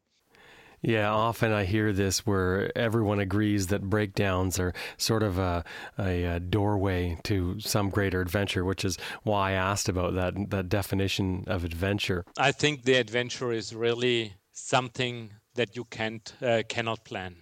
yeah, 0.82 1.10
often 1.10 1.52
I 1.52 1.66
hear 1.66 1.92
this 1.92 2.26
where 2.26 2.76
everyone 2.78 3.20
agrees 3.20 3.68
that 3.68 3.82
breakdowns 3.82 4.60
are 4.60 4.74
sort 4.98 5.24
of 5.24 5.38
a, 5.38 5.64
a, 5.98 6.24
a, 6.24 6.40
doorway 6.40 7.18
to 7.24 7.60
some 7.60 7.90
greater 7.90 8.22
adventure, 8.22 8.64
which 8.64 8.86
is 8.86 8.98
why 9.24 9.52
I 9.52 9.54
asked 9.54 9.90
about 9.90 10.14
that 10.16 10.50
that 10.50 10.70
definition 10.70 11.44
of 11.48 11.64
adventure. 11.64 12.26
I 12.38 12.52
think 12.52 12.84
the 12.84 12.96
adventure 12.96 13.52
is 13.52 13.76
really 13.76 14.36
something 14.52 15.32
that 15.56 15.76
you 15.76 15.86
can't 15.86 16.34
uh, 16.42 16.64
cannot 16.68 17.04
plan. 17.04 17.38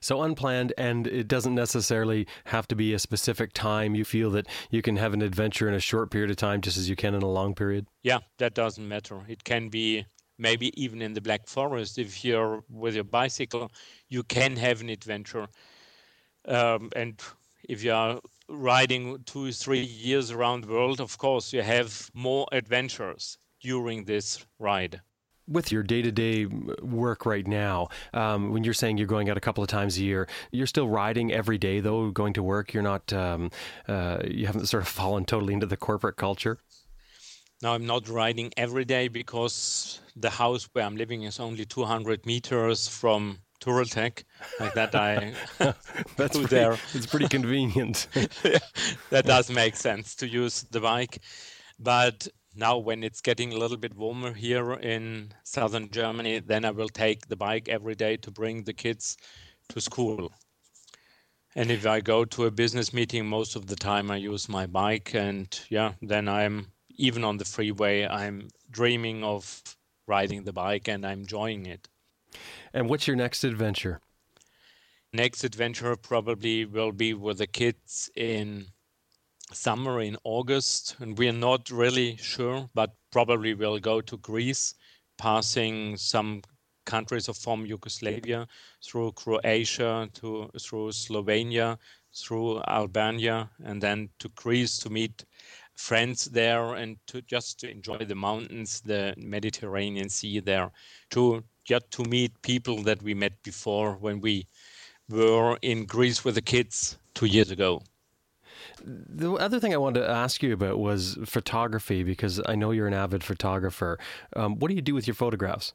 So 0.00 0.22
unplanned, 0.22 0.72
and 0.78 1.06
it 1.06 1.26
doesn't 1.26 1.54
necessarily 1.54 2.26
have 2.46 2.68
to 2.68 2.76
be 2.76 2.94
a 2.94 2.98
specific 2.98 3.52
time. 3.52 3.94
You 3.94 4.04
feel 4.04 4.30
that 4.30 4.46
you 4.70 4.80
can 4.80 4.96
have 4.96 5.12
an 5.12 5.22
adventure 5.22 5.68
in 5.68 5.74
a 5.74 5.80
short 5.80 6.10
period 6.10 6.30
of 6.30 6.36
time, 6.36 6.60
just 6.60 6.76
as 6.76 6.88
you 6.88 6.96
can 6.96 7.14
in 7.14 7.22
a 7.22 7.28
long 7.28 7.54
period. 7.54 7.86
Yeah, 8.02 8.18
that 8.38 8.54
doesn't 8.54 8.86
matter. 8.86 9.22
It 9.28 9.42
can 9.44 9.68
be 9.68 10.06
maybe 10.42 10.68
even 10.82 11.00
in 11.00 11.14
the 11.14 11.20
Black 11.20 11.46
Forest, 11.46 11.98
if 11.98 12.24
you're 12.24 12.62
with 12.68 12.94
your 12.94 13.04
bicycle, 13.04 13.70
you 14.08 14.22
can 14.24 14.56
have 14.56 14.80
an 14.80 14.90
adventure. 14.90 15.46
Um, 16.46 16.90
and 16.96 17.22
if 17.68 17.84
you 17.84 17.92
are 17.92 18.20
riding 18.48 19.22
two, 19.24 19.52
three 19.52 19.80
years 19.80 20.32
around 20.32 20.64
the 20.64 20.72
world, 20.72 21.00
of 21.00 21.16
course, 21.16 21.52
you 21.52 21.62
have 21.62 22.10
more 22.12 22.46
adventures 22.52 23.38
during 23.60 24.04
this 24.04 24.44
ride. 24.58 25.00
With 25.48 25.72
your 25.72 25.82
day 25.82 26.02
to 26.02 26.12
day 26.12 26.46
work 26.46 27.26
right 27.26 27.46
now, 27.46 27.88
um, 28.12 28.52
when 28.52 28.64
you're 28.64 28.74
saying 28.74 28.98
you're 28.98 29.06
going 29.06 29.28
out 29.28 29.36
a 29.36 29.40
couple 29.40 29.62
of 29.62 29.68
times 29.68 29.98
a 29.98 30.02
year, 30.02 30.28
you're 30.50 30.68
still 30.68 30.88
riding 30.88 31.32
every 31.32 31.58
day, 31.58 31.80
though, 31.80 32.10
going 32.10 32.32
to 32.34 32.42
work. 32.42 32.72
You're 32.72 32.82
not, 32.82 33.12
um, 33.12 33.50
uh, 33.88 34.18
you 34.24 34.46
haven't 34.46 34.66
sort 34.66 34.82
of 34.82 34.88
fallen 35.00 35.24
totally 35.24 35.54
into 35.54 35.66
the 35.66 35.76
corporate 35.76 36.16
culture. 36.16 36.58
Now 37.62 37.74
I'm 37.74 37.86
not 37.86 38.08
riding 38.08 38.52
every 38.56 38.84
day 38.84 39.06
because 39.06 40.00
the 40.16 40.30
house 40.30 40.68
where 40.72 40.84
I'm 40.84 40.96
living 40.96 41.22
is 41.22 41.38
only 41.38 41.64
200 41.64 42.26
meters 42.26 42.88
from 42.88 43.38
Touratech. 43.60 44.24
Like 44.58 44.74
that, 44.74 44.92
I 44.96 45.32
that's 45.58 45.76
pretty, 46.16 46.46
there. 46.46 46.76
It's 46.92 47.06
pretty 47.06 47.28
convenient. 47.28 48.08
that 49.10 49.26
does 49.26 49.48
make 49.48 49.76
sense 49.76 50.16
to 50.16 50.26
use 50.26 50.66
the 50.72 50.80
bike, 50.80 51.22
but 51.78 52.26
now 52.56 52.78
when 52.78 53.04
it's 53.04 53.20
getting 53.20 53.52
a 53.52 53.56
little 53.56 53.76
bit 53.76 53.94
warmer 53.96 54.32
here 54.32 54.72
in 54.72 55.32
southern 55.44 55.88
Germany, 55.88 56.40
then 56.40 56.64
I 56.64 56.72
will 56.72 56.88
take 56.88 57.28
the 57.28 57.36
bike 57.36 57.68
every 57.68 57.94
day 57.94 58.16
to 58.18 58.30
bring 58.32 58.64
the 58.64 58.74
kids 58.74 59.16
to 59.68 59.80
school. 59.80 60.32
And 61.54 61.70
if 61.70 61.86
I 61.86 62.00
go 62.00 62.24
to 62.24 62.46
a 62.46 62.50
business 62.50 62.92
meeting, 62.92 63.26
most 63.26 63.54
of 63.54 63.66
the 63.66 63.76
time 63.76 64.10
I 64.10 64.16
use 64.16 64.48
my 64.48 64.66
bike, 64.66 65.14
and 65.14 65.48
yeah, 65.68 65.92
then 66.02 66.28
I'm 66.28 66.72
even 66.96 67.24
on 67.24 67.38
the 67.38 67.44
freeway, 67.44 68.06
I'm 68.06 68.48
dreaming 68.70 69.24
of 69.24 69.62
riding 70.06 70.44
the 70.44 70.52
bike 70.52 70.88
and 70.88 71.06
I'm 71.06 71.20
enjoying 71.20 71.66
it. 71.66 71.88
And 72.72 72.88
what's 72.88 73.06
your 73.06 73.16
next 73.16 73.44
adventure? 73.44 74.00
Next 75.12 75.44
adventure 75.44 75.94
probably 75.96 76.64
will 76.64 76.92
be 76.92 77.12
with 77.12 77.38
the 77.38 77.46
kids 77.46 78.10
in 78.16 78.66
summer 79.52 80.00
in 80.00 80.16
August, 80.24 80.96
and 81.00 81.18
we're 81.18 81.32
not 81.32 81.70
really 81.70 82.16
sure, 82.16 82.70
but 82.74 82.94
probably 83.10 83.54
we'll 83.54 83.78
go 83.78 84.00
to 84.00 84.16
Greece, 84.16 84.74
passing 85.18 85.96
some 85.98 86.42
countries 86.86 87.28
of 87.28 87.36
former 87.36 87.66
Yugoslavia 87.66 88.48
through 88.82 89.12
Croatia 89.12 90.08
to 90.14 90.50
through 90.60 90.90
Slovenia, 90.92 91.78
through 92.14 92.60
Albania, 92.62 93.50
and 93.64 93.82
then 93.82 94.08
to 94.18 94.28
Greece 94.30 94.78
to 94.78 94.90
meet 94.90 95.24
friends 95.76 96.26
there 96.26 96.74
and 96.74 96.96
to 97.06 97.22
just 97.22 97.60
to 97.60 97.70
enjoy 97.70 97.98
the 97.98 98.14
mountains, 98.14 98.80
the 98.80 99.14
Mediterranean 99.16 100.08
Sea 100.08 100.40
there, 100.40 100.70
to 101.10 101.42
just 101.64 101.90
to 101.92 102.04
meet 102.04 102.40
people 102.42 102.82
that 102.82 103.02
we 103.02 103.14
met 103.14 103.42
before 103.42 103.94
when 103.94 104.20
we 104.20 104.46
were 105.08 105.58
in 105.62 105.86
Greece 105.86 106.24
with 106.24 106.34
the 106.34 106.42
kids 106.42 106.98
two 107.14 107.26
years 107.26 107.50
ago. 107.50 107.82
The 108.84 109.32
other 109.34 109.60
thing 109.60 109.74
I 109.74 109.76
wanted 109.76 110.00
to 110.00 110.10
ask 110.10 110.42
you 110.42 110.52
about 110.52 110.78
was 110.78 111.18
photography 111.24 112.02
because 112.02 112.40
I 112.46 112.54
know 112.54 112.70
you're 112.70 112.86
an 112.86 112.94
avid 112.94 113.22
photographer. 113.22 113.98
Um, 114.34 114.58
what 114.58 114.68
do 114.68 114.74
you 114.74 114.82
do 114.82 114.94
with 114.94 115.06
your 115.06 115.14
photographs? 115.14 115.72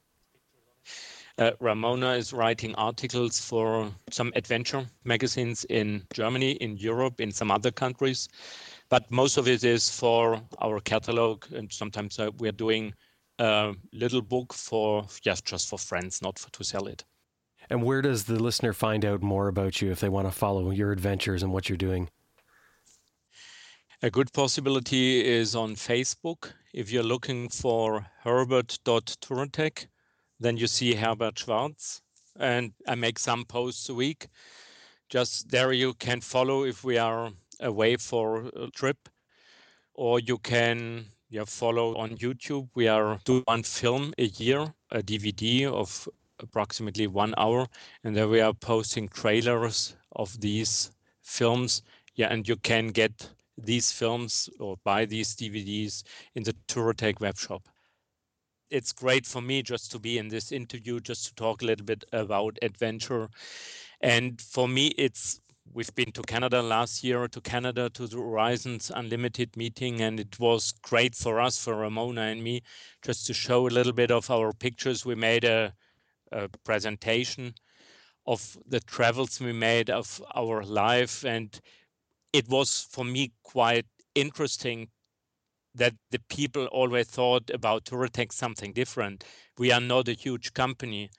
Uh, 1.38 1.52
Ramona 1.60 2.14
is 2.14 2.34
writing 2.34 2.74
articles 2.76 3.40
for 3.40 3.92
some 4.10 4.32
adventure 4.36 4.88
magazines 5.04 5.66
in 5.66 6.02
Germany, 6.12 6.54
in 6.54 6.78
Europe, 6.78 7.22
in 7.22 7.32
some 7.32 7.52
other 7.52 7.70
countries 7.70 8.28
but 8.90 9.10
most 9.12 9.38
of 9.38 9.48
it 9.48 9.64
is 9.64 9.90
for 9.90 10.42
our 10.62 10.80
catalog 10.80 11.46
and 11.54 11.72
sometimes 11.72 12.20
uh, 12.20 12.32
we're 12.38 12.52
doing 12.52 12.94
a 13.40 13.74
little 13.94 14.22
book 14.22 14.54
for 14.54 15.06
yes 15.24 15.42
just 15.42 15.70
for 15.70 15.78
friends 15.78 16.22
not 16.22 16.40
for, 16.40 16.50
to 16.52 16.64
sell 16.64 16.88
it. 16.88 17.04
And 17.70 17.84
where 17.84 18.02
does 18.02 18.24
the 18.24 18.42
listener 18.42 18.74
find 18.74 19.04
out 19.04 19.22
more 19.22 19.50
about 19.50 19.82
you 19.82 19.92
if 19.92 20.00
they 20.00 20.10
want 20.10 20.28
to 20.28 20.32
follow 20.32 20.72
your 20.72 20.92
adventures 20.92 21.44
and 21.44 21.52
what 21.52 21.68
you're 21.68 21.78
doing? 21.78 22.10
A 24.02 24.10
good 24.10 24.32
possibility 24.32 25.26
is 25.26 25.56
on 25.56 25.76
facebook. 25.76 26.52
If 26.74 26.92
you're 26.92 27.04
looking 27.04 27.50
for 27.50 28.06
herbert.touratech 28.24 29.88
then 30.40 30.56
you 30.56 30.68
see 30.68 30.94
herbert 30.94 31.40
schwarz 31.40 32.02
and 32.40 32.72
i 32.88 32.94
make 32.96 33.20
some 33.20 33.44
posts 33.44 33.90
a 33.90 33.94
week. 33.94 34.28
Just 35.10 35.50
there 35.50 35.72
you 35.72 35.94
can 35.94 36.22
follow 36.22 36.64
if 36.64 36.84
we 36.84 36.98
are 36.98 37.32
away 37.60 37.98
for 37.98 38.46
a 38.56 38.70
trip, 38.72 39.10
or 39.94 40.20
you 40.20 40.38
can 40.38 41.06
yeah, 41.30 41.44
follow 41.46 41.96
on 41.98 42.18
YouTube. 42.18 42.70
We 42.76 42.88
are 42.88 43.20
doing 43.26 43.44
one 43.46 43.64
film 43.64 44.14
a 44.18 44.26
year, 44.26 44.74
a 44.92 45.02
DVD 45.04 45.66
of 45.66 46.08
approximately 46.40 47.08
one 47.08 47.34
hour, 47.38 47.68
and 48.04 48.16
then 48.16 48.30
we 48.30 48.40
are 48.42 48.54
posting 48.54 49.10
trailers 49.10 49.96
of 50.16 50.40
these 50.40 50.92
films. 51.22 51.82
Yeah, 52.16 52.28
and 52.32 52.48
you 52.48 52.56
can 52.58 52.88
get 52.88 53.30
these 53.58 53.92
films 53.92 54.50
or 54.60 54.78
buy 54.84 55.06
these 55.06 55.36
DVDs 55.36 56.04
in 56.36 56.44
the 56.44 56.54
Touratech 56.68 57.20
web 57.20 57.38
shop. 57.38 57.68
It's 58.70 58.92
great 58.92 59.26
for 59.26 59.42
me 59.42 59.64
just 59.64 59.92
to 59.92 60.00
be 60.00 60.18
in 60.18 60.28
this 60.28 60.52
interview, 60.52 61.00
just 61.00 61.28
to 61.28 61.36
talk 61.36 61.62
a 61.62 61.66
little 61.66 61.86
bit 61.86 62.04
about 62.12 62.58
adventure. 62.62 63.30
And 64.02 64.40
for 64.42 64.68
me, 64.68 64.88
it's 64.98 65.42
We've 65.74 65.94
been 65.94 66.12
to 66.14 66.24
Canada 66.24 66.62
last 66.62 67.04
year, 67.04 67.28
to 67.28 67.42
Canada, 67.42 67.90
to 67.92 68.08
the 68.08 68.18
Horizons 68.18 68.92
Unlimited 68.94 69.56
meeting, 69.56 70.02
and 70.02 70.20
it 70.20 70.40
was 70.40 70.74
great 70.82 71.14
for 71.14 71.40
us, 71.40 71.64
for 71.64 71.76
Ramona 71.76 72.22
and 72.22 72.44
me, 72.44 72.64
just 73.04 73.28
to 73.28 73.34
show 73.34 73.68
a 73.68 73.70
little 73.70 73.94
bit 73.94 74.10
of 74.10 74.32
our 74.32 74.54
pictures. 74.54 75.06
We 75.06 75.14
made 75.14 75.44
a, 75.44 75.74
a 76.32 76.50
presentation 76.64 77.54
of 78.26 78.58
the 78.66 78.80
travels 78.80 79.40
we 79.40 79.54
made 79.54 79.90
of 79.90 80.22
our 80.36 80.64
life, 80.64 81.24
and 81.24 81.60
it 82.34 82.50
was 82.50 82.88
for 82.90 83.06
me 83.06 83.34
quite 83.44 83.86
interesting 84.16 84.90
that 85.76 85.94
the 86.10 86.20
people 86.30 86.66
always 86.68 87.08
thought 87.08 87.52
about 87.52 87.86
Touratech 87.86 88.32
something 88.32 88.74
different. 88.74 89.24
We 89.60 89.72
are 89.72 89.82
not 89.82 90.08
a 90.08 90.14
huge 90.14 90.54
company. 90.54 91.12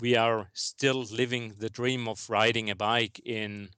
We 0.00 0.14
are 0.14 0.48
still 0.52 1.02
living 1.10 1.54
the 1.58 1.70
dream 1.70 2.06
of 2.06 2.28
riding 2.30 2.70
a 2.70 2.76
bike 2.76 3.20
in 3.24 3.70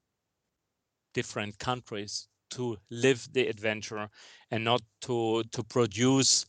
different 1.12 1.58
countries 1.58 2.28
to 2.50 2.78
live 2.90 3.28
the 3.32 3.46
adventure 3.48 4.08
and 4.50 4.64
not 4.64 4.82
to 5.02 5.42
to 5.52 5.62
produce 5.64 6.46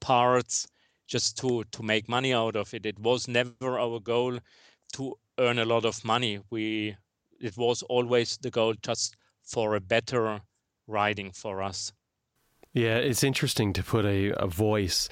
parts 0.00 0.66
just 1.06 1.36
to 1.38 1.64
to 1.72 1.82
make 1.82 2.08
money 2.08 2.32
out 2.32 2.56
of 2.56 2.74
it. 2.74 2.86
It 2.86 2.98
was 2.98 3.28
never 3.28 3.62
our 3.64 3.84
goal 3.84 4.24
to 4.78 5.02
earn 5.22 5.58
a 5.58 5.64
lot 5.64 5.84
of 5.84 6.04
money. 6.04 6.40
We 6.50 6.96
it 7.40 7.56
was 7.56 7.82
always 7.82 8.36
the 8.38 8.50
goal 8.50 8.74
just 8.74 9.16
for 9.42 9.74
a 9.74 9.80
better 9.80 10.42
riding 10.86 11.32
for 11.32 11.62
us. 11.62 11.92
Yeah, 12.74 12.96
it's 12.96 13.22
interesting 13.22 13.74
to 13.74 13.82
put 13.82 14.06
a, 14.06 14.32
a 14.42 14.46
voice 14.46 15.10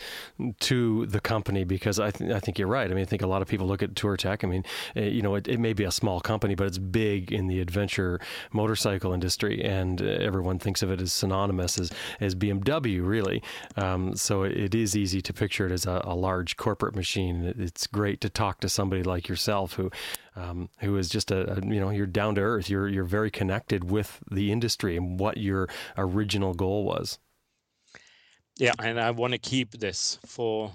to 0.61 1.05
the 1.05 1.21
company 1.21 1.65
because 1.65 2.01
I, 2.01 2.11
th- 2.11 2.31
I 2.31 2.41
think 2.41 2.59
you're 2.59 2.67
right. 2.67 2.91
I 2.91 2.95
mean, 2.95 3.03
I 3.03 3.05
think 3.05 3.21
a 3.21 3.27
lot 3.27 3.43
of 3.43 3.49
people 3.49 3.67
look 3.67 3.83
at 3.83 3.93
Touratech. 3.93 4.43
I 4.43 4.47
mean, 4.47 4.65
uh, 4.97 5.01
you 5.03 5.21
know, 5.21 5.35
it, 5.35 5.47
it, 5.47 5.61
may 5.61 5.75
be 5.75 5.85
a 5.85 5.91
small 5.91 6.21
company, 6.21 6.55
but 6.55 6.67
it's 6.67 6.79
big 6.79 7.33
in 7.33 7.49
the 7.49 7.61
adventure 7.61 8.19
motorcycle 8.51 9.13
industry, 9.13 9.63
and 9.63 10.01
uh, 10.01 10.07
everyone 10.07 10.59
thinks 10.59 10.83
of 10.83 10.91
it 10.91 11.03
as 11.03 11.13
synonymous 11.13 11.79
as, 11.79 11.93
as 12.19 12.35
BMW, 12.35 13.07
really. 13.07 13.43
Um, 13.77 14.17
so 14.17 14.43
it, 14.45 14.57
it 14.57 14.75
is 14.75 14.97
easy 14.97 15.21
to 15.21 15.33
picture 15.35 15.67
it 15.67 15.73
as 15.73 15.85
a, 15.85 16.01
a 16.05 16.15
large 16.15 16.57
corporate 16.57 16.97
machine. 16.97 17.53
It's 17.59 17.87
great 17.87 18.23
to 18.23 18.31
talk 18.31 18.61
to 18.61 18.71
somebody 18.71 19.03
like 19.03 19.29
yourself 19.29 19.75
who 19.75 19.91
um, 20.35 20.71
who 20.81 20.97
is 20.97 21.11
just 21.11 21.31
a, 21.31 21.59
a, 21.59 21.67
you 21.67 21.81
know 21.81 21.91
you're 21.91 22.07
down 22.07 22.37
to 22.37 22.41
earth. 22.41 22.71
You're 22.71 22.89
you're 22.89 23.05
very 23.05 23.31
connected 23.31 23.91
with 23.91 24.21
the 24.31 24.51
industry 24.51 24.97
and 24.97 25.21
what 25.21 25.37
your 25.37 25.69
original 25.99 26.55
goal 26.55 26.85
was 26.85 27.19
yeah 28.61 28.73
and 28.79 29.01
i 29.01 29.11
want 29.11 29.33
to 29.33 29.39
keep 29.39 29.73
this 29.73 30.19
for 30.27 30.71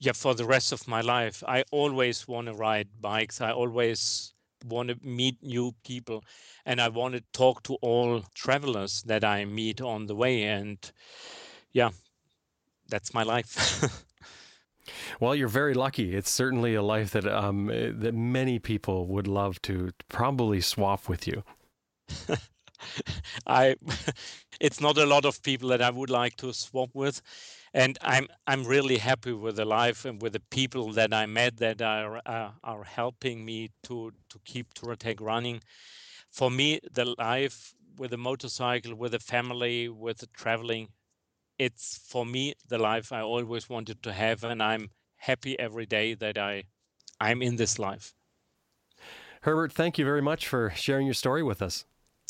yeah 0.00 0.12
for 0.12 0.34
the 0.34 0.44
rest 0.44 0.72
of 0.72 0.86
my 0.88 1.00
life. 1.00 1.42
I 1.46 1.64
always 1.70 2.28
want 2.28 2.46
to 2.46 2.54
ride 2.54 2.88
bikes. 3.00 3.40
I 3.40 3.52
always 3.52 4.32
want 4.66 4.88
to 4.90 4.96
meet 5.02 5.42
new 5.42 5.72
people. 5.84 6.24
And 6.66 6.80
i 6.80 6.88
want 6.88 7.14
to 7.14 7.22
talk 7.32 7.62
to 7.64 7.74
all 7.82 8.22
travelers 8.34 9.02
that 9.06 9.24
i 9.24 9.44
meet 9.44 9.80
on 9.80 10.06
the 10.06 10.14
way. 10.14 10.44
And 10.44 10.78
yeah 11.72 11.90
that's 12.88 13.14
my 13.14 13.22
life. 13.22 14.04
Well, 15.20 15.36
you're 15.36 15.46
very 15.46 15.74
lucky. 15.74 16.16
It's 16.16 16.30
certainly 16.30 16.74
a 16.74 16.82
life 16.82 17.12
that 17.12 17.24
um, 17.24 17.66
that 17.66 18.14
many 18.14 18.58
people 18.58 19.06
would 19.06 19.28
love 19.28 19.62
to 19.62 19.90
probably 20.08 20.60
swap 20.60 21.08
with 21.08 21.28
you. 21.28 21.44
I 23.46 23.76
it's 24.60 24.80
not 24.80 24.98
a 24.98 25.06
lot 25.06 25.24
of 25.24 25.42
people 25.42 25.68
that 25.70 25.82
I 25.82 25.90
would 25.90 26.10
like 26.10 26.36
to 26.36 26.52
swap 26.52 26.90
with, 26.94 27.20
and 27.74 27.98
I'm 28.02 28.28
I'm 28.46 28.64
really 28.64 28.98
happy 28.98 29.32
with 29.32 29.56
the 29.56 29.64
life 29.64 30.04
and 30.04 30.20
with 30.22 30.32
the 30.34 30.42
people 30.50 30.92
that 30.92 31.12
I 31.12 31.26
met 31.26 31.56
that 31.58 31.82
are 31.82 32.20
uh, 32.26 32.50
are 32.62 32.84
helping 32.84 33.44
me 33.44 33.70
to 33.84 34.12
to 34.30 34.38
keep 34.44 34.74
Touratech 34.74 35.20
running. 35.20 35.60
For 36.30 36.50
me, 36.50 36.80
the 36.92 37.14
life 37.18 37.74
with 37.98 38.12
a 38.12 38.16
motorcycle, 38.16 38.94
with 38.94 39.14
a 39.14 39.18
family, 39.18 39.88
with 39.88 40.24
traveling, 40.32 40.88
it's 41.58 42.00
for 42.08 42.24
me 42.24 42.54
the 42.68 42.78
life 42.78 43.12
I 43.12 43.20
always 43.20 43.68
wanted 43.68 44.02
to 44.02 44.12
have, 44.12 44.44
and 44.44 44.62
I'm 44.62 44.90
happy 45.16 45.58
every 45.58 45.86
day 45.86 46.14
that 46.14 46.38
I 46.38 46.64
I'm 47.20 47.42
in 47.42 47.56
this 47.56 47.78
life. 47.78 48.14
Herbert, 49.42 49.72
thank 49.72 49.98
you 49.98 50.04
very 50.04 50.22
much 50.22 50.46
for 50.46 50.70
sharing 50.70 51.06
your 51.06 51.14
story 51.14 51.42
with 51.42 51.60
us. 51.60 51.84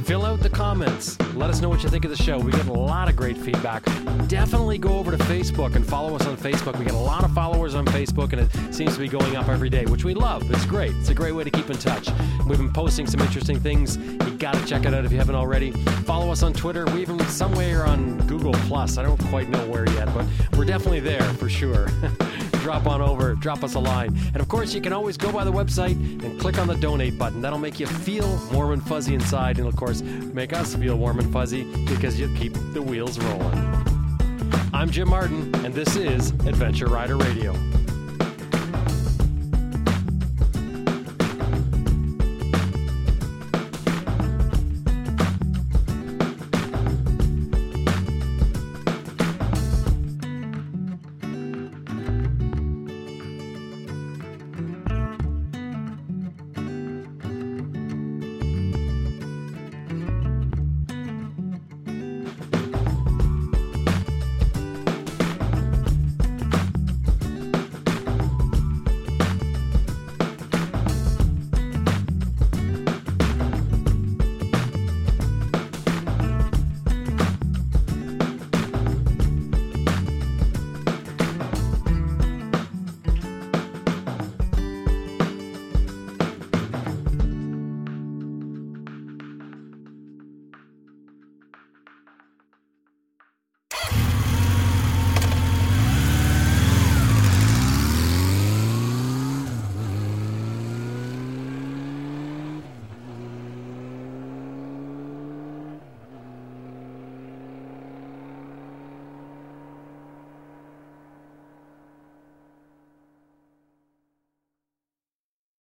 fill 0.05 0.24
out 0.24 0.41
the 0.41 0.49
comments. 0.49 1.20
Let 1.35 1.51
us 1.51 1.61
know 1.61 1.68
what 1.68 1.83
you 1.83 1.91
think 1.91 2.07
of 2.07 2.11
the 2.11 2.16
show. 2.16 2.39
We 2.39 2.51
get 2.51 2.66
a 2.66 2.72
lot 2.72 3.11
of 3.11 3.16
great 3.16 3.37
feedback. 3.37 3.85
Definitely 4.26 4.79
go 4.79 4.97
over 4.97 5.11
to 5.11 5.18
Facebook 5.24 5.76
and 5.76 5.87
follow 5.87 6.16
us 6.16 6.26
on 6.26 6.39
Facebook. 6.39 6.79
We 6.79 6.87
get 6.87 6.95
a 6.95 6.97
lot 6.97 7.24
of 7.24 7.35
followers 7.35 7.74
on 7.74 7.85
Facebook, 7.85 8.33
and 8.33 8.41
it 8.41 8.74
seems 8.74 8.95
to 8.95 9.01
be 9.01 9.07
going 9.07 9.37
up 9.37 9.51
every 9.51 9.68
day, 9.68 9.85
which 9.85 10.03
we 10.03 10.14
love. 10.14 10.51
It's 10.51 10.64
great. 10.64 10.93
It's 10.97 11.11
a 11.11 11.14
great 11.14 11.33
way 11.33 11.45
to 11.45 11.51
keep 11.51 11.68
in 11.68 11.76
touch. 11.76 12.09
We've 12.47 12.57
been 12.57 12.72
posting 12.72 13.07
some 13.07 13.20
interesting 13.20 13.61
things. 13.61 13.99
You 13.99 14.31
got 14.39 14.55
to 14.55 14.64
check 14.64 14.87
it 14.87 14.95
out 14.95 15.05
if 15.05 15.12
you 15.12 15.18
haven't 15.18 15.35
already. 15.35 15.72
Follow 16.07 16.33
us 16.33 16.43
on 16.43 16.55
Twitter. 16.55 16.87
We 16.87 17.03
even 17.03 17.20
somewhere 17.29 17.85
on 17.85 18.16
Google 18.26 18.55
Plus. 18.66 18.97
I 18.97 19.03
don't 19.03 19.22
quite 19.26 19.51
know 19.51 19.66
where 19.66 19.87
yet, 19.91 20.07
but 20.14 20.24
we're 20.57 20.64
definitely 20.64 21.01
there 21.01 21.20
for 21.35 21.51
sure. 21.51 21.91
drop 22.59 22.86
on 22.86 23.00
over, 23.00 23.34
drop 23.34 23.64
us 23.64 23.74
a 23.74 23.78
line. 23.78 24.16
And 24.34 24.36
of 24.36 24.48
course, 24.48 24.74
you 24.74 24.80
can 24.80 24.92
always 24.92 25.16
go 25.16 25.32
by 25.32 25.44
the 25.44 25.52
website 25.52 25.96
and 26.24 26.40
click 26.40 26.59
on 26.59 26.66
the 26.66 26.76
donate 26.76 27.18
button. 27.18 27.40
That'll 27.40 27.59
make 27.59 27.80
you 27.80 27.86
feel 27.86 28.40
warm 28.52 28.72
and 28.72 28.82
fuzzy 28.82 29.14
inside, 29.14 29.59
and 29.59 29.66
of 29.66 29.76
course, 29.76 30.02
make 30.02 30.52
us 30.52 30.74
feel 30.74 30.96
warm 30.96 31.18
and 31.18 31.32
fuzzy 31.32 31.64
because 31.86 32.18
you 32.18 32.34
keep 32.36 32.54
the 32.72 32.82
wheels 32.82 33.18
rolling. 33.18 33.88
I'm 34.72 34.90
Jim 34.90 35.09
Martin, 35.09 35.54
and 35.64 35.74
this 35.74 35.96
is 35.96 36.30
Adventure 36.30 36.86
Rider 36.86 37.16
Radio. 37.16 37.54